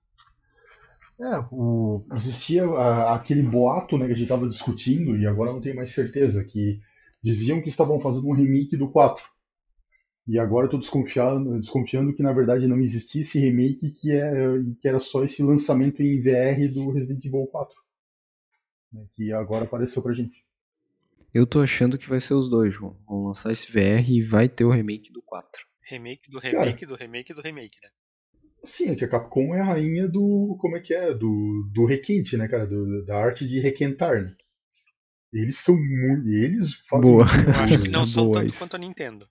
É, 1.20 1.38
o, 1.50 2.04
existia 2.14 2.64
a- 2.64 3.14
aquele 3.16 3.42
boato 3.42 3.98
né, 3.98 4.06
que 4.06 4.12
a 4.12 4.14
gente 4.14 4.22
estava 4.24 4.48
discutindo, 4.48 5.16
e 5.16 5.26
agora 5.26 5.52
não 5.52 5.60
tenho 5.60 5.74
mais 5.76 5.92
certeza, 5.92 6.44
que 6.44 6.80
diziam 7.22 7.60
que 7.60 7.68
estavam 7.68 8.00
fazendo 8.00 8.28
um 8.28 8.34
remake 8.34 8.76
do 8.76 8.88
4. 8.88 9.24
E 10.28 10.38
agora 10.38 10.66
eu 10.66 10.70
tô 10.70 10.78
desconfiando, 10.78 11.58
desconfiando 11.58 12.14
que 12.14 12.22
na 12.22 12.32
verdade 12.32 12.66
não 12.68 12.78
existia 12.78 13.22
esse 13.22 13.38
remake, 13.40 13.90
que, 13.92 14.12
é, 14.12 14.30
que 14.80 14.86
era 14.86 15.00
só 15.00 15.24
esse 15.24 15.42
lançamento 15.42 16.02
em 16.02 16.20
VR 16.20 16.72
do 16.72 16.92
Resident 16.92 17.24
Evil 17.24 17.46
4. 17.46 17.74
né, 18.92 19.04
que 19.16 19.32
agora 19.32 19.64
apareceu 19.64 20.02
pra 20.02 20.12
gente. 20.12 20.44
Eu 21.34 21.46
tô 21.46 21.60
achando 21.60 21.98
que 21.98 22.08
vai 22.08 22.20
ser 22.20 22.34
os 22.34 22.48
dois, 22.48 22.72
João. 22.74 22.96
Vão 23.06 23.24
lançar 23.24 23.52
esse 23.52 23.70
VR 23.70 24.08
e 24.08 24.22
vai 24.22 24.48
ter 24.48 24.64
o 24.64 24.70
remake 24.70 25.12
do 25.12 25.22
4. 25.22 25.66
Remake 25.82 26.30
do 26.30 26.38
remake 26.38 26.86
do 26.86 26.94
remake 26.94 27.34
do 27.34 27.40
remake, 27.42 27.78
né? 27.82 27.88
Sim, 28.64 28.90
é 28.90 28.96
que 28.96 29.04
a 29.04 29.08
Capcom 29.08 29.54
é 29.54 29.60
a 29.60 29.64
rainha 29.64 30.08
do. 30.08 30.56
Como 30.60 30.76
é 30.76 30.80
que 30.80 30.92
é? 30.94 31.14
Do, 31.14 31.68
do 31.72 31.84
requinte, 31.84 32.36
né, 32.36 32.48
cara? 32.48 32.66
Do- 32.66 33.04
da 33.04 33.16
arte 33.16 33.46
de 33.46 33.60
requentar, 33.60 34.22
né? 34.22 34.34
Eles 35.32 35.58
são 35.58 35.76
muito. 35.76 36.28
Eles 36.28 36.74
fazem. 36.88 37.10
Boa. 37.12 37.24
muito 37.24 37.48
Eu 37.50 37.64
acho 37.64 37.82
que 37.82 37.88
não 37.88 38.06
são 38.06 38.24
Boa 38.24 38.40
tanto 38.40 38.50
isso. 38.50 38.58
quanto 38.58 38.76
a 38.76 38.78
Nintendo. 38.78 39.28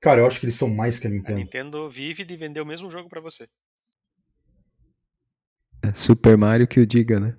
Cara, 0.00 0.20
eu 0.20 0.26
acho 0.26 0.38
que 0.38 0.46
eles 0.46 0.54
são 0.54 0.68
mais 0.68 0.98
que 0.98 1.06
a 1.06 1.10
A 1.10 1.12
Nintendo. 1.12 1.38
Nintendo 1.38 1.90
vive 1.90 2.24
de 2.24 2.36
vender 2.36 2.60
o 2.60 2.66
mesmo 2.66 2.90
jogo 2.90 3.08
pra 3.08 3.20
você. 3.20 3.48
É 5.82 5.94
Super 5.94 6.36
Mario 6.36 6.66
que 6.66 6.80
o 6.80 6.86
diga, 6.86 7.20
né? 7.20 7.36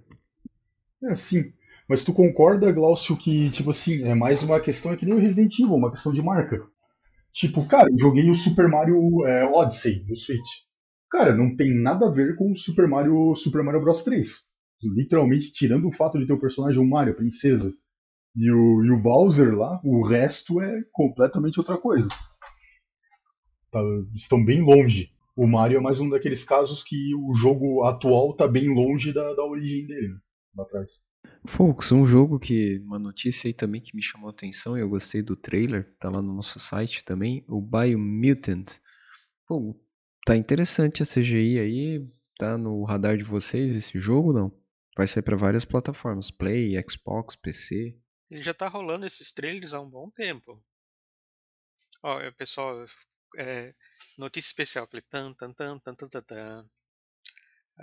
É, 1.03 1.15
sim. 1.15 1.53
Mas 1.87 2.03
tu 2.03 2.13
concorda, 2.13 2.71
Glaucio, 2.71 3.15
que, 3.15 3.51
tipo 3.51 3.69
assim, 3.69 4.03
é 4.03 4.15
mais 4.15 4.41
uma 4.41 4.59
questão, 4.59 4.91
é 4.91 4.97
que 4.97 5.05
nem 5.05 5.13
o 5.13 5.19
Resident 5.19 5.53
Evil, 5.59 5.75
uma 5.75 5.91
questão 5.91 6.11
de 6.11 6.21
marca. 6.21 6.65
Tipo, 7.35 7.67
cara, 7.67 7.89
eu 7.91 7.97
joguei 7.97 8.29
o 8.29 8.33
Super 8.33 8.69
Mario 8.69 9.25
é, 9.25 9.45
Odyssey 9.45 10.05
no 10.07 10.15
Switch. 10.15 10.63
Cara, 11.11 11.35
não 11.35 11.53
tem 11.53 11.75
nada 11.77 12.07
a 12.07 12.11
ver 12.11 12.37
com 12.37 12.49
o 12.49 12.55
Super 12.55 12.87
Mario, 12.87 13.35
Super 13.35 13.61
Mario 13.61 13.81
Bros 13.81 14.05
3. 14.05 14.29
Literalmente, 14.81 15.51
tirando 15.51 15.85
o 15.85 15.91
fato 15.91 16.17
de 16.17 16.25
ter 16.25 16.31
o 16.31 16.39
personagem 16.39 16.81
um 16.81 16.87
Mario, 16.87 17.11
a 17.11 17.15
princesa, 17.15 17.73
e 18.37 18.49
o, 18.49 18.83
e 18.85 18.89
o 18.89 19.01
Bowser 19.01 19.53
lá, 19.53 19.81
o 19.83 20.01
resto 20.07 20.61
é 20.61 20.81
completamente 20.93 21.59
outra 21.59 21.77
coisa. 21.77 22.07
Tá, 23.69 23.81
estão 24.13 24.43
bem 24.43 24.61
longe. 24.61 25.11
O 25.35 25.45
Mario 25.45 25.79
é 25.79 25.81
mais 25.81 25.99
um 25.99 26.09
daqueles 26.09 26.45
casos 26.45 26.85
que 26.85 27.13
o 27.15 27.35
jogo 27.35 27.83
atual 27.83 28.33
tá 28.33 28.47
bem 28.47 28.73
longe 28.73 29.11
da, 29.11 29.33
da 29.33 29.43
origem 29.43 29.85
dele, 29.85 30.07
né? 30.07 30.19
Lá 30.55 30.63
atrás. 30.63 31.01
Folks, 31.47 31.91
um 31.91 32.05
jogo 32.05 32.39
que. 32.39 32.79
Uma 32.79 32.99
notícia 32.99 33.47
aí 33.47 33.53
também 33.53 33.81
que 33.81 33.95
me 33.95 34.01
chamou 34.01 34.27
a 34.29 34.31
atenção 34.31 34.77
e 34.77 34.81
eu 34.81 34.89
gostei 34.89 35.21
do 35.21 35.35
trailer, 35.35 35.95
tá 35.99 36.09
lá 36.09 36.21
no 36.21 36.33
nosso 36.33 36.59
site 36.59 37.03
também, 37.03 37.45
o 37.47 37.61
Biomutant. 37.61 38.79
Pô, 39.47 39.79
tá 40.25 40.35
interessante 40.35 41.03
a 41.03 41.05
CGI 41.05 41.59
aí. 41.59 42.07
Tá 42.37 42.57
no 42.57 42.83
radar 42.83 43.17
de 43.17 43.23
vocês 43.23 43.73
esse 43.75 43.97
jogo 43.97 44.33
não? 44.33 44.51
Vai 44.97 45.07
sair 45.07 45.23
para 45.23 45.35
várias 45.35 45.65
plataformas: 45.65 46.31
Play, 46.31 46.73
Xbox, 46.89 47.35
PC. 47.35 47.97
Ele 48.29 48.41
já 48.41 48.53
tá 48.53 48.67
rolando 48.67 49.05
esses 49.05 49.31
trailers 49.31 49.73
há 49.73 49.79
um 49.79 49.89
bom 49.89 50.09
tempo. 50.09 50.63
Ó, 52.01 52.19
é, 52.19 52.31
pessoal, 52.31 52.85
é, 53.37 53.73
notícia 54.17 54.49
especial. 54.49 54.87
Tan, 55.09 55.33
tan, 55.33 55.53
tan, 55.53 55.79
tan, 55.79 55.95
tan, 55.95 56.21
tan. 56.21 56.69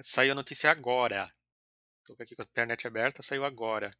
Saiu 0.02 0.32
a 0.32 0.34
notícia 0.34 0.70
agora. 0.70 1.32
Estou 2.02 2.16
aqui 2.18 2.34
com 2.34 2.42
a 2.42 2.44
internet 2.44 2.84
aberta, 2.84 3.22
saiu 3.22 3.44
agora. 3.44 3.92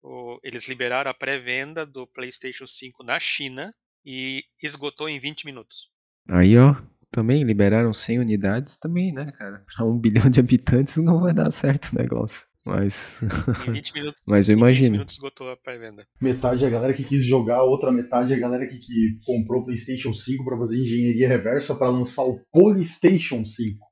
O, 0.00 0.38
eles 0.44 0.68
liberaram 0.68 1.10
a 1.10 1.14
pré-venda 1.14 1.84
do 1.84 2.06
PlayStation 2.06 2.68
5 2.68 3.02
na 3.02 3.18
China 3.18 3.74
e 4.06 4.44
esgotou 4.62 5.08
em 5.08 5.18
20 5.18 5.44
minutos. 5.44 5.90
Aí, 6.28 6.56
ó, 6.56 6.76
também 7.10 7.42
liberaram 7.42 7.92
100 7.92 8.20
unidades 8.20 8.76
também, 8.76 9.12
né, 9.12 9.32
cara? 9.32 9.64
Para 9.74 9.84
um 9.84 9.98
bilhão 9.98 10.30
de 10.30 10.38
habitantes 10.38 10.98
não 10.98 11.20
vai 11.20 11.34
dar 11.34 11.50
certo 11.50 11.90
o 11.90 11.98
negócio. 11.98 12.46
Mas. 12.64 13.24
Em 13.66 13.72
20 13.72 13.90
minutos, 13.94 14.22
Mas 14.24 14.48
eu 14.48 14.52
em 14.52 14.56
20 14.56 14.62
imagino. 14.62 14.90
minutos 14.92 15.14
esgotou 15.14 15.50
a 15.50 15.56
pré-venda. 15.56 16.06
Metade 16.20 16.62
é 16.62 16.68
a 16.68 16.70
galera 16.70 16.94
que 16.94 17.02
quis 17.02 17.24
jogar, 17.24 17.64
outra 17.64 17.90
metade 17.90 18.32
é 18.32 18.36
a 18.36 18.38
galera 18.38 18.68
que, 18.68 18.78
que 18.78 19.18
comprou 19.26 19.62
o 19.62 19.64
PlayStation 19.64 20.14
5 20.14 20.44
para 20.44 20.56
fazer 20.58 20.78
engenharia 20.80 21.26
reversa 21.26 21.74
para 21.74 21.90
lançar 21.90 22.22
o 22.22 22.38
PlayStation 22.52 23.44
5. 23.44 23.91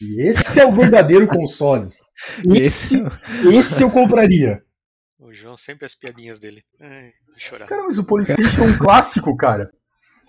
E 0.00 0.22
esse 0.28 0.60
é 0.60 0.66
o 0.66 0.72
verdadeiro 0.72 1.26
console. 1.26 1.88
Esse, 2.50 2.96
Esse- 2.96 3.02
esse 3.58 3.82
eu 3.82 3.90
compraria. 3.90 4.62
O 5.20 5.32
João 5.32 5.56
sempre 5.56 5.84
as 5.86 5.94
piadinhas 5.94 6.38
dele. 6.38 6.62
Ai, 6.80 7.12
vou 7.26 7.34
chorar. 7.38 7.66
Cara, 7.66 7.82
mas 7.84 7.98
o 7.98 8.04
PlayStation 8.04 8.62
é 8.62 8.66
um 8.66 8.78
clássico, 8.78 9.36
cara. 9.36 9.70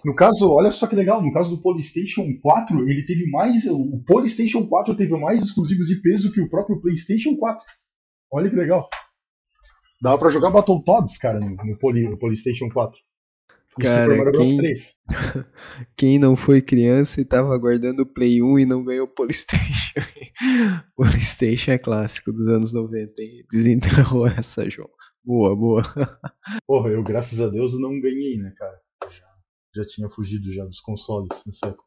No 0.06 0.16
caso, 0.16 0.50
olha 0.52 0.72
só 0.72 0.88
que 0.88 0.96
legal, 0.96 1.22
no 1.22 1.34
caso 1.34 1.56
do 1.56 1.62
PlayStation 1.62 2.26
4, 2.42 2.90
ele 2.90 3.06
teve 3.06 3.30
mais. 3.30 3.66
O 3.68 4.02
PlayStation 4.06 4.66
4 4.68 4.96
teve 4.96 5.18
mais 5.18 5.44
exclusivos 5.44 5.88
de 5.88 6.02
peso 6.02 6.32
que 6.32 6.42
o 6.42 6.50
próprio 6.50 6.80
PlayStation 6.82 7.36
4. 7.36 7.64
Olha 8.32 8.50
que 8.50 8.56
legal. 8.56 8.88
Dava 10.02 10.18
pra 10.18 10.30
jogar 10.30 10.52
Battletoads, 10.52 11.18
cara, 11.18 11.40
no, 11.40 11.50
no, 11.56 11.78
Poly- 11.78 12.08
no 12.08 12.18
PlayStation 12.18 12.70
4. 12.70 12.98
Cara, 13.80 14.32
quem- 14.32 14.58
3. 14.58 14.96
Quem 15.96 16.20
não 16.20 16.36
foi 16.36 16.62
criança 16.62 17.22
e 17.22 17.26
tava 17.26 17.54
aguardando 17.54 18.04
o 18.04 18.06
Play 18.06 18.42
1 18.42 18.60
e 18.60 18.66
não 18.66 18.84
ganhou 18.84 19.06
o 19.06 19.10
Polystation. 19.10 20.00
Polystation 20.96 21.72
é 21.72 21.78
clássico 21.78 22.32
dos 22.32 22.48
anos 22.48 22.74
90, 22.74 23.22
hein? 23.22 23.46
Desenterrou 23.50 24.28
essa, 24.28 24.70
João. 24.70 24.90
Boa, 25.24 25.56
boa. 25.56 25.82
Porra, 26.68 26.90
eu, 26.90 27.04
graças 27.04 27.40
a 27.40 27.48
Deus, 27.48 27.80
não 27.80 28.00
ganhei, 28.02 28.38
né, 28.38 28.52
cara? 28.58 28.80
Já, 29.12 29.28
já 29.76 29.86
tinha 29.88 30.10
fugido 30.10 30.52
já 30.54 30.66
dos 30.66 30.82
consoles 30.82 31.30
nessa 31.46 31.68
época. 31.68 31.84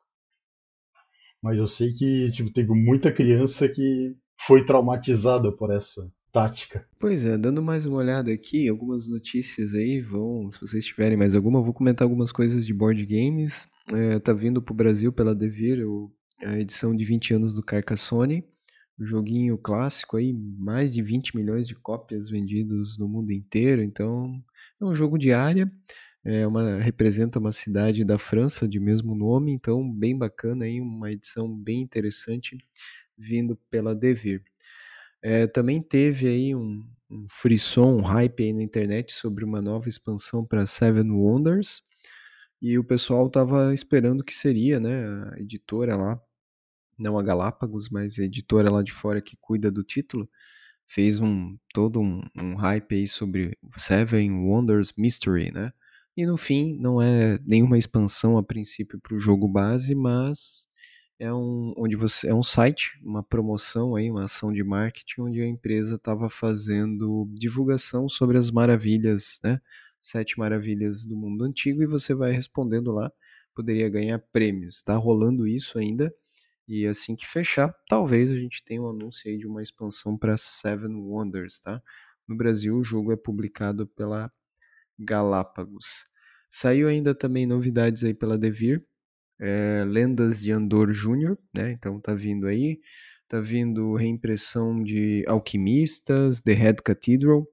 Mas 1.43 1.59
eu 1.59 1.67
sei 1.67 1.93
que 1.93 2.31
tipo, 2.31 2.53
teve 2.53 2.71
muita 2.73 3.13
criança 3.13 3.69
que 3.69 4.15
foi 4.41 4.65
traumatizada 4.65 5.51
por 5.53 5.73
essa 5.73 6.09
tática. 6.33 6.87
Pois 6.99 7.27
é, 7.27 7.37
dando 7.37 7.63
mais 7.63 7.85
uma 7.85 7.99
olhada 7.99 8.33
aqui, 8.33 8.67
algumas 8.67 9.07
notícias 9.07 9.75
aí 9.75 10.01
vão, 10.01 10.51
se 10.51 10.59
vocês 10.59 10.87
tiverem 10.87 11.17
mais 11.17 11.35
alguma, 11.35 11.59
eu 11.59 11.65
vou 11.65 11.75
comentar 11.75 12.07
algumas 12.07 12.33
coisas 12.33 12.67
de 12.67 12.73
board 12.73 13.05
games. 13.05 13.69
É, 13.93 14.19
tá 14.19 14.33
vindo 14.33 14.63
pro 14.63 14.75
Brasil 14.75 15.13
pela 15.13 15.35
Devir 15.35 15.85
a 16.41 16.59
edição 16.59 16.97
de 16.97 17.05
20 17.05 17.35
anos 17.35 17.55
do 17.55 17.63
Carcassonne, 17.63 18.45
um 18.99 19.05
joguinho 19.05 19.59
clássico 19.59 20.17
aí, 20.17 20.33
mais 20.33 20.95
de 20.95 21.03
20 21.03 21.37
milhões 21.37 21.69
de 21.69 21.75
cópias 21.75 22.31
vendidos 22.31 22.97
no 22.99 23.07
mundo 23.07 23.31
inteiro, 23.31 23.83
então 23.83 24.43
é 24.81 24.85
um 24.85 24.95
jogo 24.95 25.19
de 25.19 25.33
área, 25.33 25.71
é 26.25 26.47
uma, 26.47 26.79
representa 26.79 27.39
uma 27.39 27.53
cidade 27.53 28.05
da 28.05 28.17
França 28.17 28.67
de 28.67 28.81
mesmo 28.81 29.15
nome, 29.15 29.53
então 29.53 29.89
bem 29.93 30.17
bacana 30.17 30.65
aí, 30.65 30.81
uma 30.81 31.11
edição 31.11 31.55
bem 31.55 31.83
interessante 31.83 32.57
vindo 33.19 33.57
pela 33.71 33.95
Devir. 33.95 34.43
É, 35.23 35.47
também 35.47 35.83
teve 35.83 36.27
aí 36.29 36.55
um, 36.55 36.85
um 37.11 37.27
frisson, 37.29 37.97
um 37.99 38.03
hype 38.03 38.43
aí 38.43 38.53
na 38.53 38.63
internet 38.63 39.13
sobre 39.13 39.45
uma 39.45 39.63
nova 39.63 39.89
expansão 39.89 40.45
para 40.45 40.67
Seven 40.67 41.11
Wonders. 41.11 41.83
E 42.61 42.79
o 42.79 42.85
pessoal 42.85 43.29
tava 43.31 43.75
esperando 43.75 44.25
que 44.25 44.35
seria, 44.35 44.81
né, 44.81 45.05
a 45.33 45.41
editora 45.41 45.97
lá, 45.97 46.21
não 46.99 47.19
a 47.19 47.23
Galápagos, 47.23 47.89
mas 47.91 48.19
a 48.19 48.25
editora 48.25 48.71
lá 48.71 48.83
de 48.83 48.93
fora 48.93 49.21
que 49.21 49.37
cuida 49.41 49.71
do 49.71 49.83
título, 49.85 50.29
fez 50.87 51.21
um 51.21 51.57
todo 51.75 52.01
um, 52.01 52.23
um 52.41 52.55
hype 52.57 52.95
aí 52.95 53.09
sobre 53.09 53.57
Seven 53.77 54.33
Wonders 54.33 54.93
Mystery, 54.97 55.51
né? 55.53 55.73
E 56.17 56.27
no 56.27 56.37
fim, 56.37 56.77
não 56.79 57.01
é 57.01 57.39
nenhuma 57.45 57.79
expansão 57.79 58.37
a 58.37 58.43
princípio 58.43 59.01
para 59.01 59.17
o 59.17 59.21
jogo 59.21 59.49
base, 59.49 59.95
mas 59.95 60.67
é 61.23 61.33
um, 61.33 61.73
onde 61.77 61.95
você, 61.95 62.29
é 62.29 62.35
um 62.35 62.43
site, 62.43 62.99
uma 63.01 63.23
promoção 63.23 63.95
aí, 63.95 64.11
uma 64.11 64.25
ação 64.25 64.53
de 64.53 64.65
marketing, 64.65 65.21
onde 65.21 65.41
a 65.41 65.47
empresa 65.47 65.95
estava 65.95 66.29
fazendo 66.29 67.29
divulgação 67.33 68.09
sobre 68.09 68.37
as 68.37 68.51
maravilhas, 68.51 69.39
né? 69.45 69.61
Sete 70.01 70.37
maravilhas 70.37 71.05
do 71.05 71.17
mundo 71.17 71.45
antigo, 71.45 71.81
e 71.81 71.87
você 71.87 72.13
vai 72.13 72.33
respondendo 72.33 72.91
lá, 72.91 73.13
poderia 73.55 73.89
ganhar 73.89 74.19
prêmios. 74.33 74.79
Está 74.79 74.97
rolando 74.97 75.47
isso 75.47 75.79
ainda, 75.79 76.13
e 76.67 76.89
assim 76.89 77.15
que 77.15 77.25
fechar, 77.25 77.73
talvez 77.89 78.29
a 78.29 78.37
gente 78.37 78.65
tenha 78.65 78.83
um 78.83 78.89
anúncio 78.89 79.31
aí 79.31 79.39
de 79.39 79.47
uma 79.47 79.63
expansão 79.63 80.19
para 80.19 80.37
Seven 80.37 80.97
Wonders, 80.97 81.61
tá? 81.61 81.81
No 82.27 82.37
Brasil, 82.37 82.77
o 82.77 82.83
jogo 82.83 83.13
é 83.13 83.17
publicado 83.17 83.87
pela 83.87 84.29
Galápagos. 84.99 86.05
Saiu 86.51 86.89
ainda 86.89 87.15
também 87.15 87.47
novidades 87.47 88.03
aí 88.03 88.13
pela 88.13 88.37
Devir, 88.37 88.85
é, 89.43 89.85
Lendas 89.85 90.41
de 90.41 90.53
Andor 90.53 90.93
Júnior, 90.93 91.37
né? 91.53 91.73
Então 91.73 92.01
tá 92.01 92.15
vindo 92.15 92.47
aí, 92.47 92.81
tá 93.29 93.41
vindo 93.41 93.95
reimpressão 93.95 94.83
de 94.83 95.25
Alquimistas, 95.27 96.41
The 96.41 96.53
Red 96.53 96.77
Cathedral. 96.85 97.47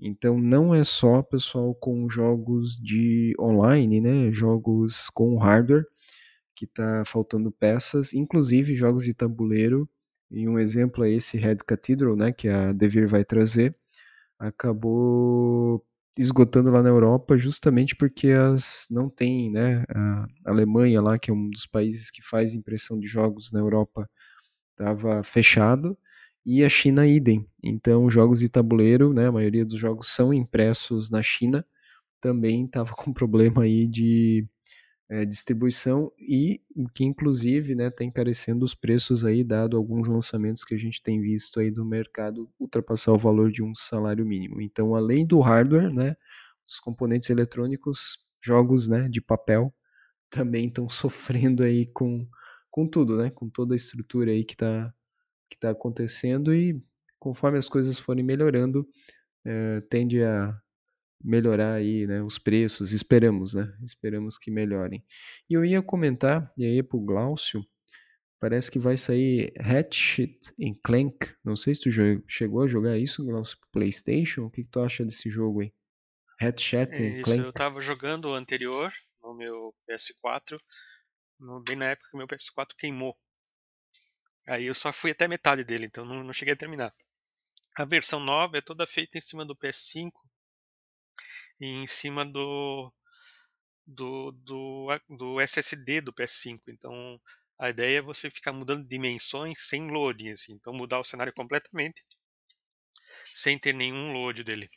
Então 0.00 0.38
não 0.38 0.74
é 0.74 0.84
só, 0.84 1.22
pessoal, 1.22 1.74
com 1.74 2.08
jogos 2.08 2.76
de 2.76 3.34
online, 3.40 4.00
né? 4.00 4.32
Jogos 4.32 5.10
com 5.10 5.36
hardware 5.36 5.84
que 6.54 6.66
tá 6.66 7.04
faltando 7.04 7.50
peças, 7.50 8.14
inclusive 8.14 8.74
jogos 8.74 9.04
de 9.04 9.14
tabuleiro. 9.14 9.88
E 10.30 10.48
um 10.48 10.58
exemplo 10.58 11.04
é 11.04 11.10
esse 11.10 11.36
Red 11.36 11.56
Cathedral, 11.66 12.16
né? 12.16 12.32
Que 12.32 12.48
a 12.48 12.72
Devir 12.72 13.08
vai 13.08 13.24
trazer. 13.24 13.74
Acabou 14.38 15.84
esgotando 16.18 16.70
lá 16.70 16.82
na 16.82 16.88
Europa 16.90 17.36
justamente 17.38 17.96
porque 17.96 18.28
as 18.28 18.86
não 18.90 19.08
tem, 19.08 19.50
né, 19.50 19.84
a 19.94 20.26
Alemanha 20.46 21.00
lá, 21.02 21.18
que 21.18 21.30
é 21.30 21.34
um 21.34 21.48
dos 21.50 21.66
países 21.66 22.10
que 22.10 22.22
faz 22.22 22.54
impressão 22.54 22.98
de 22.98 23.06
jogos 23.06 23.50
na 23.52 23.60
Europa, 23.60 24.08
estava 24.72 25.22
fechado 25.22 25.96
e 26.44 26.64
a 26.64 26.68
China 26.68 27.06
idem. 27.06 27.46
Então, 27.62 28.10
jogos 28.10 28.40
de 28.40 28.48
tabuleiro, 28.48 29.12
né, 29.14 29.28
a 29.28 29.32
maioria 29.32 29.64
dos 29.64 29.78
jogos 29.78 30.08
são 30.08 30.32
impressos 30.34 31.10
na 31.10 31.22
China, 31.22 31.64
também 32.20 32.64
estava 32.66 32.92
com 32.96 33.12
problema 33.12 33.64
aí 33.64 33.86
de 33.88 34.46
é, 35.12 35.26
distribuição 35.26 36.10
e 36.18 36.62
que 36.94 37.04
inclusive 37.04 37.74
né, 37.74 37.88
está 37.88 38.02
encarecendo 38.02 38.64
os 38.64 38.74
preços 38.74 39.26
aí, 39.26 39.44
dado 39.44 39.76
alguns 39.76 40.08
lançamentos 40.08 40.64
que 40.64 40.74
a 40.74 40.78
gente 40.78 41.02
tem 41.02 41.20
visto 41.20 41.60
aí 41.60 41.70
do 41.70 41.84
mercado 41.84 42.50
ultrapassar 42.58 43.12
o 43.12 43.18
valor 43.18 43.50
de 43.50 43.62
um 43.62 43.74
salário 43.74 44.24
mínimo. 44.24 44.62
Então, 44.62 44.94
além 44.94 45.26
do 45.26 45.38
hardware, 45.40 45.92
né, 45.92 46.16
os 46.66 46.80
componentes 46.80 47.28
eletrônicos, 47.28 48.20
jogos 48.40 48.88
né, 48.88 49.06
de 49.06 49.20
papel 49.20 49.74
também 50.30 50.68
estão 50.68 50.88
sofrendo 50.90 51.62
aí 51.62 51.84
com, 51.92 52.26
com 52.70 52.88
tudo, 52.88 53.18
né, 53.18 53.28
com 53.28 53.50
toda 53.50 53.74
a 53.74 53.76
estrutura 53.76 54.30
aí 54.30 54.44
que 54.44 54.54
está 54.54 54.94
que 55.50 55.58
tá 55.58 55.68
acontecendo 55.68 56.54
e 56.54 56.82
conforme 57.18 57.58
as 57.58 57.68
coisas 57.68 57.98
forem 57.98 58.24
melhorando, 58.24 58.88
é, 59.44 59.82
tende 59.82 60.22
a 60.22 60.58
melhorar 61.24 61.74
aí, 61.74 62.06
né, 62.06 62.22
os 62.22 62.38
preços, 62.38 62.92
esperamos, 62.92 63.54
né, 63.54 63.72
esperamos 63.82 64.36
que 64.38 64.50
melhorem. 64.50 65.04
E 65.48 65.54
eu 65.54 65.64
ia 65.64 65.82
comentar, 65.82 66.52
e 66.56 66.64
aí 66.64 66.82
pro 66.82 67.00
Glaucio, 67.00 67.64
parece 68.40 68.70
que 68.70 68.78
vai 68.78 68.96
sair 68.96 69.52
Hatchet 69.58 70.38
Clank. 70.82 71.34
Não 71.44 71.54
sei 71.54 71.74
se 71.74 71.82
tu 71.82 71.90
chegou 72.26 72.62
a 72.62 72.66
jogar 72.66 72.98
isso 72.98 73.24
no 73.24 73.42
PlayStation. 73.70 74.46
O 74.46 74.50
que, 74.50 74.64
que 74.64 74.70
tu 74.70 74.80
acha 74.80 75.04
desse 75.04 75.30
jogo 75.30 75.60
aí? 75.60 75.72
Hatchet 76.40 77.00
é 77.00 77.22
Clank. 77.22 77.40
Eu 77.40 77.52
tava 77.52 77.80
jogando 77.80 78.26
o 78.26 78.34
anterior 78.34 78.92
no 79.22 79.34
meu 79.34 79.72
PS4, 79.88 80.58
no, 81.38 81.62
bem 81.62 81.76
na 81.76 81.86
época 81.86 82.08
que 82.10 82.16
meu 82.16 82.26
PS4 82.26 82.74
queimou. 82.76 83.16
Aí 84.46 84.64
eu 84.64 84.74
só 84.74 84.92
fui 84.92 85.12
até 85.12 85.28
metade 85.28 85.62
dele, 85.62 85.86
então 85.86 86.04
não, 86.04 86.24
não 86.24 86.32
cheguei 86.32 86.54
a 86.54 86.56
terminar. 86.56 86.92
A 87.76 87.84
versão 87.84 88.18
nova 88.18 88.58
é 88.58 88.60
toda 88.60 88.86
feita 88.86 89.16
em 89.16 89.20
cima 89.20 89.46
do 89.46 89.56
PS5 89.56 90.10
e 91.60 91.66
em 91.66 91.86
cima 91.86 92.24
do 92.24 92.92
do, 93.86 94.32
do, 94.32 94.86
do 95.08 95.40
SSD 95.40 96.00
do 96.00 96.12
PS5. 96.12 96.60
Então 96.68 97.20
a 97.58 97.70
ideia 97.70 97.98
é 97.98 98.02
você 98.02 98.30
ficar 98.30 98.52
mudando 98.52 98.86
dimensões 98.86 99.68
sem 99.68 99.90
loading, 99.90 100.30
assim. 100.32 100.52
Então 100.52 100.72
mudar 100.72 101.00
o 101.00 101.04
cenário 101.04 101.32
completamente 101.32 102.04
sem 103.34 103.58
ter 103.58 103.72
nenhum 103.74 104.12
load 104.12 104.42
dele. 104.44 104.68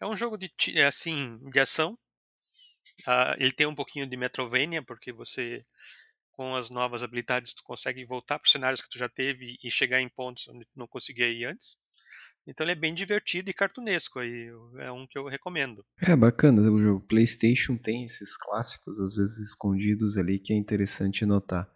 É 0.00 0.06
um 0.06 0.16
jogo 0.16 0.36
de 0.36 0.52
assim 0.86 1.38
de 1.50 1.60
ação. 1.60 1.98
Uh, 3.06 3.34
ele 3.38 3.52
tem 3.52 3.66
um 3.66 3.74
pouquinho 3.74 4.06
de 4.06 4.16
Metrovania 4.16 4.82
porque 4.82 5.12
você 5.12 5.64
com 6.32 6.54
as 6.54 6.68
novas 6.68 7.02
habilidades 7.02 7.54
tu 7.54 7.62
consegue 7.62 8.04
voltar 8.04 8.38
para 8.38 8.46
os 8.46 8.52
cenários 8.52 8.80
que 8.80 8.88
tu 8.88 8.98
já 8.98 9.08
teve 9.08 9.56
e 9.62 9.70
chegar 9.70 10.00
em 10.00 10.08
pontos 10.08 10.48
onde 10.48 10.64
tu 10.64 10.72
não 10.76 10.86
conseguia 10.86 11.28
ir 11.28 11.44
antes. 11.44 11.76
Então 12.46 12.64
ele 12.64 12.72
é 12.72 12.76
bem 12.76 12.94
divertido 12.94 13.48
e 13.48 13.54
cartunesco 13.54 14.18
aí, 14.18 14.50
é 14.78 14.92
um 14.92 15.06
que 15.06 15.18
eu 15.18 15.26
recomendo. 15.26 15.84
É 16.00 16.14
bacana 16.14 16.60
o 16.70 16.78
jogo. 16.78 17.06
PlayStation 17.06 17.76
tem 17.76 18.04
esses 18.04 18.36
clássicos 18.36 19.00
às 19.00 19.16
vezes 19.16 19.38
escondidos 19.38 20.18
ali 20.18 20.38
que 20.38 20.52
é 20.52 20.56
interessante 20.56 21.24
notar. 21.24 21.68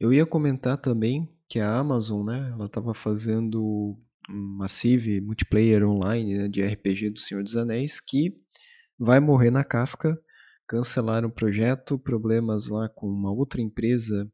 Eu 0.00 0.12
ia 0.12 0.24
comentar 0.24 0.78
também 0.78 1.30
que 1.48 1.60
a 1.60 1.76
Amazon, 1.76 2.26
né, 2.26 2.50
ela 2.52 2.66
estava 2.66 2.94
fazendo 2.94 3.96
um 4.28 4.56
Massive 4.56 5.20
multiplayer 5.20 5.86
online 5.86 6.38
né, 6.38 6.48
de 6.48 6.64
RPG 6.64 7.10
do 7.10 7.20
Senhor 7.20 7.44
dos 7.44 7.56
Anéis 7.56 8.00
que 8.00 8.34
vai 8.98 9.20
morrer 9.20 9.50
na 9.50 9.62
casca. 9.62 10.18
Cancelaram 10.66 11.28
o 11.28 11.32
projeto, 11.32 11.98
problemas 11.98 12.68
lá 12.68 12.88
com 12.88 13.06
uma 13.06 13.30
outra 13.30 13.60
empresa 13.60 14.26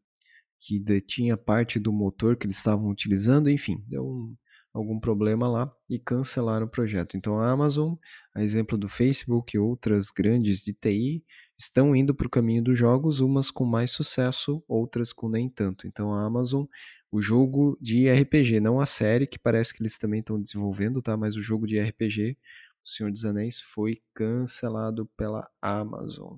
que 0.61 0.79
detinha 0.79 1.37
parte 1.37 1.79
do 1.81 1.93
motor 1.93 2.37
que 2.37 2.47
eles 2.47 2.57
estavam 2.57 2.89
utilizando, 2.89 3.49
enfim, 3.51 3.83
deu 3.89 4.05
um, 4.05 4.37
algum 4.73 4.99
problema 5.01 5.49
lá 5.49 5.73
e 5.89 5.99
cancelaram 5.99 6.67
o 6.67 6.71
projeto. 6.71 7.17
Então 7.17 7.39
a 7.39 7.51
Amazon, 7.51 7.95
a 8.35 8.43
exemplo 8.43 8.79
do 8.79 8.89
Facebook 8.89 9.57
e 9.57 9.59
outras 9.59 10.11
grandes 10.11 10.63
de 10.63 10.73
TI, 10.73 11.25
estão 11.59 11.95
indo 11.95 12.15
para 12.15 12.27
o 12.27 12.31
caminho 12.31 12.63
dos 12.63 12.79
jogos, 12.79 13.21
umas 13.21 13.51
com 13.51 13.65
mais 13.65 13.91
sucesso, 13.91 14.63
outras 14.67 15.13
com 15.13 15.29
nem 15.29 15.49
tanto. 15.49 15.87
Então 15.87 16.15
a 16.15 16.25
Amazon, 16.25 16.65
o 17.11 17.21
jogo 17.21 17.77
de 17.81 18.09
RPG, 18.09 18.61
não 18.61 18.81
a 18.81 18.87
série, 18.87 19.27
que 19.27 19.39
parece 19.39 19.75
que 19.75 19.83
eles 19.83 19.99
também 19.99 20.21
estão 20.21 20.41
desenvolvendo, 20.41 21.03
tá? 21.03 21.17
Mas 21.17 21.37
o 21.37 21.43
jogo 21.43 21.67
de 21.67 21.79
RPG, 21.81 22.37
O 22.85 22.89
Senhor 22.89 23.11
dos 23.13 23.25
Anéis, 23.25 23.61
foi 23.61 23.99
cancelado 24.15 25.07
pela 25.17 25.49
Amazon. 25.61 26.37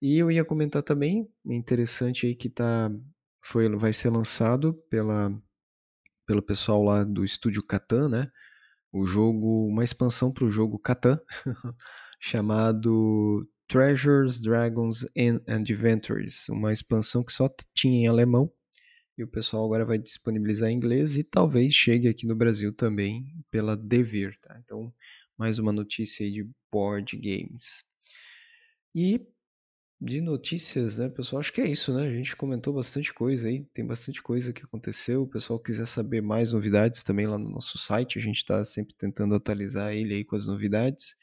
E 0.00 0.18
eu 0.18 0.30
ia 0.30 0.44
comentar 0.44 0.82
também, 0.82 1.28
interessante 1.44 2.26
aí 2.26 2.34
que 2.34 2.48
tá, 2.48 2.90
foi, 3.42 3.68
vai 3.76 3.92
ser 3.92 4.10
lançado 4.10 4.74
pela 4.90 5.32
pelo 6.26 6.42
pessoal 6.42 6.82
lá 6.82 7.04
do 7.04 7.24
estúdio 7.24 7.62
Catan, 7.62 8.08
né? 8.08 8.30
O 8.92 9.06
jogo, 9.06 9.66
uma 9.66 9.84
expansão 9.84 10.32
para 10.32 10.44
o 10.44 10.50
jogo 10.50 10.78
Catan, 10.78 11.18
chamado 12.20 13.48
Treasures, 13.66 14.40
Dragons 14.40 15.04
and 15.16 15.40
Adventures, 15.46 16.48
uma 16.48 16.72
expansão 16.72 17.24
que 17.24 17.32
só 17.32 17.48
tinha 17.74 18.04
em 18.04 18.06
alemão 18.06 18.50
e 19.16 19.22
o 19.22 19.28
pessoal 19.28 19.64
agora 19.64 19.84
vai 19.84 19.98
disponibilizar 19.98 20.70
em 20.70 20.74
inglês 20.76 21.16
e 21.16 21.22
talvez 21.22 21.72
chegue 21.72 22.08
aqui 22.08 22.26
no 22.26 22.34
Brasil 22.34 22.72
também 22.72 23.24
pela 23.50 23.76
Devir, 23.76 24.36
tá? 24.40 24.60
Então, 24.64 24.92
mais 25.38 25.58
uma 25.58 25.72
notícia 25.72 26.26
aí 26.26 26.32
de 26.32 26.50
board 26.70 27.16
games. 27.16 27.84
E 28.94 29.24
de 30.00 30.20
notícias, 30.20 30.98
né, 30.98 31.08
pessoal? 31.08 31.40
Acho 31.40 31.52
que 31.52 31.60
é 31.60 31.68
isso, 31.68 31.94
né? 31.94 32.06
A 32.06 32.12
gente 32.12 32.36
comentou 32.36 32.74
bastante 32.74 33.12
coisa 33.12 33.48
aí, 33.48 33.64
tem 33.72 33.86
bastante 33.86 34.22
coisa 34.22 34.52
que 34.52 34.62
aconteceu. 34.62 35.22
O 35.22 35.28
pessoal 35.28 35.58
quiser 35.58 35.86
saber 35.86 36.20
mais 36.20 36.52
novidades 36.52 37.02
também 37.02 37.26
lá 37.26 37.38
no 37.38 37.48
nosso 37.48 37.78
site, 37.78 38.18
a 38.18 38.22
gente 38.22 38.36
está 38.36 38.64
sempre 38.64 38.94
tentando 38.94 39.34
atualizar 39.34 39.92
ele 39.92 40.14
aí 40.14 40.24
com 40.24 40.36
as 40.36 40.46
novidades. 40.46 41.16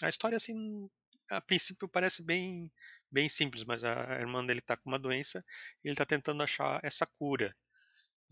A 0.03 0.09
história, 0.09 0.37
assim, 0.37 0.91
a 1.31 1.41
princípio 1.41 1.89
parece 1.89 2.23
bem, 2.23 2.71
bem 3.11 3.29
simples, 3.29 3.65
mas 3.65 3.85
a 3.85 4.19
irmã 4.21 4.45
dele 4.45 4.59
está 4.59 4.77
com 4.77 4.91
uma 4.91 4.99
doença 4.99 5.45
e 5.83 5.89
ele 5.89 5.95
está 5.95 6.05
tentando 6.05 6.43
achar 6.43 6.81
essa 6.85 7.07
cura. 7.07 7.57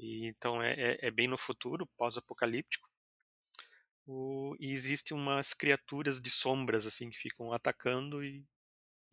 E, 0.01 0.27
então 0.27 0.63
é, 0.63 0.73
é, 0.75 0.99
é 1.09 1.11
bem 1.13 1.29
no 1.29 1.39
futuro, 1.39 1.87
pós-apocalíptico. 1.97 2.89
E 4.59 4.73
existem 4.73 5.17
umas 5.17 5.55
criaturas 5.55 6.21
de 6.21 6.31
sombras 6.31 6.87
assim 6.87 7.11
que 7.11 7.17
ficam 7.17 7.53
atacando 7.53 8.25
e, 8.25 8.45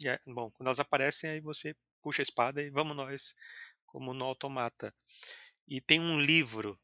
e 0.03 0.09
é, 0.09 0.19
bom, 0.27 0.51
quando 0.51 0.67
elas 0.67 0.79
aparecem 0.79 1.29
aí 1.31 1.41
você 1.41 1.75
puxa 2.01 2.21
a 2.21 2.25
espada 2.25 2.61
e 2.61 2.69
vamos 2.69 2.95
nós, 2.97 3.35
como 3.85 4.13
no 4.13 4.25
automata. 4.25 4.93
E 5.67 5.81
tem 5.81 5.99
um 5.99 6.19
livro 6.21 6.79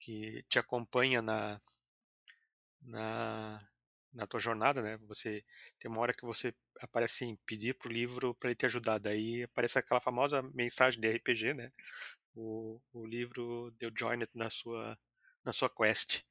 que 0.00 0.44
te 0.48 0.58
acompanha 0.58 1.22
na 1.22 1.60
na 2.82 3.60
na 4.14 4.26
tua 4.26 4.38
jornada, 4.40 4.82
né? 4.82 4.98
Você 5.08 5.42
tem 5.78 5.90
uma 5.90 6.00
hora 6.02 6.12
que 6.12 6.24
você 6.26 6.54
aparece 6.82 7.24
em 7.24 7.34
pedir 7.46 7.74
pro 7.78 7.90
livro 7.90 8.34
para 8.34 8.50
ele 8.50 8.56
te 8.56 8.66
ajudar, 8.66 8.98
daí 8.98 9.42
aparece 9.44 9.78
aquela 9.78 10.00
famosa 10.02 10.42
mensagem 10.54 11.00
de 11.00 11.08
RPG, 11.08 11.54
né? 11.54 11.72
O, 12.34 12.80
o 12.92 13.06
livro 13.06 13.70
deu 13.78 13.90
join 13.96 14.18
na 14.34 14.50
sua 14.50 14.98
na 15.44 15.52
sua 15.52 15.68
quest 15.68 16.22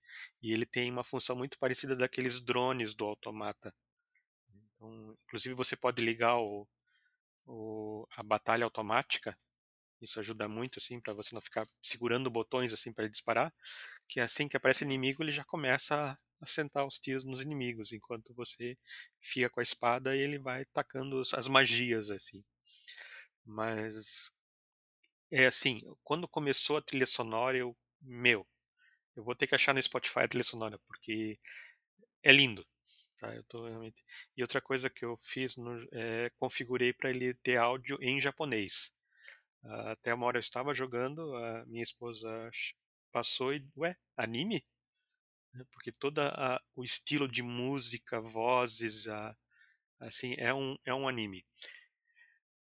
e 0.41 0.53
ele 0.53 0.65
tem 0.65 0.89
uma 0.89 1.03
função 1.03 1.35
muito 1.35 1.59
parecida 1.59 1.95
daqueles 1.95 2.39
drones 2.39 2.93
do 2.93 3.05
automata. 3.05 3.75
Então, 4.49 5.17
inclusive 5.25 5.53
você 5.53 5.75
pode 5.75 6.01
ligar 6.01 6.37
o, 6.37 6.67
o 7.45 8.07
a 8.15 8.23
batalha 8.23 8.63
automática. 8.63 9.35
Isso 10.01 10.19
ajuda 10.19 10.47
muito 10.47 10.79
assim 10.79 10.99
para 10.99 11.13
você 11.13 11.35
não 11.35 11.41
ficar 11.41 11.67
segurando 11.81 12.31
botões 12.31 12.73
assim 12.73 12.93
para 12.93 13.09
disparar, 13.09 13.53
que 14.07 14.19
assim 14.19 14.47
que 14.47 14.57
aparece 14.57 14.83
inimigo 14.83 15.21
ele 15.23 15.31
já 15.31 15.43
começa 15.43 16.17
assentar 16.41 16.85
os 16.85 16.97
tiros 16.99 17.23
nos 17.23 17.41
inimigos, 17.41 17.91
enquanto 17.91 18.33
você 18.33 18.77
fica 19.19 19.49
com 19.49 19.59
a 19.59 19.63
espada 19.63 20.15
e 20.15 20.19
ele 20.19 20.39
vai 20.39 20.65
tacando 20.65 21.21
as 21.33 21.47
magias 21.47 22.09
assim. 22.09 22.43
Mas 23.45 24.31
é 25.31 25.47
assim, 25.47 25.81
quando 26.03 26.27
começou 26.27 26.77
a 26.77 26.81
trilha 26.81 27.05
sonora, 27.05 27.57
eu, 27.57 27.75
meu, 28.01 28.47
eu 29.15 29.23
vou 29.23 29.35
ter 29.35 29.47
que 29.47 29.55
achar 29.55 29.73
no 29.73 29.81
Spotify 29.81 30.19
a 30.21 30.27
trilha 30.27 30.43
sonora, 30.43 30.79
porque 30.87 31.39
é 32.23 32.31
lindo. 32.31 32.65
Tá, 33.17 33.35
eu 33.35 33.43
tô 33.43 33.67
realmente... 33.67 34.03
E 34.35 34.41
outra 34.41 34.59
coisa 34.61 34.89
que 34.89 35.05
eu 35.05 35.15
fiz, 35.17 35.55
no, 35.55 35.87
é, 35.91 36.31
configurei 36.39 36.91
para 36.91 37.09
ele 37.11 37.33
ter 37.35 37.57
áudio 37.57 37.97
em 38.01 38.19
japonês. 38.19 38.91
Uh, 39.63 39.89
até 39.89 40.13
uma 40.13 40.25
hora 40.25 40.37
eu 40.37 40.41
estava 40.41 40.73
jogando, 40.73 41.35
a 41.35 41.65
minha 41.67 41.83
esposa 41.83 42.49
passou 43.11 43.53
e, 43.53 43.63
ué, 43.77 43.95
anime? 44.17 44.65
Né, 45.53 45.63
porque 45.71 45.91
todo 45.91 46.19
o 46.75 46.83
estilo 46.83 47.27
de 47.27 47.43
música, 47.43 48.19
vozes, 48.19 49.07
a, 49.07 49.35
assim, 49.99 50.33
é 50.37 50.53
um, 50.53 50.75
é 50.83 50.93
um 50.93 51.07
anime. 51.07 51.45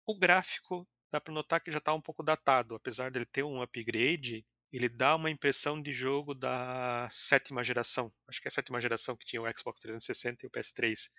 O 0.05 0.17
gráfico 0.17 0.87
dá 1.11 1.19
para 1.19 1.33
notar 1.33 1.61
que 1.61 1.71
já 1.71 1.79
está 1.79 1.93
um 1.93 2.01
pouco 2.01 2.23
datado, 2.23 2.75
apesar 2.75 3.11
dele 3.11 3.25
ter 3.25 3.43
um 3.43 3.61
upgrade, 3.61 4.45
ele 4.71 4.87
dá 4.87 5.15
uma 5.15 5.29
impressão 5.29 5.81
de 5.81 5.91
jogo 5.91 6.33
da 6.35 7.09
sétima 7.11 7.63
geração. 7.63 8.13
Acho 8.27 8.41
que 8.41 8.47
é 8.47 8.49
a 8.49 8.51
sétima 8.51 8.79
geração 8.79 9.17
que 9.17 9.25
tinha 9.25 9.41
o 9.41 9.57
Xbox 9.57 9.81
360 9.81 10.45
e 10.45 10.47
o 10.47 10.51
PS3. 10.51 11.09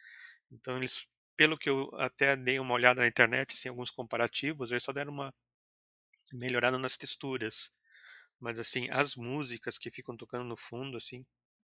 Então 0.52 0.76
eles, 0.76 1.08
pelo 1.36 1.58
que 1.58 1.68
eu 1.68 1.90
até 1.96 2.36
dei 2.36 2.60
uma 2.60 2.74
olhada 2.74 3.00
na 3.00 3.08
internet, 3.08 3.54
assim, 3.54 3.68
alguns 3.68 3.90
comparativos, 3.90 4.70
eles 4.70 4.84
só 4.84 4.92
deram 4.92 5.12
uma 5.12 5.34
melhorada 6.32 6.78
nas 6.78 6.96
texturas. 6.96 7.72
Mas 8.38 8.58
assim, 8.58 8.88
as 8.90 9.16
músicas 9.16 9.78
que 9.78 9.90
ficam 9.90 10.16
tocando 10.16 10.44
no 10.44 10.56
fundo, 10.56 10.96
assim, 10.96 11.26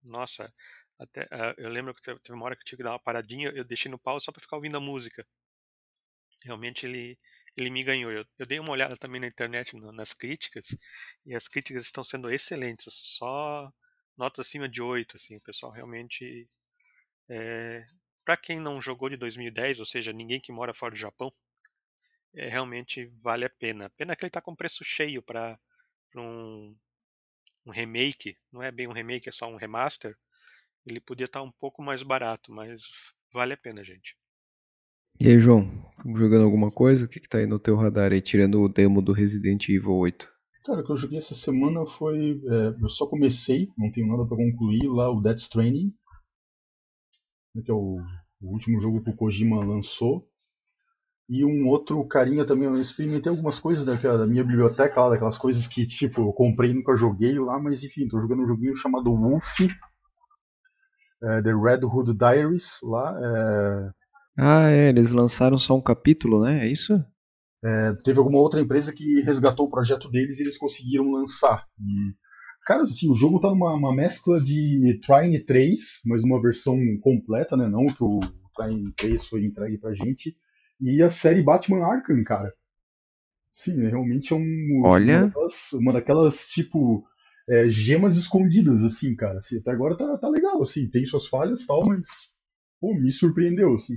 nossa, 0.08 0.52
até 0.98 1.24
uh, 1.24 1.54
eu 1.58 1.68
lembro 1.68 1.94
que 1.94 2.02
teve 2.02 2.18
uma 2.30 2.44
hora 2.46 2.56
que 2.56 2.62
eu 2.62 2.66
tive 2.66 2.78
que 2.78 2.84
dar 2.84 2.92
uma 2.92 3.00
paradinha, 3.00 3.50
eu 3.50 3.64
deixei 3.64 3.90
no 3.90 3.98
pau 3.98 4.20
só 4.20 4.32
para 4.32 4.40
ficar 4.40 4.56
ouvindo 4.56 4.76
a 4.76 4.80
música. 4.80 5.26
Realmente 6.42 6.86
ele 6.86 7.18
ele 7.57 7.70
me 7.70 7.82
ganhou. 7.82 8.11
Eu, 8.12 8.26
eu 8.38 8.46
dei 8.46 8.59
uma 8.59 8.72
olhada 8.72 8.96
também 8.96 9.20
na 9.20 9.26
internet 9.26 9.76
no, 9.76 9.92
nas 9.92 10.12
críticas 10.12 10.76
e 11.26 11.34
as 11.34 11.48
críticas 11.48 11.84
estão 11.84 12.05
sendo 12.05 12.30
excelentes, 12.30 12.92
só 12.92 13.72
notas 14.16 14.46
acima 14.46 14.68
de 14.68 14.82
8, 14.82 15.16
assim, 15.16 15.36
o 15.36 15.42
pessoal 15.42 15.72
realmente 15.72 16.48
é, 17.28 17.86
para 18.24 18.36
quem 18.36 18.59
não 18.59 18.80
jogou 18.80 19.09
de 19.09 19.16
2010, 19.16 19.80
ou 19.80 19.86
seja, 19.86 20.12
ninguém 20.12 20.40
que 20.40 20.52
mora 20.52 20.74
fora 20.74 20.92
do 20.92 20.98
Japão, 20.98 21.32
é, 22.34 22.48
realmente 22.48 23.07
vale 23.22 23.44
a 23.44 23.50
pena. 23.50 23.90
Pena 23.90 24.16
que 24.16 24.24
ele 24.24 24.28
está 24.28 24.40
com 24.40 24.57
preço 24.57 24.82
cheio 24.84 25.22
para 25.22 25.59
um, 26.16 26.76
um 27.66 27.70
remake, 27.70 28.38
não 28.52 28.62
é 28.62 28.70
bem 28.72 28.88
um 28.88 28.92
remake, 28.92 29.28
é 29.28 29.32
só 29.32 29.46
um 29.46 29.57
remaster. 29.57 30.16
Ele 30.86 31.00
podia 31.00 31.26
estar 31.26 31.40
tá 31.40 31.44
um 31.44 31.52
pouco 31.52 31.82
mais 31.82 32.02
barato, 32.02 32.52
mas 32.52 32.82
vale 33.32 33.55
a 33.55 33.57
pena, 33.57 33.84
gente. 33.84 34.16
E 35.20 35.28
aí, 35.28 35.38
João, 35.38 35.70
jogando 36.04 36.44
alguma 36.44 36.70
coisa? 36.72 37.04
O 37.04 37.08
que, 37.08 37.20
que 37.20 37.28
tá 37.28 37.38
aí 37.38 37.46
no 37.46 37.58
teu 37.58 37.76
radar 37.76 38.12
aí, 38.12 38.20
tirando 38.20 38.60
o 38.60 38.68
demo 38.68 39.00
do 39.00 39.12
Resident 39.12 39.68
Evil 39.68 39.92
8? 39.92 40.28
Cara, 40.66 40.80
o 40.80 40.84
que 40.84 40.90
eu 40.90 40.96
joguei 40.96 41.18
essa 41.18 41.34
semana 41.34 41.86
foi. 41.86 42.40
É, 42.44 42.82
eu 42.82 42.90
só 42.90 43.06
comecei, 43.06 43.68
não 43.78 43.92
tenho 43.92 44.08
nada 44.08 44.26
para 44.26 44.36
concluir, 44.36 44.88
lá 44.88 45.10
o 45.10 45.20
Death 45.20 45.38
Stranding, 45.38 45.94
né, 47.54 47.62
que 47.62 47.70
é 47.70 47.74
o, 47.74 48.00
o, 48.40 48.52
último 48.52 48.80
jogo 48.80 49.02
que 49.02 49.10
o 49.10 49.16
Kojima 49.16 49.64
lançou. 49.64 50.28
E 51.28 51.44
um 51.44 51.68
outro 51.68 52.04
carinha 52.06 52.44
também, 52.44 52.68
eu 52.68 52.76
experimentei 52.76 53.30
algumas 53.30 53.58
coisas 53.58 53.84
daquela, 53.84 54.18
da 54.18 54.26
minha 54.26 54.44
biblioteca 54.44 55.00
lá, 55.00 55.10
daquelas 55.10 55.38
coisas 55.38 55.66
que 55.66 55.86
tipo, 55.86 56.20
eu 56.22 56.32
comprei 56.32 56.70
e 56.70 56.74
nunca 56.74 56.94
joguei 56.96 57.38
lá, 57.38 57.58
mas 57.58 57.82
enfim, 57.82 58.08
tô 58.08 58.20
jogando 58.20 58.42
um 58.42 58.46
joguinho 58.46 58.76
chamado 58.76 59.14
Wolf, 59.14 59.60
é, 61.22 61.42
The 61.42 61.54
Red 61.54 61.84
Hood 61.84 62.14
Diaries 62.14 62.80
lá. 62.82 63.18
É, 63.22 64.03
ah, 64.37 64.68
é, 64.68 64.89
eles 64.89 65.11
lançaram 65.11 65.57
só 65.59 65.76
um 65.76 65.80
capítulo, 65.80 66.43
né? 66.43 66.66
É 66.66 66.68
isso? 66.70 66.93
É, 67.64 67.95
teve 68.05 68.18
alguma 68.18 68.39
outra 68.39 68.61
empresa 68.61 68.93
que 68.93 69.20
resgatou 69.22 69.66
o 69.66 69.70
projeto 69.70 70.11
deles 70.11 70.39
e 70.39 70.43
eles 70.43 70.59
conseguiram 70.59 71.11
lançar. 71.11 71.66
E, 71.80 72.14
cara, 72.66 72.82
assim, 72.82 73.11
o 73.11 73.14
jogo 73.14 73.41
tá 73.41 73.49
numa 73.49 73.95
mescla 73.95 74.41
de 74.41 75.01
Trine 75.07 75.43
3, 75.45 76.03
mas 76.07 76.22
uma 76.22 76.43
versão 76.43 76.78
completa, 77.01 77.57
né? 77.57 77.68
Não 77.68 77.87
que 77.87 78.03
o 78.03 78.20
Trine 78.57 78.93
3 78.97 79.26
foi 79.26 79.45
entregue 79.45 79.78
pra 79.78 79.95
gente. 79.95 80.37
E 80.80 81.03
a 81.03 81.09
série 81.09 81.43
Batman 81.43 81.87
Arkham, 81.87 82.22
cara. 82.24 82.53
Sim, 83.53 83.80
realmente 83.87 84.32
é 84.32 84.37
um, 84.37 84.82
Olha. 84.85 85.18
Uma, 85.18 85.26
daquelas, 85.26 85.72
uma 85.72 85.93
daquelas 85.93 86.49
tipo, 86.49 87.05
é, 87.49 87.68
gemas 87.68 88.16
escondidas, 88.16 88.85
assim, 88.85 89.14
cara. 89.14 89.39
Assim, 89.39 89.59
até 89.59 89.70
agora 89.70 89.97
tá, 89.97 90.18
tá 90.18 90.28
legal, 90.28 90.61
assim, 90.62 90.91
tem 90.91 91.07
suas 91.07 91.26
falhas 91.26 91.64
tal, 91.64 91.87
mas 91.87 92.09
pô, 92.80 92.95
me 92.95 93.12
surpreendeu, 93.12 93.74
assim. 93.74 93.95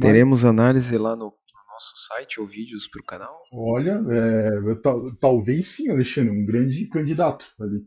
Teremos 0.00 0.44
análise 0.44 0.96
lá 0.96 1.16
no, 1.16 1.26
no 1.26 1.72
nosso 1.72 1.92
site 2.08 2.40
ou 2.40 2.46
vídeos 2.46 2.88
para 2.88 3.00
o 3.00 3.04
canal? 3.04 3.42
Olha, 3.52 4.00
é, 4.10 4.50
talvez 5.20 5.68
sim, 5.68 5.90
Alexandre, 5.90 6.30
um 6.30 6.44
grande 6.44 6.86
candidato 6.88 7.46
ali. 7.60 7.84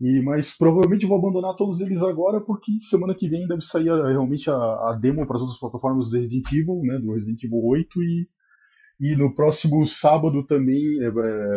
E, 0.00 0.22
mas 0.22 0.56
provavelmente 0.56 1.06
vou 1.06 1.18
abandonar 1.18 1.56
todos 1.56 1.80
eles 1.80 2.02
agora 2.02 2.40
porque 2.40 2.70
semana 2.78 3.16
que 3.16 3.28
vem 3.28 3.48
deve 3.48 3.62
sair 3.62 3.90
a, 3.90 4.08
realmente 4.08 4.48
a, 4.48 4.54
a, 4.54 4.98
demo 5.00 5.26
para 5.26 5.36
as 5.36 5.42
outras 5.42 5.58
plataformas 5.58 6.10
do 6.10 6.16
Resident 6.16 6.46
Evil, 6.52 6.80
né, 6.84 6.98
do 6.98 7.12
Resident 7.12 7.42
Evil 7.42 7.64
8 7.64 8.02
e, 8.02 8.28
e 9.00 9.16
no 9.16 9.34
próximo 9.34 9.84
sábado 9.86 10.46
também 10.46 11.02
é, 11.02 11.10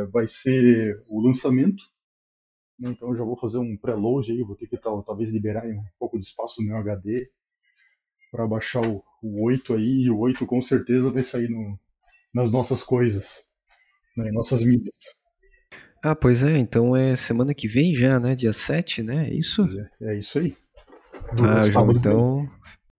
vai 0.06 0.28
ser 0.28 1.04
o 1.08 1.22
lançamento. 1.22 1.84
Então 2.80 3.10
eu 3.10 3.16
já 3.16 3.24
vou 3.24 3.40
fazer 3.40 3.60
um 3.60 3.78
preload 3.78 4.32
aí, 4.32 4.42
vou 4.42 4.56
ter 4.56 4.68
que 4.68 4.78
talvez 4.78 5.32
liberar 5.32 5.64
um 5.68 5.84
pouco 6.00 6.18
de 6.18 6.26
espaço 6.26 6.64
no 6.64 6.68
meu 6.70 6.78
HD 6.78 7.30
para 8.32 8.48
baixar 8.48 8.82
o, 8.86 9.04
o 9.22 9.46
8 9.46 9.74
aí, 9.74 10.04
e 10.04 10.10
o 10.10 10.20
8 10.20 10.46
com 10.46 10.62
certeza 10.62 11.10
vai 11.10 11.24
sair 11.24 11.50
no, 11.50 11.78
nas 12.34 12.52
nossas 12.52 12.84
coisas, 12.84 13.44
né, 14.16 14.30
em 14.30 14.34
nossas 14.34 14.64
mídias. 14.64 14.96
Ah, 16.04 16.16
pois 16.16 16.42
é, 16.42 16.58
então 16.58 16.96
é 16.96 17.16
semana 17.16 17.54
que 17.54 17.68
vem 17.68 17.94
já, 17.94 18.20
né? 18.20 18.36
Dia 18.36 18.52
7, 18.52 19.04
né? 19.04 19.30
É 19.30 19.34
isso? 19.36 19.68
É, 20.02 20.14
é 20.14 20.18
isso 20.18 20.40
aí. 20.40 20.58
Do 21.36 21.46
ah, 21.46 21.62
João, 21.62 21.92
então 21.92 22.48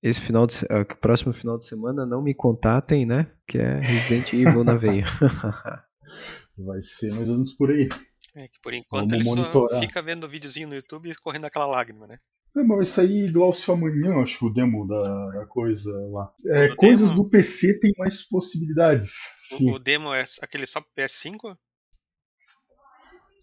esse 0.03 0.21
final 0.21 0.47
de 0.47 0.55
uh, 0.65 0.97
próximo 1.01 1.33
final 1.33 1.59
de 1.59 1.67
semana 1.67 2.07
não 2.07 2.23
me 2.23 2.35
contatem, 2.35 3.05
né? 3.05 3.31
Que 3.47 3.59
é 3.59 3.81
Resident 3.81 4.33
Evil 4.33 4.63
na 4.63 4.75
veia. 4.75 5.05
Vai 6.59 6.83
ser 6.83 7.13
mais 7.15 7.29
ou 7.29 7.37
menos 7.37 7.53
por 7.55 7.71
aí. 7.71 7.89
É 8.35 8.49
que 8.49 8.61
por 8.63 8.73
enquanto 8.73 9.11
Vamos 9.11 9.27
ele 9.27 9.37
monitorar. 9.37 9.81
só 9.81 9.81
fica 9.81 10.01
vendo 10.03 10.29
videozinho 10.29 10.69
no 10.69 10.75
YouTube 10.75 11.11
e 11.11 11.15
correndo 11.17 11.45
aquela 11.45 11.67
lágrima, 11.67 12.07
né? 12.07 12.19
É, 12.55 12.63
mas 12.63 12.77
vai 12.77 12.85
sair 12.85 13.33
Glaucio 13.33 13.73
amanhã, 13.73 14.23
acho, 14.23 14.47
o 14.47 14.53
demo 14.53 14.87
da, 14.87 15.31
da 15.31 15.47
coisa 15.47 15.91
lá. 16.11 16.35
É, 16.47 16.75
coisas 16.75 17.11
demo... 17.11 17.23
do 17.23 17.31
PC 17.31 17.81
tem 17.81 17.93
mais 17.97 18.23
possibilidades. 18.23 19.13
O, 19.61 19.73
o, 19.73 19.79
demo 19.79 20.13
é 20.13 20.25
aquele 20.43 20.67
só 20.67 20.81
pro 20.81 20.91
PS5? 20.97 21.57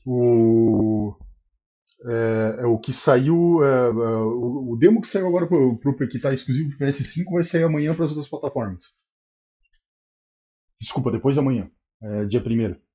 O. 0.05 1.15
É, 2.05 2.61
é, 2.61 2.65
o 2.65 2.77
que 2.77 2.93
saiu. 2.93 3.63
É, 3.63 3.87
é, 3.87 3.91
o, 3.91 4.73
o, 4.73 4.77
demo 4.77 5.01
que 5.01 5.07
saiu 5.07 5.27
agora 5.27 5.47
pro, 5.47 5.77
pro, 5.79 6.07
que 6.07 6.19
tá 6.19 6.31
exclusivo 6.31 6.77
pro 6.77 6.87
PS5 6.87 7.25
vai 7.31 7.43
sair 7.43 7.63
amanhã 7.63 7.95
para 7.95 8.05
as 8.05 8.11
outras 8.11 8.29
plataformas. 8.29 8.85
Desculpa, 10.79 11.11
depois 11.11 11.33
de 11.33 11.39
amanhã. 11.39 11.69
É, 12.01 12.25
dia 12.25 12.39
1 12.39 12.88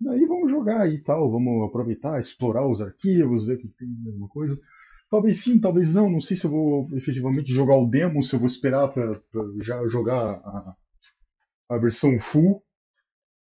Daí 0.00 0.24
vamos 0.24 0.50
jogar 0.50 0.90
e 0.90 0.98
tal, 0.98 1.30
vamos 1.30 1.68
aproveitar, 1.68 2.18
explorar 2.18 2.66
os 2.66 2.80
arquivos, 2.80 3.44
ver 3.44 3.58
que 3.58 3.68
tem 3.68 3.88
alguma 4.06 4.28
coisa. 4.28 4.58
Talvez 5.10 5.42
sim, 5.42 5.60
talvez 5.60 5.92
não. 5.92 6.08
Não 6.08 6.20
sei 6.20 6.36
se 6.36 6.46
eu 6.46 6.50
vou 6.50 6.88
efetivamente 6.96 7.52
jogar 7.52 7.76
o 7.76 7.86
demo, 7.86 8.22
se 8.22 8.34
eu 8.34 8.38
vou 8.38 8.46
esperar 8.46 8.88
para 8.88 9.20
já 9.60 9.86
jogar 9.88 10.36
a, 10.36 10.76
a 11.68 11.78
versão 11.78 12.18
full, 12.18 12.62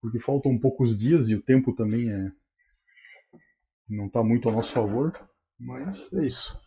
porque 0.01 0.19
faltam 0.19 0.59
poucos 0.59 0.97
dias 0.97 1.29
e 1.29 1.35
o 1.35 1.41
tempo 1.41 1.73
também 1.73 2.11
é 2.11 2.31
não 3.89 4.07
está 4.07 4.23
muito 4.23 4.49
a 4.49 4.51
nosso 4.51 4.73
favor. 4.73 5.11
Mas 5.59 6.11
é 6.13 6.25
isso. 6.25 6.59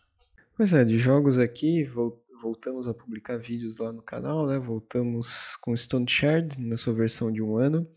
Pois 0.55 0.73
é, 0.73 0.83
de 0.83 0.97
jogos 0.97 1.37
aqui, 1.37 1.87
voltamos 2.41 2.87
a 2.87 2.93
publicar 2.93 3.37
vídeos 3.37 3.77
lá 3.77 3.91
no 3.91 4.01
canal, 4.01 4.47
né? 4.47 4.57
Voltamos 4.57 5.55
com 5.57 5.75
Stone 5.75 6.09
Shard 6.09 6.59
na 6.59 6.77
sua 6.77 6.93
versão 6.93 7.31
de 7.31 7.41
um 7.41 7.57
ano. 7.57 7.87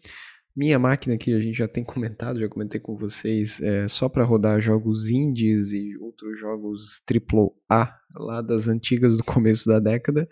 Minha 0.61 0.79
máquina 0.79 1.17
que 1.17 1.33
a 1.33 1.41
gente 1.41 1.57
já 1.57 1.67
tem 1.67 1.83
comentado, 1.83 2.39
já 2.39 2.47
comentei 2.47 2.79
com 2.79 2.95
vocês, 2.95 3.63
é 3.63 3.89
só 3.89 4.11
para 4.11 4.25
rodar 4.25 4.61
jogos 4.61 5.09
indies 5.09 5.73
e 5.73 5.97
outros 5.97 6.39
jogos 6.39 7.01
AAA 7.11 7.99
lá 8.15 8.43
das 8.43 8.69
antigas 8.69 9.17
do 9.17 9.25
começo 9.25 9.67
da 9.67 9.81
década, 9.81 10.29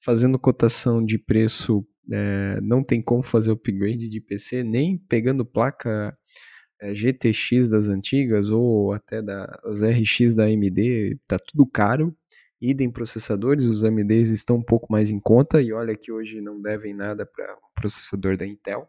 fazendo 0.00 0.38
cotação 0.38 1.04
de 1.04 1.18
preço, 1.18 1.86
é, 2.10 2.58
não 2.62 2.82
tem 2.82 3.02
como 3.02 3.22
fazer 3.22 3.50
upgrade 3.50 4.08
de 4.08 4.18
PC, 4.18 4.64
nem 4.64 4.96
pegando 4.96 5.44
placa 5.44 6.16
é, 6.80 6.94
GTX 6.94 7.68
das 7.68 7.90
antigas 7.90 8.50
ou 8.50 8.94
até 8.94 9.20
das 9.20 9.82
RX 9.82 10.34
da 10.34 10.44
AMD, 10.44 11.20
tá 11.26 11.38
tudo 11.38 11.66
caro. 11.66 12.16
Idem 12.58 12.90
processadores, 12.90 13.66
os 13.66 13.84
AMDs 13.84 14.30
estão 14.30 14.56
um 14.56 14.62
pouco 14.62 14.90
mais 14.90 15.10
em 15.10 15.20
conta 15.20 15.60
e 15.60 15.70
olha 15.70 15.94
que 15.94 16.10
hoje 16.10 16.40
não 16.40 16.62
devem 16.62 16.94
nada 16.94 17.26
para 17.26 17.52
o 17.56 17.74
processador 17.78 18.38
da 18.38 18.46
Intel. 18.46 18.88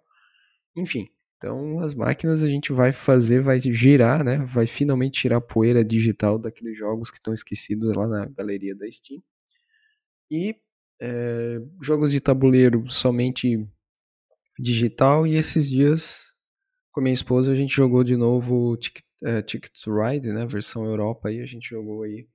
Enfim, 0.77 1.09
Então, 1.37 1.79
as 1.81 1.93
máquinas 1.93 2.43
a 2.43 2.49
gente 2.49 2.73
vai 2.73 2.91
fazer, 2.91 3.41
vai 3.41 3.59
girar, 3.59 4.23
né? 4.23 4.37
Vai 4.39 4.65
finalmente 4.67 5.21
tirar 5.21 5.37
a 5.37 5.41
poeira 5.41 5.83
digital 5.85 6.39
daqueles 6.39 6.77
jogos 6.77 7.11
que 7.11 7.17
estão 7.17 7.33
esquecidos 7.33 7.95
lá 7.95 8.07
na 8.07 8.25
galeria 8.27 8.75
da 8.75 8.89
Steam. 8.89 9.21
E 10.31 10.55
é, 11.01 11.59
jogos 11.81 12.11
de 12.11 12.19
tabuleiro 12.19 12.89
somente 12.89 13.67
digital. 14.59 15.27
E 15.27 15.35
esses 15.35 15.69
dias, 15.69 16.33
com 16.91 17.01
a 17.01 17.03
minha 17.03 17.13
esposa, 17.13 17.51
a 17.51 17.55
gente 17.55 17.75
jogou 17.75 18.03
de 18.03 18.17
novo 18.17 18.77
é, 19.23 19.41
Ticket 19.41 19.71
to 19.83 19.93
Ride, 19.95 20.29
né? 20.31 20.45
Versão 20.47 20.85
Europa. 20.85 21.29
Aí 21.29 21.41
a 21.41 21.45
gente 21.45 21.69
jogou 21.69 22.03
aí 22.03 22.27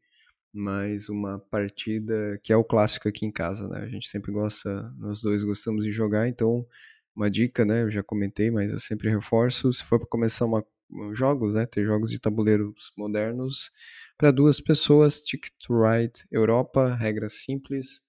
mais 0.53 1.09
uma 1.09 1.38
partida 1.38 2.38
que 2.43 2.53
é 2.53 2.57
o 2.57 2.64
clássico 2.64 3.09
aqui 3.09 3.26
em 3.26 3.32
casa, 3.32 3.68
né? 3.68 3.80
A 3.84 3.88
gente 3.88 4.09
sempre 4.09 4.32
gosta, 4.32 4.93
nós 4.99 5.22
dois 5.22 5.45
gostamos 5.45 5.84
de 5.84 5.90
jogar, 5.90 6.28
então 6.28 6.66
uma 7.14 7.30
dica, 7.30 7.64
né? 7.64 7.82
Eu 7.82 7.90
já 7.90 8.02
comentei, 8.02 8.50
mas 8.50 8.72
eu 8.72 8.78
sempre 8.78 9.10
reforço, 9.10 9.72
se 9.72 9.84
for 9.84 9.98
para 9.98 10.08
começar 10.08 10.46
uma, 10.46 10.64
jogos, 11.12 11.54
né? 11.54 11.66
Ter 11.66 11.84
jogos 11.84 12.10
de 12.10 12.18
tabuleiros 12.18 12.92
modernos 12.96 13.70
para 14.16 14.30
duas 14.30 14.60
pessoas, 14.60 15.20
Ticket 15.20 15.52
to 15.58 15.74
Ride 15.82 16.24
Europa, 16.30 16.94
regras 16.94 17.34
simples. 17.34 18.00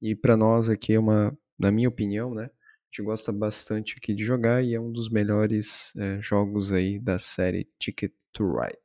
E 0.00 0.14
para 0.14 0.36
nós 0.36 0.68
aqui 0.68 0.94
é 0.94 0.98
uma, 0.98 1.36
na 1.58 1.70
minha 1.70 1.88
opinião, 1.88 2.34
né? 2.34 2.44
A 2.44 2.92
gente 2.92 3.04
gosta 3.04 3.30
bastante 3.32 3.94
aqui 3.96 4.14
de 4.14 4.24
jogar 4.24 4.64
e 4.64 4.74
é 4.74 4.80
um 4.80 4.90
dos 4.90 5.08
melhores 5.08 5.94
é, 5.96 6.20
jogos 6.20 6.72
aí 6.72 6.98
da 6.98 7.18
série 7.18 7.68
Ticket 7.78 8.12
to 8.32 8.44
Ride. 8.44 8.78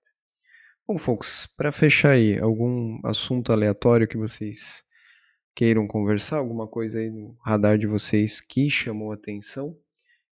Bom, 0.87 0.97
folks, 0.99 1.47
para 1.57 1.71
fechar 1.71 2.11
aí, 2.11 2.37
algum 2.37 2.99
assunto 3.03 3.51
aleatório 3.51 4.07
que 4.07 4.17
vocês 4.17 4.83
queiram 5.55 5.87
conversar, 5.87 6.37
alguma 6.37 6.67
coisa 6.67 6.99
aí 6.99 7.09
no 7.09 7.37
radar 7.43 7.77
de 7.77 7.87
vocês 7.87 8.41
que 8.41 8.69
chamou 8.69 9.11
atenção. 9.11 9.75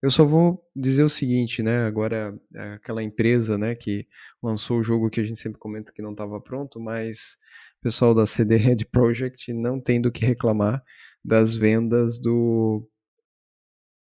Eu 0.02 0.12
só 0.12 0.26
vou 0.26 0.62
dizer 0.76 1.04
o 1.04 1.10
seguinte, 1.10 1.64
né? 1.64 1.86
Agora, 1.86 2.38
aquela 2.76 3.02
empresa, 3.02 3.58
né, 3.58 3.74
que 3.74 4.06
lançou 4.42 4.80
o 4.80 4.84
jogo 4.84 5.10
que 5.10 5.22
a 5.22 5.24
gente 5.24 5.40
sempre 5.40 5.58
comenta 5.58 5.94
que 5.94 6.02
não 6.02 6.12
estava 6.12 6.42
pronto, 6.42 6.78
mas 6.78 7.38
o 7.80 7.84
pessoal 7.84 8.14
da 8.14 8.26
CD 8.26 8.58
Red 8.58 8.86
Project 8.92 9.54
não 9.54 9.80
tem 9.80 10.02
do 10.02 10.12
que 10.12 10.26
reclamar 10.26 10.84
das 11.24 11.56
vendas 11.56 12.20
do, 12.20 12.86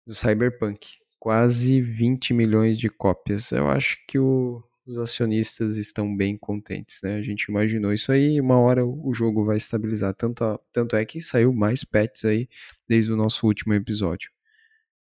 do 0.05 0.13
Cyberpunk. 0.13 0.89
Quase 1.21 1.81
20 1.81 2.35
milhões 2.35 2.77
de 2.77 2.89
cópias. 2.89 3.53
Eu 3.53 3.69
acho 3.69 3.97
que 4.09 4.19
o, 4.19 4.61
os 4.87 4.99
acionistas 4.99 5.77
estão 5.77 6.15
bem 6.15 6.37
contentes, 6.37 7.01
né? 7.03 7.17
A 7.17 7.23
gente 7.23 7.45
imaginou 7.45 7.93
isso 7.93 8.11
aí 8.11 8.41
uma 8.41 8.59
hora 8.59 8.85
o 8.85 9.13
jogo 9.15 9.45
vai 9.45 9.57
estabilizar. 9.57 10.15
Tanto, 10.15 10.61
tanto 10.73 10.97
é 10.97 11.05
que 11.05 11.21
saiu 11.21 11.53
mais 11.53 11.85
patches 11.85 12.25
aí 12.25 12.49
desde 12.89 13.13
o 13.13 13.17
nosso 13.17 13.47
último 13.47 13.75
episódio. 13.75 14.31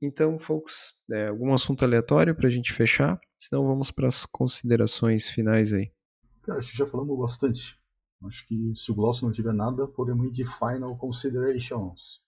Então, 0.00 0.38
folks, 0.38 0.94
é, 1.10 1.28
algum 1.28 1.52
assunto 1.52 1.84
aleatório 1.84 2.34
para 2.34 2.48
a 2.48 2.50
gente 2.50 2.72
fechar? 2.72 3.20
Senão 3.38 3.66
vamos 3.66 3.90
para 3.90 4.08
as 4.08 4.24
considerações 4.24 5.28
finais 5.28 5.72
aí. 5.72 5.92
Cara, 6.42 6.58
acho 6.58 6.72
que 6.72 6.78
já 6.78 6.86
falamos 6.86 7.18
bastante. 7.18 7.78
Acho 8.24 8.46
que 8.46 8.72
se 8.76 8.90
o 8.90 8.94
Gloss 8.94 9.22
não 9.22 9.32
tiver 9.32 9.52
nada, 9.52 9.86
podemos 9.86 10.26
ir 10.26 10.30
de 10.30 10.44
Final 10.44 10.96
Considerations. 10.96 12.20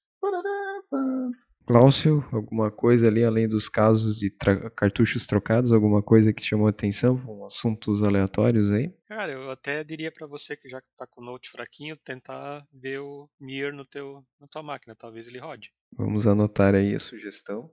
Cláudio, 1.67 2.23
alguma 2.31 2.71
coisa 2.71 3.09
ali 3.09 3.25
além 3.25 3.49
dos 3.49 3.71
casos 3.71 4.19
de 4.19 4.31
cartuchos 4.77 5.25
trocados, 5.25 5.73
alguma 5.73 6.03
coisa 6.03 6.33
que 6.33 6.43
chamou 6.43 6.69
atenção, 6.69 7.17
um 7.27 7.45
assuntos 7.47 8.03
aleatórios 8.03 8.71
aí? 8.71 8.93
Cara, 9.07 9.33
eu 9.33 9.51
até 9.51 9.83
diria 9.83 10.13
para 10.13 10.27
você 10.27 10.55
que 10.57 10.69
já 10.69 10.83
tá 10.97 11.07
com 11.07 11.23
o 11.23 11.25
Note 11.25 11.51
fraquinho, 11.51 11.97
tentar 11.97 12.67
ver 12.71 13.01
o 13.01 13.31
Mir 13.41 13.73
no 13.73 13.85
teu 13.87 14.23
na 14.39 14.47
tua 14.47 14.63
máquina, 14.63 14.95
talvez 14.95 15.27
ele 15.27 15.39
rode. 15.39 15.73
Vamos 15.97 16.27
anotar 16.27 16.75
aí 16.75 16.95
a 16.95 16.99
sugestão. 16.99 17.71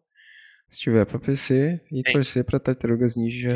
Se 0.72 0.80
tiver 0.80 1.06
para 1.06 1.20
PC 1.20 1.82
e 1.92 2.02
Tem. 2.02 2.14
torcer 2.14 2.46
para 2.46 2.58
Tartarugas 2.58 3.18
Ninja 3.18 3.50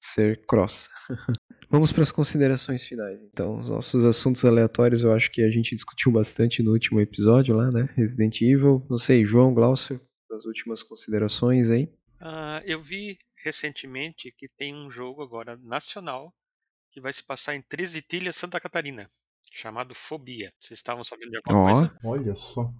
ser 0.00 0.44
cross. 0.46 0.88
Vamos 1.70 1.92
para 1.92 2.02
as 2.02 2.10
considerações 2.10 2.84
finais. 2.84 3.22
Então, 3.22 3.58
os 3.58 3.68
nossos 3.68 4.04
assuntos 4.04 4.44
aleatórios 4.44 5.04
eu 5.04 5.12
acho 5.12 5.30
que 5.30 5.42
a 5.42 5.50
gente 5.50 5.76
discutiu 5.76 6.10
bastante 6.10 6.64
no 6.64 6.72
último 6.72 7.00
episódio 7.00 7.54
lá, 7.54 7.70
né? 7.70 7.88
Resident 7.94 8.40
Evil. 8.40 8.84
Não 8.90 8.98
sei, 8.98 9.24
João, 9.24 9.54
Glaucio, 9.54 10.00
das 10.28 10.44
últimas 10.44 10.82
considerações 10.82 11.70
aí. 11.70 11.84
Uh, 12.20 12.62
eu 12.64 12.82
vi 12.82 13.16
recentemente 13.44 14.32
que 14.36 14.48
tem 14.48 14.74
um 14.74 14.90
jogo 14.90 15.22
agora 15.22 15.56
nacional 15.62 16.34
que 16.90 17.00
vai 17.00 17.12
se 17.12 17.22
passar 17.22 17.54
em 17.54 17.62
Tresitilha, 17.62 18.32
Santa 18.32 18.58
Catarina, 18.58 19.08
chamado 19.52 19.94
Fobia. 19.94 20.52
Vocês 20.58 20.80
estavam 20.80 21.04
sabendo 21.04 21.30
de 21.30 21.36
alguma 21.36 21.62
oh. 21.62 21.74
coisa? 21.74 21.98
Olha 22.04 22.34
só. 22.34 22.72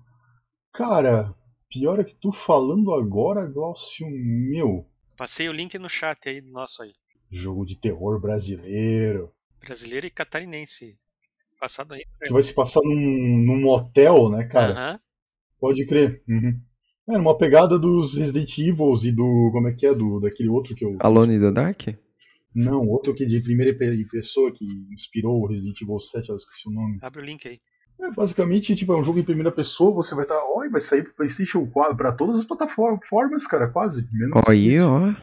Cara, 0.73 1.35
Pior 1.79 2.01
é 2.01 2.05
que 2.05 2.15
tu 2.15 2.33
falando 2.33 2.95
agora, 2.95 3.45
Glaucio, 3.45 4.09
meu. 4.09 4.89
Passei 5.15 5.47
o 5.47 5.53
link 5.53 5.79
no 5.79 5.91
chat 5.91 6.27
aí 6.27 6.41
do 6.41 6.51
nosso 6.51 6.83
aí. 6.83 6.91
Jogo 7.31 7.67
de 7.67 7.77
terror 7.77 8.19
brasileiro. 8.19 9.31
Brasileiro 9.61 10.07
e 10.07 10.11
catarinense. 10.11 10.99
Passado 11.61 11.93
aí. 11.93 12.07
Que 12.23 12.33
vai 12.33 12.43
se 12.43 12.55
passar 12.55 12.81
num, 12.83 12.95
num 12.95 13.69
hotel, 13.69 14.31
né, 14.31 14.45
cara? 14.45 14.93
Uhum. 14.93 14.99
Pode 15.61 15.85
crer. 15.85 16.23
Uhum. 16.27 16.59
É, 17.11 17.19
numa 17.19 17.37
pegada 17.37 17.79
dos 17.79 18.17
Resident 18.17 18.57
Evil 18.57 18.95
e 19.05 19.13
do. 19.13 19.51
Como 19.53 19.69
é 19.69 19.75
que 19.75 19.87
é? 19.87 19.95
Do, 19.95 20.19
daquele 20.19 20.49
outro 20.49 20.75
que 20.75 20.83
eu. 20.83 20.97
Alone 21.01 21.35
in 21.35 21.41
the 21.41 21.53
Dark? 21.53 21.83
Não, 22.55 22.89
outro 22.89 23.15
que 23.15 23.27
de 23.27 23.43
primeira 23.43 23.77
pessoa 24.11 24.51
que 24.51 24.65
inspirou 24.91 25.43
o 25.43 25.47
Resident 25.47 25.79
Evil 25.83 26.01
7, 26.01 26.31
eu 26.31 26.37
esqueci 26.37 26.67
o 26.71 26.73
nome. 26.73 26.99
Abre 27.03 27.21
o 27.21 27.25
link 27.25 27.47
aí. 27.47 27.61
É, 28.01 28.11
basicamente, 28.11 28.77
tipo, 28.77 28.93
é 28.93 28.97
um 28.97 29.03
jogo 29.03 29.19
em 29.19 29.25
primeira 29.25 29.51
pessoa, 29.51 29.95
você 29.95 30.15
vai 30.15 30.25
estar, 30.25 30.35
tá, 30.35 30.45
ó, 30.45 30.69
vai 30.69 30.81
sair 30.81 31.03
pro 31.03 31.15
PlayStation 31.15 31.67
4, 31.67 31.97
pra 31.97 32.13
todas 32.13 32.39
as 32.41 32.45
plataformas, 32.45 33.47
cara, 33.47 33.69
quase. 33.69 34.07
Ó, 34.35 34.51
aí, 34.51 34.79
ó. 34.81 35.15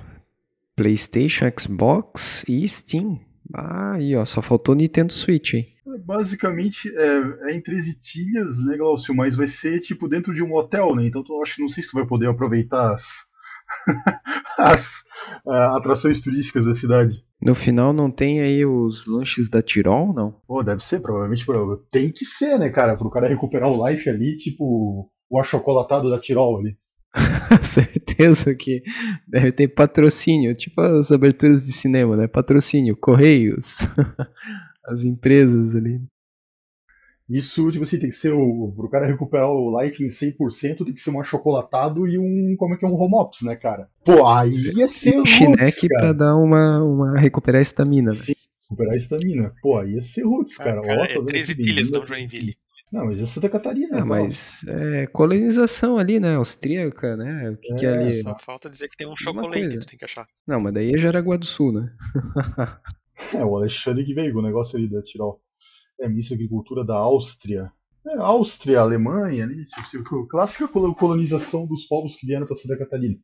PlayStation, 0.75 1.45
Xbox 1.57 2.43
e 2.47 2.67
Steam. 2.67 3.19
Ah, 3.53 3.93
aí, 3.93 4.15
ó, 4.15 4.25
só 4.25 4.41
faltou 4.41 4.73
Nintendo 4.73 5.13
Switch, 5.13 5.53
hein? 5.53 5.67
É, 5.87 5.97
basicamente, 5.99 6.91
é, 6.95 7.51
é 7.51 7.55
em 7.55 7.61
13 7.61 7.99
tilhas, 7.99 8.57
né, 8.65 8.75
Glaucio? 8.77 9.13
Mas 9.13 9.35
vai 9.35 9.47
ser, 9.47 9.79
tipo, 9.79 10.07
dentro 10.07 10.33
de 10.33 10.43
um 10.43 10.53
hotel, 10.55 10.95
né? 10.95 11.05
Então, 11.05 11.23
eu 11.29 11.41
acho 11.43 11.55
que 11.55 11.61
não 11.61 11.69
sei 11.69 11.83
se 11.83 11.91
tu 11.91 11.97
vai 11.97 12.07
poder 12.07 12.27
aproveitar 12.27 12.93
as, 12.93 13.05
as 14.57 15.03
uh, 15.45 15.75
atrações 15.77 16.21
turísticas 16.21 16.65
da 16.65 16.73
cidade. 16.73 17.23
No 17.43 17.53
final 17.53 17.91
não 17.91 18.09
tem 18.09 18.39
aí 18.39 18.65
os 18.65 19.05
lanches 19.05 19.49
da 19.49 19.61
Tirol, 19.61 20.13
não? 20.13 20.33
Pô, 20.47 20.63
deve 20.63 20.81
ser, 20.81 21.01
provavelmente. 21.01 21.45
Tem 21.91 22.09
que 22.09 22.23
ser, 22.23 22.57
né, 22.57 22.69
cara? 22.69 22.95
Pro 22.95 23.09
cara 23.09 23.27
recuperar 23.27 23.69
o 23.69 23.87
life 23.87 24.09
ali, 24.09 24.37
tipo 24.37 25.09
o 25.29 25.39
achocolatado 25.39 26.09
da 26.09 26.19
Tirol 26.19 26.59
ali. 26.59 26.77
Certeza 27.61 28.55
que 28.55 28.81
deve 29.27 29.51
ter 29.51 29.67
patrocínio, 29.67 30.55
tipo 30.55 30.79
as 30.79 31.11
aberturas 31.11 31.65
de 31.65 31.73
cinema, 31.73 32.15
né? 32.15 32.27
Patrocínio, 32.27 32.95
Correios, 32.95 33.79
as 34.87 35.03
empresas 35.03 35.75
ali. 35.75 36.01
Isso, 37.29 37.71
tipo 37.71 37.83
assim, 37.83 37.99
tem 37.99 38.09
que 38.09 38.15
ser 38.15 38.33
o. 38.33 38.73
Pro 38.75 38.89
cara 38.89 39.07
recuperar 39.07 39.49
o 39.49 39.81
life 39.81 40.03
em 40.03 40.07
100%, 40.07 40.85
tem 40.85 40.93
que 40.93 41.01
ser 41.01 41.11
um 41.11 41.21
achocolatado 41.21 42.07
e 42.07 42.17
um. 42.17 42.55
Como 42.57 42.73
é 42.73 42.77
que 42.77 42.85
é 42.85 42.87
um 42.87 42.95
home 42.95 43.15
ops, 43.15 43.41
né, 43.43 43.55
cara? 43.55 43.89
Pô, 44.03 44.25
aí 44.27 44.53
ia 44.75 44.87
ser. 44.87 45.19
Um 45.19 45.25
chineque 45.25 45.87
pra 45.87 46.11
dar 46.11 46.35
uma, 46.35 46.83
uma. 46.83 47.17
recuperar 47.17 47.59
a 47.59 47.61
estamina, 47.61 48.11
né? 48.11 48.17
Sim, 48.17 48.33
recuperar 48.63 48.93
a 48.93 48.97
estamina. 48.97 49.53
Pô, 49.61 49.79
aí 49.79 49.93
ia 49.93 50.01
ser 50.01 50.23
roots, 50.23 50.57
cara. 50.57 50.81
Ah, 50.81 50.83
cara 50.83 51.01
Ó, 51.01 51.05
é 51.05 51.25
13 51.25 51.55
tilhas, 51.55 51.91
não 51.91 52.05
Joinville. 52.05 52.55
Não, 52.91 53.07
mas 53.07 53.19
é 53.19 53.25
Santa 53.25 53.49
Catarina. 53.49 54.01
Ah, 54.01 54.05
mas 54.05 54.63
é 54.67 55.07
colonização 55.07 55.97
ali, 55.97 56.19
né? 56.19 56.35
Austríaca, 56.35 57.17
né? 57.17 57.49
O 57.49 57.57
que 57.57 57.73
é, 57.73 57.75
que 57.75 57.85
é 57.87 57.89
ali? 57.89 58.21
Só 58.21 58.37
falta 58.37 58.69
dizer 58.69 58.87
que 58.87 58.95
tem 58.95 59.07
um 59.07 59.15
chocolate, 59.15 59.79
tu 59.79 59.87
tem 59.87 59.97
que 59.97 60.05
achar. 60.05 60.27
Não, 60.45 60.59
mas 60.59 60.73
daí 60.73 60.93
é 60.93 60.97
Jaraguá 60.97 61.35
do 61.35 61.45
Sul, 61.45 61.71
né? 61.71 61.91
é, 63.33 63.43
o 63.43 63.55
Alexandre 63.55 64.05
que 64.05 64.13
veio, 64.13 64.37
o 64.37 64.43
negócio 64.43 64.77
ali 64.77 64.87
da 64.87 65.01
Tirol 65.01 65.41
é 65.99 66.07
Ministro 66.07 66.35
da 66.35 66.43
Agricultura 66.43 66.83
da 66.85 66.95
Áustria. 66.95 67.71
É, 68.05 68.17
Áustria, 68.17 68.81
Alemanha, 68.81 69.47
né? 69.47 69.65
tipo, 69.89 70.27
clássica 70.27 70.67
colonização 70.67 71.65
dos 71.65 71.85
povos 71.85 72.17
que 72.17 72.27
vieram 72.27 72.45
para 72.45 72.55
Santa 72.55 72.77
Catarina. 72.77 73.17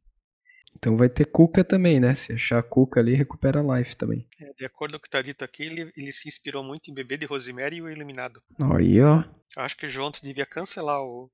Então 0.76 0.96
vai 0.96 1.10
ter 1.10 1.26
Cuca 1.26 1.64
também, 1.64 2.00
né? 2.00 2.16
Se 2.16 2.32
achar 2.32 2.64
Cuca 2.64 3.00
ali, 3.00 3.14
recupera 3.14 3.60
a 3.60 3.78
life 3.78 3.98
também. 3.98 4.26
É, 4.40 4.54
de 4.54 4.66
acordo 4.66 4.94
com 4.94 4.98
o 4.98 5.02
que 5.02 5.08
está 5.08 5.22
dito 5.22 5.44
aqui, 5.44 5.64
ele, 5.64 5.92
ele, 5.98 6.12
se 6.12 6.30
inspirou 6.30 6.64
muito 6.64 6.90
em 6.90 6.94
Bebê 6.94 7.18
de 7.18 7.26
Rosemary 7.26 7.78
e 7.78 7.82
o 7.82 7.90
Eliminado. 7.90 8.40
Aí, 8.76 9.02
ó. 9.02 9.24
Acho 9.58 9.76
que 9.76 9.86
o 9.86 9.90
João 9.90 10.12
devia 10.24 10.46
cancelar 10.46 11.02
o, 11.02 11.30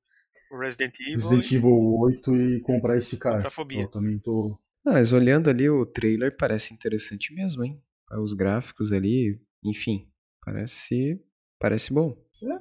o 0.52 0.58
Resident 0.58 1.00
Evil. 1.00 1.16
Resident 1.18 1.52
e... 1.52 1.56
Evil 1.56 1.96
8 2.00 2.36
e 2.36 2.62
comprar 2.62 2.98
esse 2.98 3.18
cara. 3.18 3.48
Eu 3.72 3.92
também 3.92 4.18
tô. 4.18 4.58
Mas 4.84 5.14
olhando 5.14 5.50
ali 5.50 5.70
o 5.70 5.86
trailer, 5.86 6.36
parece 6.36 6.74
interessante 6.74 7.34
mesmo, 7.34 7.64
hein? 7.64 7.80
Os 8.20 8.34
gráficos 8.34 8.94
ali, 8.94 9.40
enfim, 9.64 10.08
parece 10.46 11.20
Parece 11.60 11.94
bom. 11.94 12.16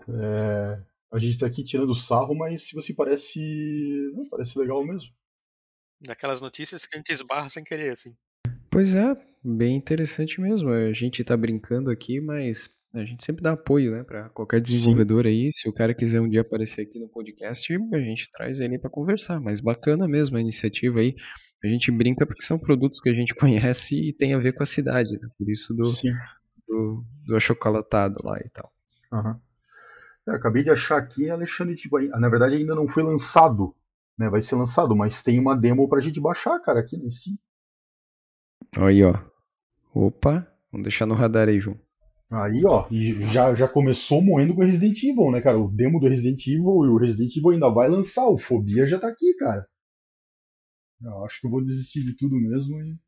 É, 0.09 0.83
a 1.13 1.19
gente 1.19 1.39
tá 1.39 1.47
aqui 1.47 1.65
tirando 1.65 1.95
sarro, 1.95 2.35
mas 2.35 2.63
se 2.63 2.75
você 2.75 2.95
parece. 2.95 3.39
Não, 4.15 4.29
parece 4.29 4.59
legal 4.59 4.85
mesmo. 4.85 5.11
Daquelas 6.01 6.41
notícias 6.41 6.87
que 6.87 6.97
a 6.97 6.99
gente 6.99 7.13
esbarra 7.13 7.49
sem 7.49 7.65
querer, 7.65 7.93
assim. 7.93 8.15
Pois 8.71 8.95
é, 8.95 9.15
bem 9.43 9.77
interessante 9.77 10.41
mesmo. 10.41 10.71
A 10.71 10.93
gente 10.93 11.25
tá 11.25 11.37
brincando 11.37 11.91
aqui, 11.91 12.21
mas 12.21 12.69
a 12.93 13.05
gente 13.05 13.25
sempre 13.25 13.43
dá 13.43 13.53
apoio, 13.53 13.93
né, 13.93 14.05
para 14.05 14.29
qualquer 14.31 14.61
desenvolvedor 14.61 15.25
Sim. 15.25 15.29
aí. 15.29 15.51
Se 15.53 15.69
o 15.69 15.73
cara 15.73 15.95
quiser 15.95 16.21
um 16.21 16.29
dia 16.29 16.43
aparecer 16.43 16.83
aqui 16.83 16.99
no 16.99 17.09
podcast, 17.09 17.73
a 17.93 17.99
gente 17.99 18.31
traz 18.33 18.61
ele 18.61 18.79
para 18.79 18.91
conversar. 18.91 19.41
Mas 19.41 19.61
bacana 19.61 20.07
mesmo 20.07 20.37
a 20.37 20.41
iniciativa 20.41 21.01
aí. 21.01 21.15
A 21.63 21.67
gente 21.67 21.91
brinca 21.91 22.27
porque 22.27 22.45
são 22.45 22.59
produtos 22.59 23.01
que 23.01 23.09
a 23.09 23.15
gente 23.15 23.35
conhece 23.37 24.09
e 24.09 24.13
tem 24.13 24.35
a 24.35 24.39
ver 24.39 24.53
com 24.53 24.63
a 24.63 24.67
cidade, 24.67 25.13
né? 25.13 25.29
Por 25.39 25.51
isso 25.51 25.75
do, 25.75 25.87
do, 26.67 27.05
do 27.27 27.37
achocolatado 27.37 28.21
lá 28.25 28.39
e 28.39 28.49
tal. 28.51 28.73
Uhum. 29.13 29.41
É, 30.29 30.33
acabei 30.33 30.63
de 30.63 30.71
achar 30.71 30.99
aqui, 30.99 31.29
Alexandre, 31.29 31.75
tipo, 31.75 31.99
na 32.01 32.29
verdade 32.29 32.57
ainda 32.57 32.75
não 32.75 32.89
foi 32.89 33.03
lançado, 33.03 33.75
né? 34.19 34.29
Vai 34.29 34.41
ser 34.41 34.57
lançado, 34.57 34.97
mas 34.97 35.23
tem 35.23 35.39
uma 35.39 35.57
demo 35.57 35.89
pra 35.89 36.01
gente 36.01 36.21
baixar, 36.21 36.59
cara, 36.61 36.81
aqui 36.81 36.97
nesse. 36.97 37.39
Aí, 38.77 39.05
ó. 39.05 39.15
Opa, 39.95 40.47
vamos 40.73 40.85
deixar 40.85 41.07
no 41.07 41.15
radar 41.15 41.49
aí, 41.49 41.61
João. 41.61 41.79
Aí, 42.31 42.65
ó, 42.65 42.89
já, 42.91 43.55
já 43.55 43.69
começou 43.69 44.21
moendo 44.23 44.55
com 44.55 44.61
o 44.61 44.65
Resident 44.65 45.01
Evil, 45.05 45.31
né, 45.31 45.41
cara? 45.41 45.59
O 45.59 45.71
demo 45.71 46.01
do 46.01 46.09
Resident 46.09 46.45
Evil 46.47 46.85
e 46.85 46.89
o 46.89 46.97
Resident 46.97 47.37
Evil 47.37 47.51
ainda 47.51 47.69
vai 47.69 47.89
lançar, 47.89 48.27
o 48.27 48.39
Fobia 48.39 48.87
já 48.87 48.99
tá 48.99 49.09
aqui, 49.09 49.35
cara. 49.35 49.69
Eu 51.01 51.25
acho 51.25 51.41
que 51.41 51.47
eu 51.47 51.51
vou 51.51 51.63
desistir 51.63 52.03
de 52.03 52.17
tudo 52.17 52.35
mesmo 52.37 52.81
e. 52.81 52.99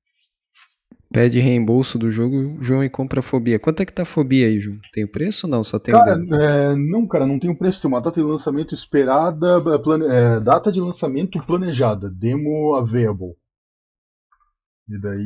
Pede 1.16 1.40
reembolso 1.40 1.98
do 1.98 2.10
jogo, 2.10 2.62
João, 2.62 2.84
e 2.84 2.90
compra 2.90 3.20
a 3.20 3.22
Fobia. 3.22 3.58
Quanto 3.58 3.80
é 3.80 3.86
que 3.86 3.92
tá 3.94 4.02
a 4.02 4.04
Fobia 4.04 4.48
aí, 4.48 4.60
João? 4.60 4.78
Tem 4.92 5.02
o 5.02 5.10
preço 5.10 5.46
ou 5.46 5.50
não? 5.50 5.64
Só 5.64 5.78
tem 5.78 5.94
cara, 5.94 6.14
o 6.14 6.34
é, 6.34 6.76
não, 6.76 7.06
cara, 7.06 7.26
não 7.26 7.38
tem 7.38 7.48
o 7.48 7.56
preço. 7.56 7.80
Tem 7.80 7.88
uma 7.88 8.02
data 8.02 8.20
de 8.20 8.26
lançamento 8.26 8.74
esperada, 8.74 9.58
plane... 9.78 10.04
é, 10.04 10.38
data 10.38 10.70
de 10.70 10.78
lançamento 10.78 11.40
planejada, 11.46 12.10
demo 12.10 12.74
available. 12.74 13.34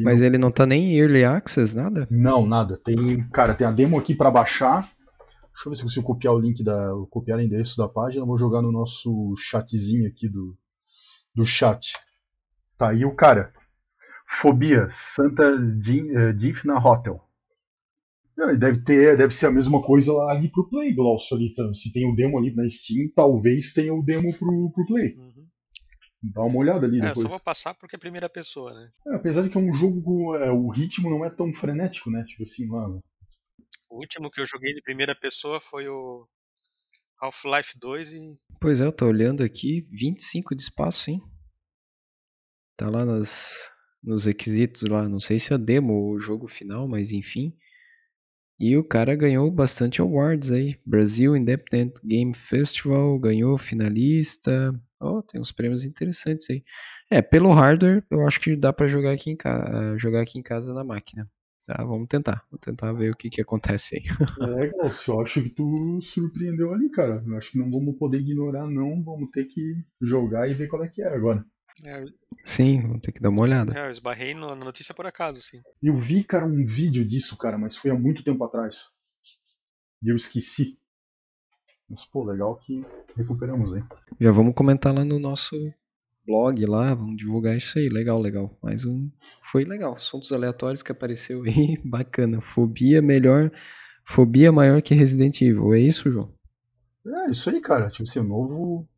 Mas 0.04 0.20
não... 0.20 0.26
ele 0.28 0.38
não 0.38 0.52
tá 0.52 0.64
nem 0.64 0.92
em 0.92 0.96
Early 1.00 1.24
Access, 1.24 1.76
nada? 1.76 2.06
Não, 2.08 2.46
nada. 2.46 2.78
Tem, 2.84 3.28
cara, 3.32 3.52
tem 3.52 3.66
a 3.66 3.72
demo 3.72 3.98
aqui 3.98 4.14
para 4.14 4.30
baixar. 4.30 4.82
Deixa 4.82 5.66
eu 5.66 5.70
ver 5.70 5.76
se 5.76 5.82
eu 5.82 5.86
consigo 5.86 6.06
copiar 6.06 6.34
o 6.34 6.38
link 6.38 6.62
da. 6.62 6.92
copiar 7.10 7.38
o 7.38 7.42
endereço 7.42 7.76
da 7.76 7.88
página. 7.88 8.24
vou 8.24 8.38
jogar 8.38 8.62
no 8.62 8.70
nosso 8.70 9.34
chatzinho 9.36 10.06
aqui 10.06 10.28
do, 10.28 10.56
do 11.34 11.44
chat. 11.44 11.94
Tá 12.78 12.90
aí 12.90 13.04
o 13.04 13.12
cara. 13.12 13.52
Fobia, 14.30 14.88
Santa 14.90 15.58
Difna 16.36 16.78
Hotel. 16.78 17.20
Deve 18.58 18.82
ter, 18.84 19.18
deve 19.18 19.34
ser 19.34 19.46
a 19.46 19.50
mesma 19.50 19.82
coisa 19.82 20.12
lá 20.12 20.32
ali 20.32 20.48
pro 20.48 20.68
Play, 20.68 20.94
Glaucio 20.94 21.36
ali. 21.36 21.52
Se 21.74 21.92
tem 21.92 22.10
o 22.10 22.14
demo 22.14 22.38
ali 22.38 22.54
na 22.54 22.66
Steam, 22.70 23.10
talvez 23.14 23.74
tenha 23.74 23.92
o 23.92 24.02
demo 24.02 24.32
pro, 24.38 24.70
pro 24.70 24.86
Play. 24.86 25.14
Uhum. 25.16 25.46
Dá 26.22 26.42
uma 26.42 26.58
olhada 26.58 26.86
ali 26.86 26.98
é, 26.98 27.08
depois. 27.08 27.22
só 27.22 27.28
vou 27.28 27.40
passar 27.40 27.74
porque 27.74 27.96
é 27.96 27.98
primeira 27.98 28.30
pessoa, 28.30 28.72
né? 28.72 28.90
É, 29.08 29.16
apesar 29.16 29.42
de 29.42 29.50
que 29.50 29.58
é 29.58 29.60
um 29.60 29.72
jogo, 29.72 30.36
é, 30.36 30.50
o 30.50 30.68
ritmo 30.68 31.10
não 31.10 31.24
é 31.24 31.28
tão 31.28 31.52
frenético, 31.52 32.10
né? 32.10 32.24
Tipo 32.24 32.44
assim, 32.44 32.66
mano. 32.66 33.02
O 33.90 33.98
último 33.98 34.30
que 34.30 34.40
eu 34.40 34.46
joguei 34.46 34.72
de 34.72 34.80
primeira 34.80 35.14
pessoa 35.14 35.60
foi 35.60 35.88
o 35.88 36.26
Half-Life 37.20 37.78
2 37.78 38.12
e. 38.12 38.34
Pois 38.60 38.80
é, 38.80 38.86
eu 38.86 38.92
tô 38.92 39.06
olhando 39.06 39.42
aqui, 39.42 39.86
25 39.90 40.54
de 40.54 40.62
espaço, 40.62 41.10
hein? 41.10 41.20
Tá 42.76 42.88
lá 42.88 43.04
nas, 43.04 43.70
nos 44.02 44.24
requisitos 44.24 44.82
lá, 44.82 45.08
não 45.08 45.20
sei 45.20 45.38
se 45.38 45.52
é 45.52 45.58
demo 45.58 45.92
ou 45.92 46.12
o 46.12 46.18
jogo 46.18 46.46
final, 46.46 46.88
mas 46.88 47.12
enfim. 47.12 47.54
E 48.58 48.76
o 48.76 48.84
cara 48.84 49.14
ganhou 49.14 49.50
bastante 49.50 50.00
awards 50.02 50.50
aí. 50.50 50.78
Brasil 50.84 51.34
Independent 51.34 51.94
Game 52.04 52.34
Festival, 52.34 53.18
ganhou 53.18 53.56
finalista. 53.56 54.78
Oh, 55.00 55.22
tem 55.22 55.40
uns 55.40 55.50
prêmios 55.50 55.84
interessantes 55.86 56.48
aí. 56.50 56.62
É, 57.10 57.22
pelo 57.22 57.52
hardware, 57.52 58.04
eu 58.10 58.26
acho 58.26 58.38
que 58.38 58.54
dá 58.54 58.72
para 58.72 58.86
jogar 58.86 59.12
aqui 59.12 59.30
em 59.30 59.36
casa, 59.36 59.96
jogar 59.96 60.20
aqui 60.20 60.38
em 60.38 60.42
casa 60.42 60.74
na 60.74 60.84
máquina. 60.84 61.28
Tá, 61.66 61.84
vamos 61.84 62.08
tentar. 62.08 62.44
Vamos 62.50 62.60
tentar 62.60 62.92
ver 62.92 63.12
o 63.12 63.16
que 63.16 63.30
que 63.30 63.40
acontece 63.40 63.96
aí. 63.96 64.02
É, 64.60 64.66
Glaucio, 64.68 65.14
eu 65.14 65.20
acho 65.20 65.42
que 65.42 65.50
tu 65.50 66.00
surpreendeu 66.02 66.74
ali, 66.74 66.90
cara. 66.90 67.22
Eu 67.26 67.36
acho 67.36 67.52
que 67.52 67.58
não 67.58 67.70
vamos 67.70 67.96
poder 67.96 68.18
ignorar, 68.18 68.66
não. 68.66 69.02
Vamos 69.02 69.30
ter 69.30 69.44
que 69.44 69.74
jogar 70.02 70.50
e 70.50 70.54
ver 70.54 70.66
qual 70.66 70.84
é 70.84 70.88
que 70.88 71.00
é 71.00 71.08
agora. 71.08 71.44
É, 71.84 72.04
sim, 72.44 72.82
vamos 72.82 73.00
ter 73.00 73.12
que 73.12 73.20
dar 73.20 73.30
uma 73.30 73.42
olhada. 73.42 73.78
É, 73.78 73.86
eu 73.88 73.92
esbarrei 73.92 74.34
na 74.34 74.54
notícia 74.54 74.94
por 74.94 75.06
acaso, 75.06 75.40
sim. 75.40 75.60
Eu 75.82 75.98
vi, 75.98 76.24
cara, 76.24 76.44
um 76.44 76.64
vídeo 76.64 77.04
disso, 77.04 77.36
cara, 77.36 77.56
mas 77.56 77.76
foi 77.76 77.90
há 77.90 77.94
muito 77.94 78.22
tempo 78.22 78.42
atrás. 78.44 78.90
E 80.02 80.08
eu 80.10 80.16
esqueci. 80.16 80.78
Mas, 81.88 82.04
pô, 82.04 82.24
legal 82.24 82.56
que 82.56 82.84
recuperamos 83.16 83.74
aí. 83.74 83.82
Já 84.20 84.30
vamos 84.30 84.54
comentar 84.54 84.94
lá 84.94 85.04
no 85.04 85.18
nosso 85.18 85.56
blog 86.24 86.64
lá, 86.64 86.94
vamos 86.94 87.16
divulgar 87.16 87.56
isso 87.56 87.78
aí. 87.78 87.88
Legal, 87.88 88.20
legal. 88.20 88.56
Mais 88.62 88.84
um. 88.84 89.10
Foi 89.42 89.64
legal. 89.64 89.94
Assuntos 89.94 90.32
aleatórios 90.32 90.82
que 90.82 90.92
apareceu 90.92 91.42
aí. 91.42 91.76
Bacana. 91.84 92.40
Fobia 92.40 93.02
melhor. 93.02 93.50
Fobia 94.04 94.52
maior 94.52 94.80
que 94.80 94.94
Resident 94.94 95.40
Evil. 95.40 95.74
É 95.74 95.80
isso, 95.80 96.10
João? 96.10 96.32
É, 97.06 97.30
isso 97.30 97.50
aí, 97.50 97.60
cara. 97.60 97.88
Tipo 97.88 98.08
assim, 98.08 98.20
o 98.20 98.24
novo 98.24 98.88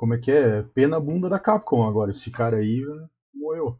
como 0.00 0.14
é 0.14 0.18
que 0.18 0.30
é? 0.30 0.62
Pena 0.62 0.98
bunda 0.98 1.28
da 1.28 1.38
Capcom 1.38 1.86
agora. 1.86 2.10
Esse 2.10 2.30
cara 2.30 2.56
aí 2.56 2.80
né, 2.80 3.06
morreu. 3.34 3.78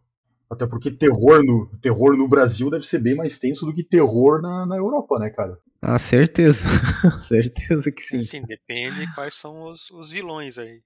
Até 0.51 0.67
porque 0.67 0.91
terror 0.91 1.43
no, 1.43 1.67
terror 1.79 2.15
no 2.15 2.29
Brasil 2.29 2.69
deve 2.69 2.85
ser 2.85 2.99
bem 2.99 3.15
mais 3.15 3.39
tenso 3.39 3.65
do 3.65 3.75
que 3.75 3.83
terror 3.83 4.43
na, 4.43 4.67
na 4.67 4.77
Europa, 4.77 5.19
né, 5.19 5.31
cara? 5.31 5.59
Ah, 5.81 5.99
certeza. 5.99 6.69
certeza 7.19 7.91
que 7.91 8.03
sim. 8.03 8.23
Sim, 8.23 8.43
depende 8.43 9.11
quais 9.15 9.33
são 9.33 9.63
os, 9.63 9.91
os 9.93 10.11
vilões 10.11 10.59
aí. 10.59 10.83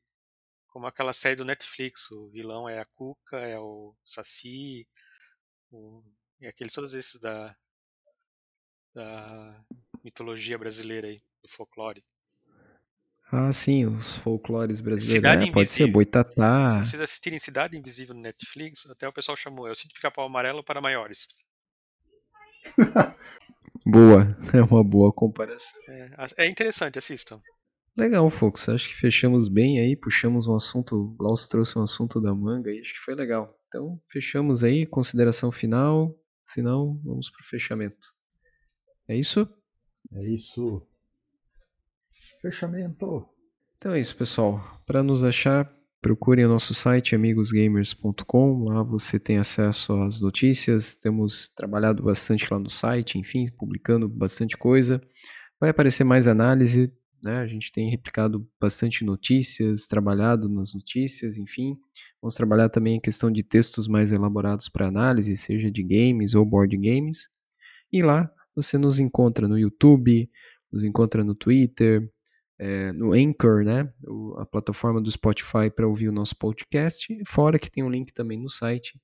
Como 0.68 0.87
aquela 0.87 1.12
série 1.12 1.35
do 1.35 1.45
Netflix, 1.45 2.09
o 2.12 2.28
vilão 2.28 2.68
é 2.68 2.78
a 2.78 2.85
Cuca, 2.95 3.39
é 3.39 3.59
o 3.59 3.93
Saci, 4.05 4.87
o, 5.72 6.01
e 6.41 6.47
aqueles 6.47 6.72
todos 6.72 6.95
esses 6.95 7.18
da, 7.20 7.57
da 8.95 9.64
mitologia 10.05 10.57
brasileira 10.57 11.09
aí, 11.09 11.20
do 11.43 11.49
folclore. 11.49 12.05
Ah, 13.33 13.53
sim, 13.53 13.87
os 13.87 14.16
folclores 14.16 14.81
brasileiros. 14.81 15.49
É, 15.49 15.51
pode 15.51 15.70
ser 15.70 15.87
Boitatá. 15.87 16.83
Se 16.83 16.91
vocês 16.91 17.03
assistirem 17.03 17.39
Cidade 17.39 17.77
Invisível 17.77 18.14
no 18.14 18.20
Netflix, 18.20 18.87
até 18.89 19.09
o 19.09 19.12
pessoal 19.12 19.37
chamou. 19.37 19.66
É 19.66 19.72
o 19.72 19.75
sítio 19.75 19.95
pica-pau 19.95 20.27
amarelo 20.27 20.62
para 20.62 20.81
maiores. 20.81 21.27
boa, 23.85 24.37
é 24.53 24.62
uma 24.62 24.85
boa 24.85 25.12
comparação. 25.12 25.81
É, 25.89 26.45
é 26.45 26.47
interessante, 26.49 26.99
assistam. 26.99 27.41
Legal, 27.97 28.29
Focus. 28.29 28.68
Acho 28.68 28.89
que 28.89 28.97
fechamos 28.97 29.49
bem 29.49 29.79
aí, 29.79 29.97
puxamos 29.97 30.47
um 30.47 30.55
assunto. 30.55 30.97
O 30.97 31.14
Glaucio 31.14 31.49
trouxe 31.49 31.79
um 31.79 31.83
assunto 31.83 32.20
da 32.20 32.35
manga 32.35 32.70
aí, 32.70 32.81
acho 32.81 32.93
que 32.93 33.01
foi 33.01 33.14
legal. 33.14 33.57
Então, 33.68 34.01
fechamos 34.11 34.62
aí, 34.62 34.85
consideração 34.85 35.51
final. 35.51 36.14
Se 36.45 36.61
não, 36.61 37.01
vamos 37.05 37.31
pro 37.31 37.45
fechamento. 37.45 38.09
É 39.09 39.16
isso? 39.16 39.49
É 40.12 40.25
isso. 40.29 40.87
Fechamento. 42.45 43.26
Então 43.78 43.95
é 43.95 44.01
isso, 44.01 44.14
pessoal. 44.14 44.62
Para 44.84 45.03
nos 45.03 45.22
achar, 45.22 45.66
procurem 45.99 46.45
o 46.45 46.49
nosso 46.51 46.74
site 46.74 47.14
amigosgamers.com. 47.14 48.64
Lá 48.64 48.82
você 48.82 49.18
tem 49.18 49.38
acesso 49.38 49.95
às 50.03 50.20
notícias. 50.20 50.95
Temos 50.95 51.49
trabalhado 51.49 52.03
bastante 52.03 52.47
lá 52.53 52.59
no 52.59 52.68
site, 52.68 53.18
enfim, 53.18 53.51
publicando 53.53 54.07
bastante 54.07 54.59
coisa. 54.59 55.01
Vai 55.59 55.70
aparecer 55.70 56.05
mais 56.05 56.26
análise, 56.28 56.92
né? 57.22 57.38
A 57.38 57.47
gente 57.47 57.72
tem 57.72 57.88
replicado 57.88 58.47
bastante 58.61 59.07
notícias, 59.07 59.86
trabalhado 59.86 60.47
nas 60.47 60.74
notícias, 60.74 61.38
enfim. 61.38 61.78
Vamos 62.20 62.34
trabalhar 62.34 62.68
também 62.68 62.99
a 62.99 63.01
questão 63.01 63.30
de 63.30 63.42
textos 63.42 63.88
mais 63.88 64.12
elaborados 64.12 64.68
para 64.68 64.86
análise, 64.86 65.34
seja 65.38 65.70
de 65.70 65.82
games 65.82 66.34
ou 66.34 66.45
board 66.45 66.76
games. 66.76 67.30
E 67.90 68.03
lá 68.03 68.30
você 68.55 68.76
nos 68.76 69.01
encontra 69.01 69.49
no 69.49 69.59
YouTube, 69.59 70.28
nos 70.70 70.84
encontra 70.84 71.24
no 71.24 71.34
Twitter, 71.34 72.12
é, 72.59 72.92
no 72.92 73.12
Anchor, 73.12 73.64
né, 73.64 73.92
o, 74.07 74.34
a 74.38 74.46
plataforma 74.46 75.00
do 75.00 75.11
Spotify 75.11 75.70
para 75.74 75.86
ouvir 75.88 76.09
o 76.09 76.12
nosso 76.12 76.36
podcast, 76.36 77.07
fora 77.26 77.59
que 77.59 77.70
tem 77.70 77.82
um 77.82 77.90
link 77.90 78.12
também 78.12 78.40
no 78.40 78.50
site. 78.50 79.00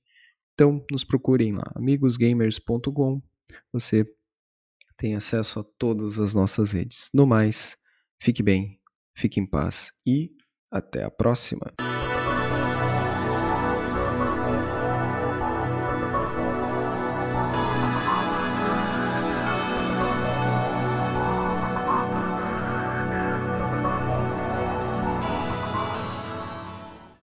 Então, 0.53 0.85
nos 0.91 1.03
procurem 1.03 1.53
lá, 1.53 1.63
amigosgamers.com. 1.75 3.21
Você 3.73 4.05
tem 4.97 5.15
acesso 5.15 5.59
a 5.59 5.63
todas 5.77 6.19
as 6.19 6.33
nossas 6.33 6.73
redes. 6.73 7.09
No 7.13 7.25
mais, 7.25 7.75
fique 8.21 8.43
bem, 8.43 8.79
fique 9.15 9.39
em 9.39 9.45
paz 9.45 9.91
e 10.05 10.31
até 10.71 11.03
a 11.03 11.09
próxima. 11.09 11.73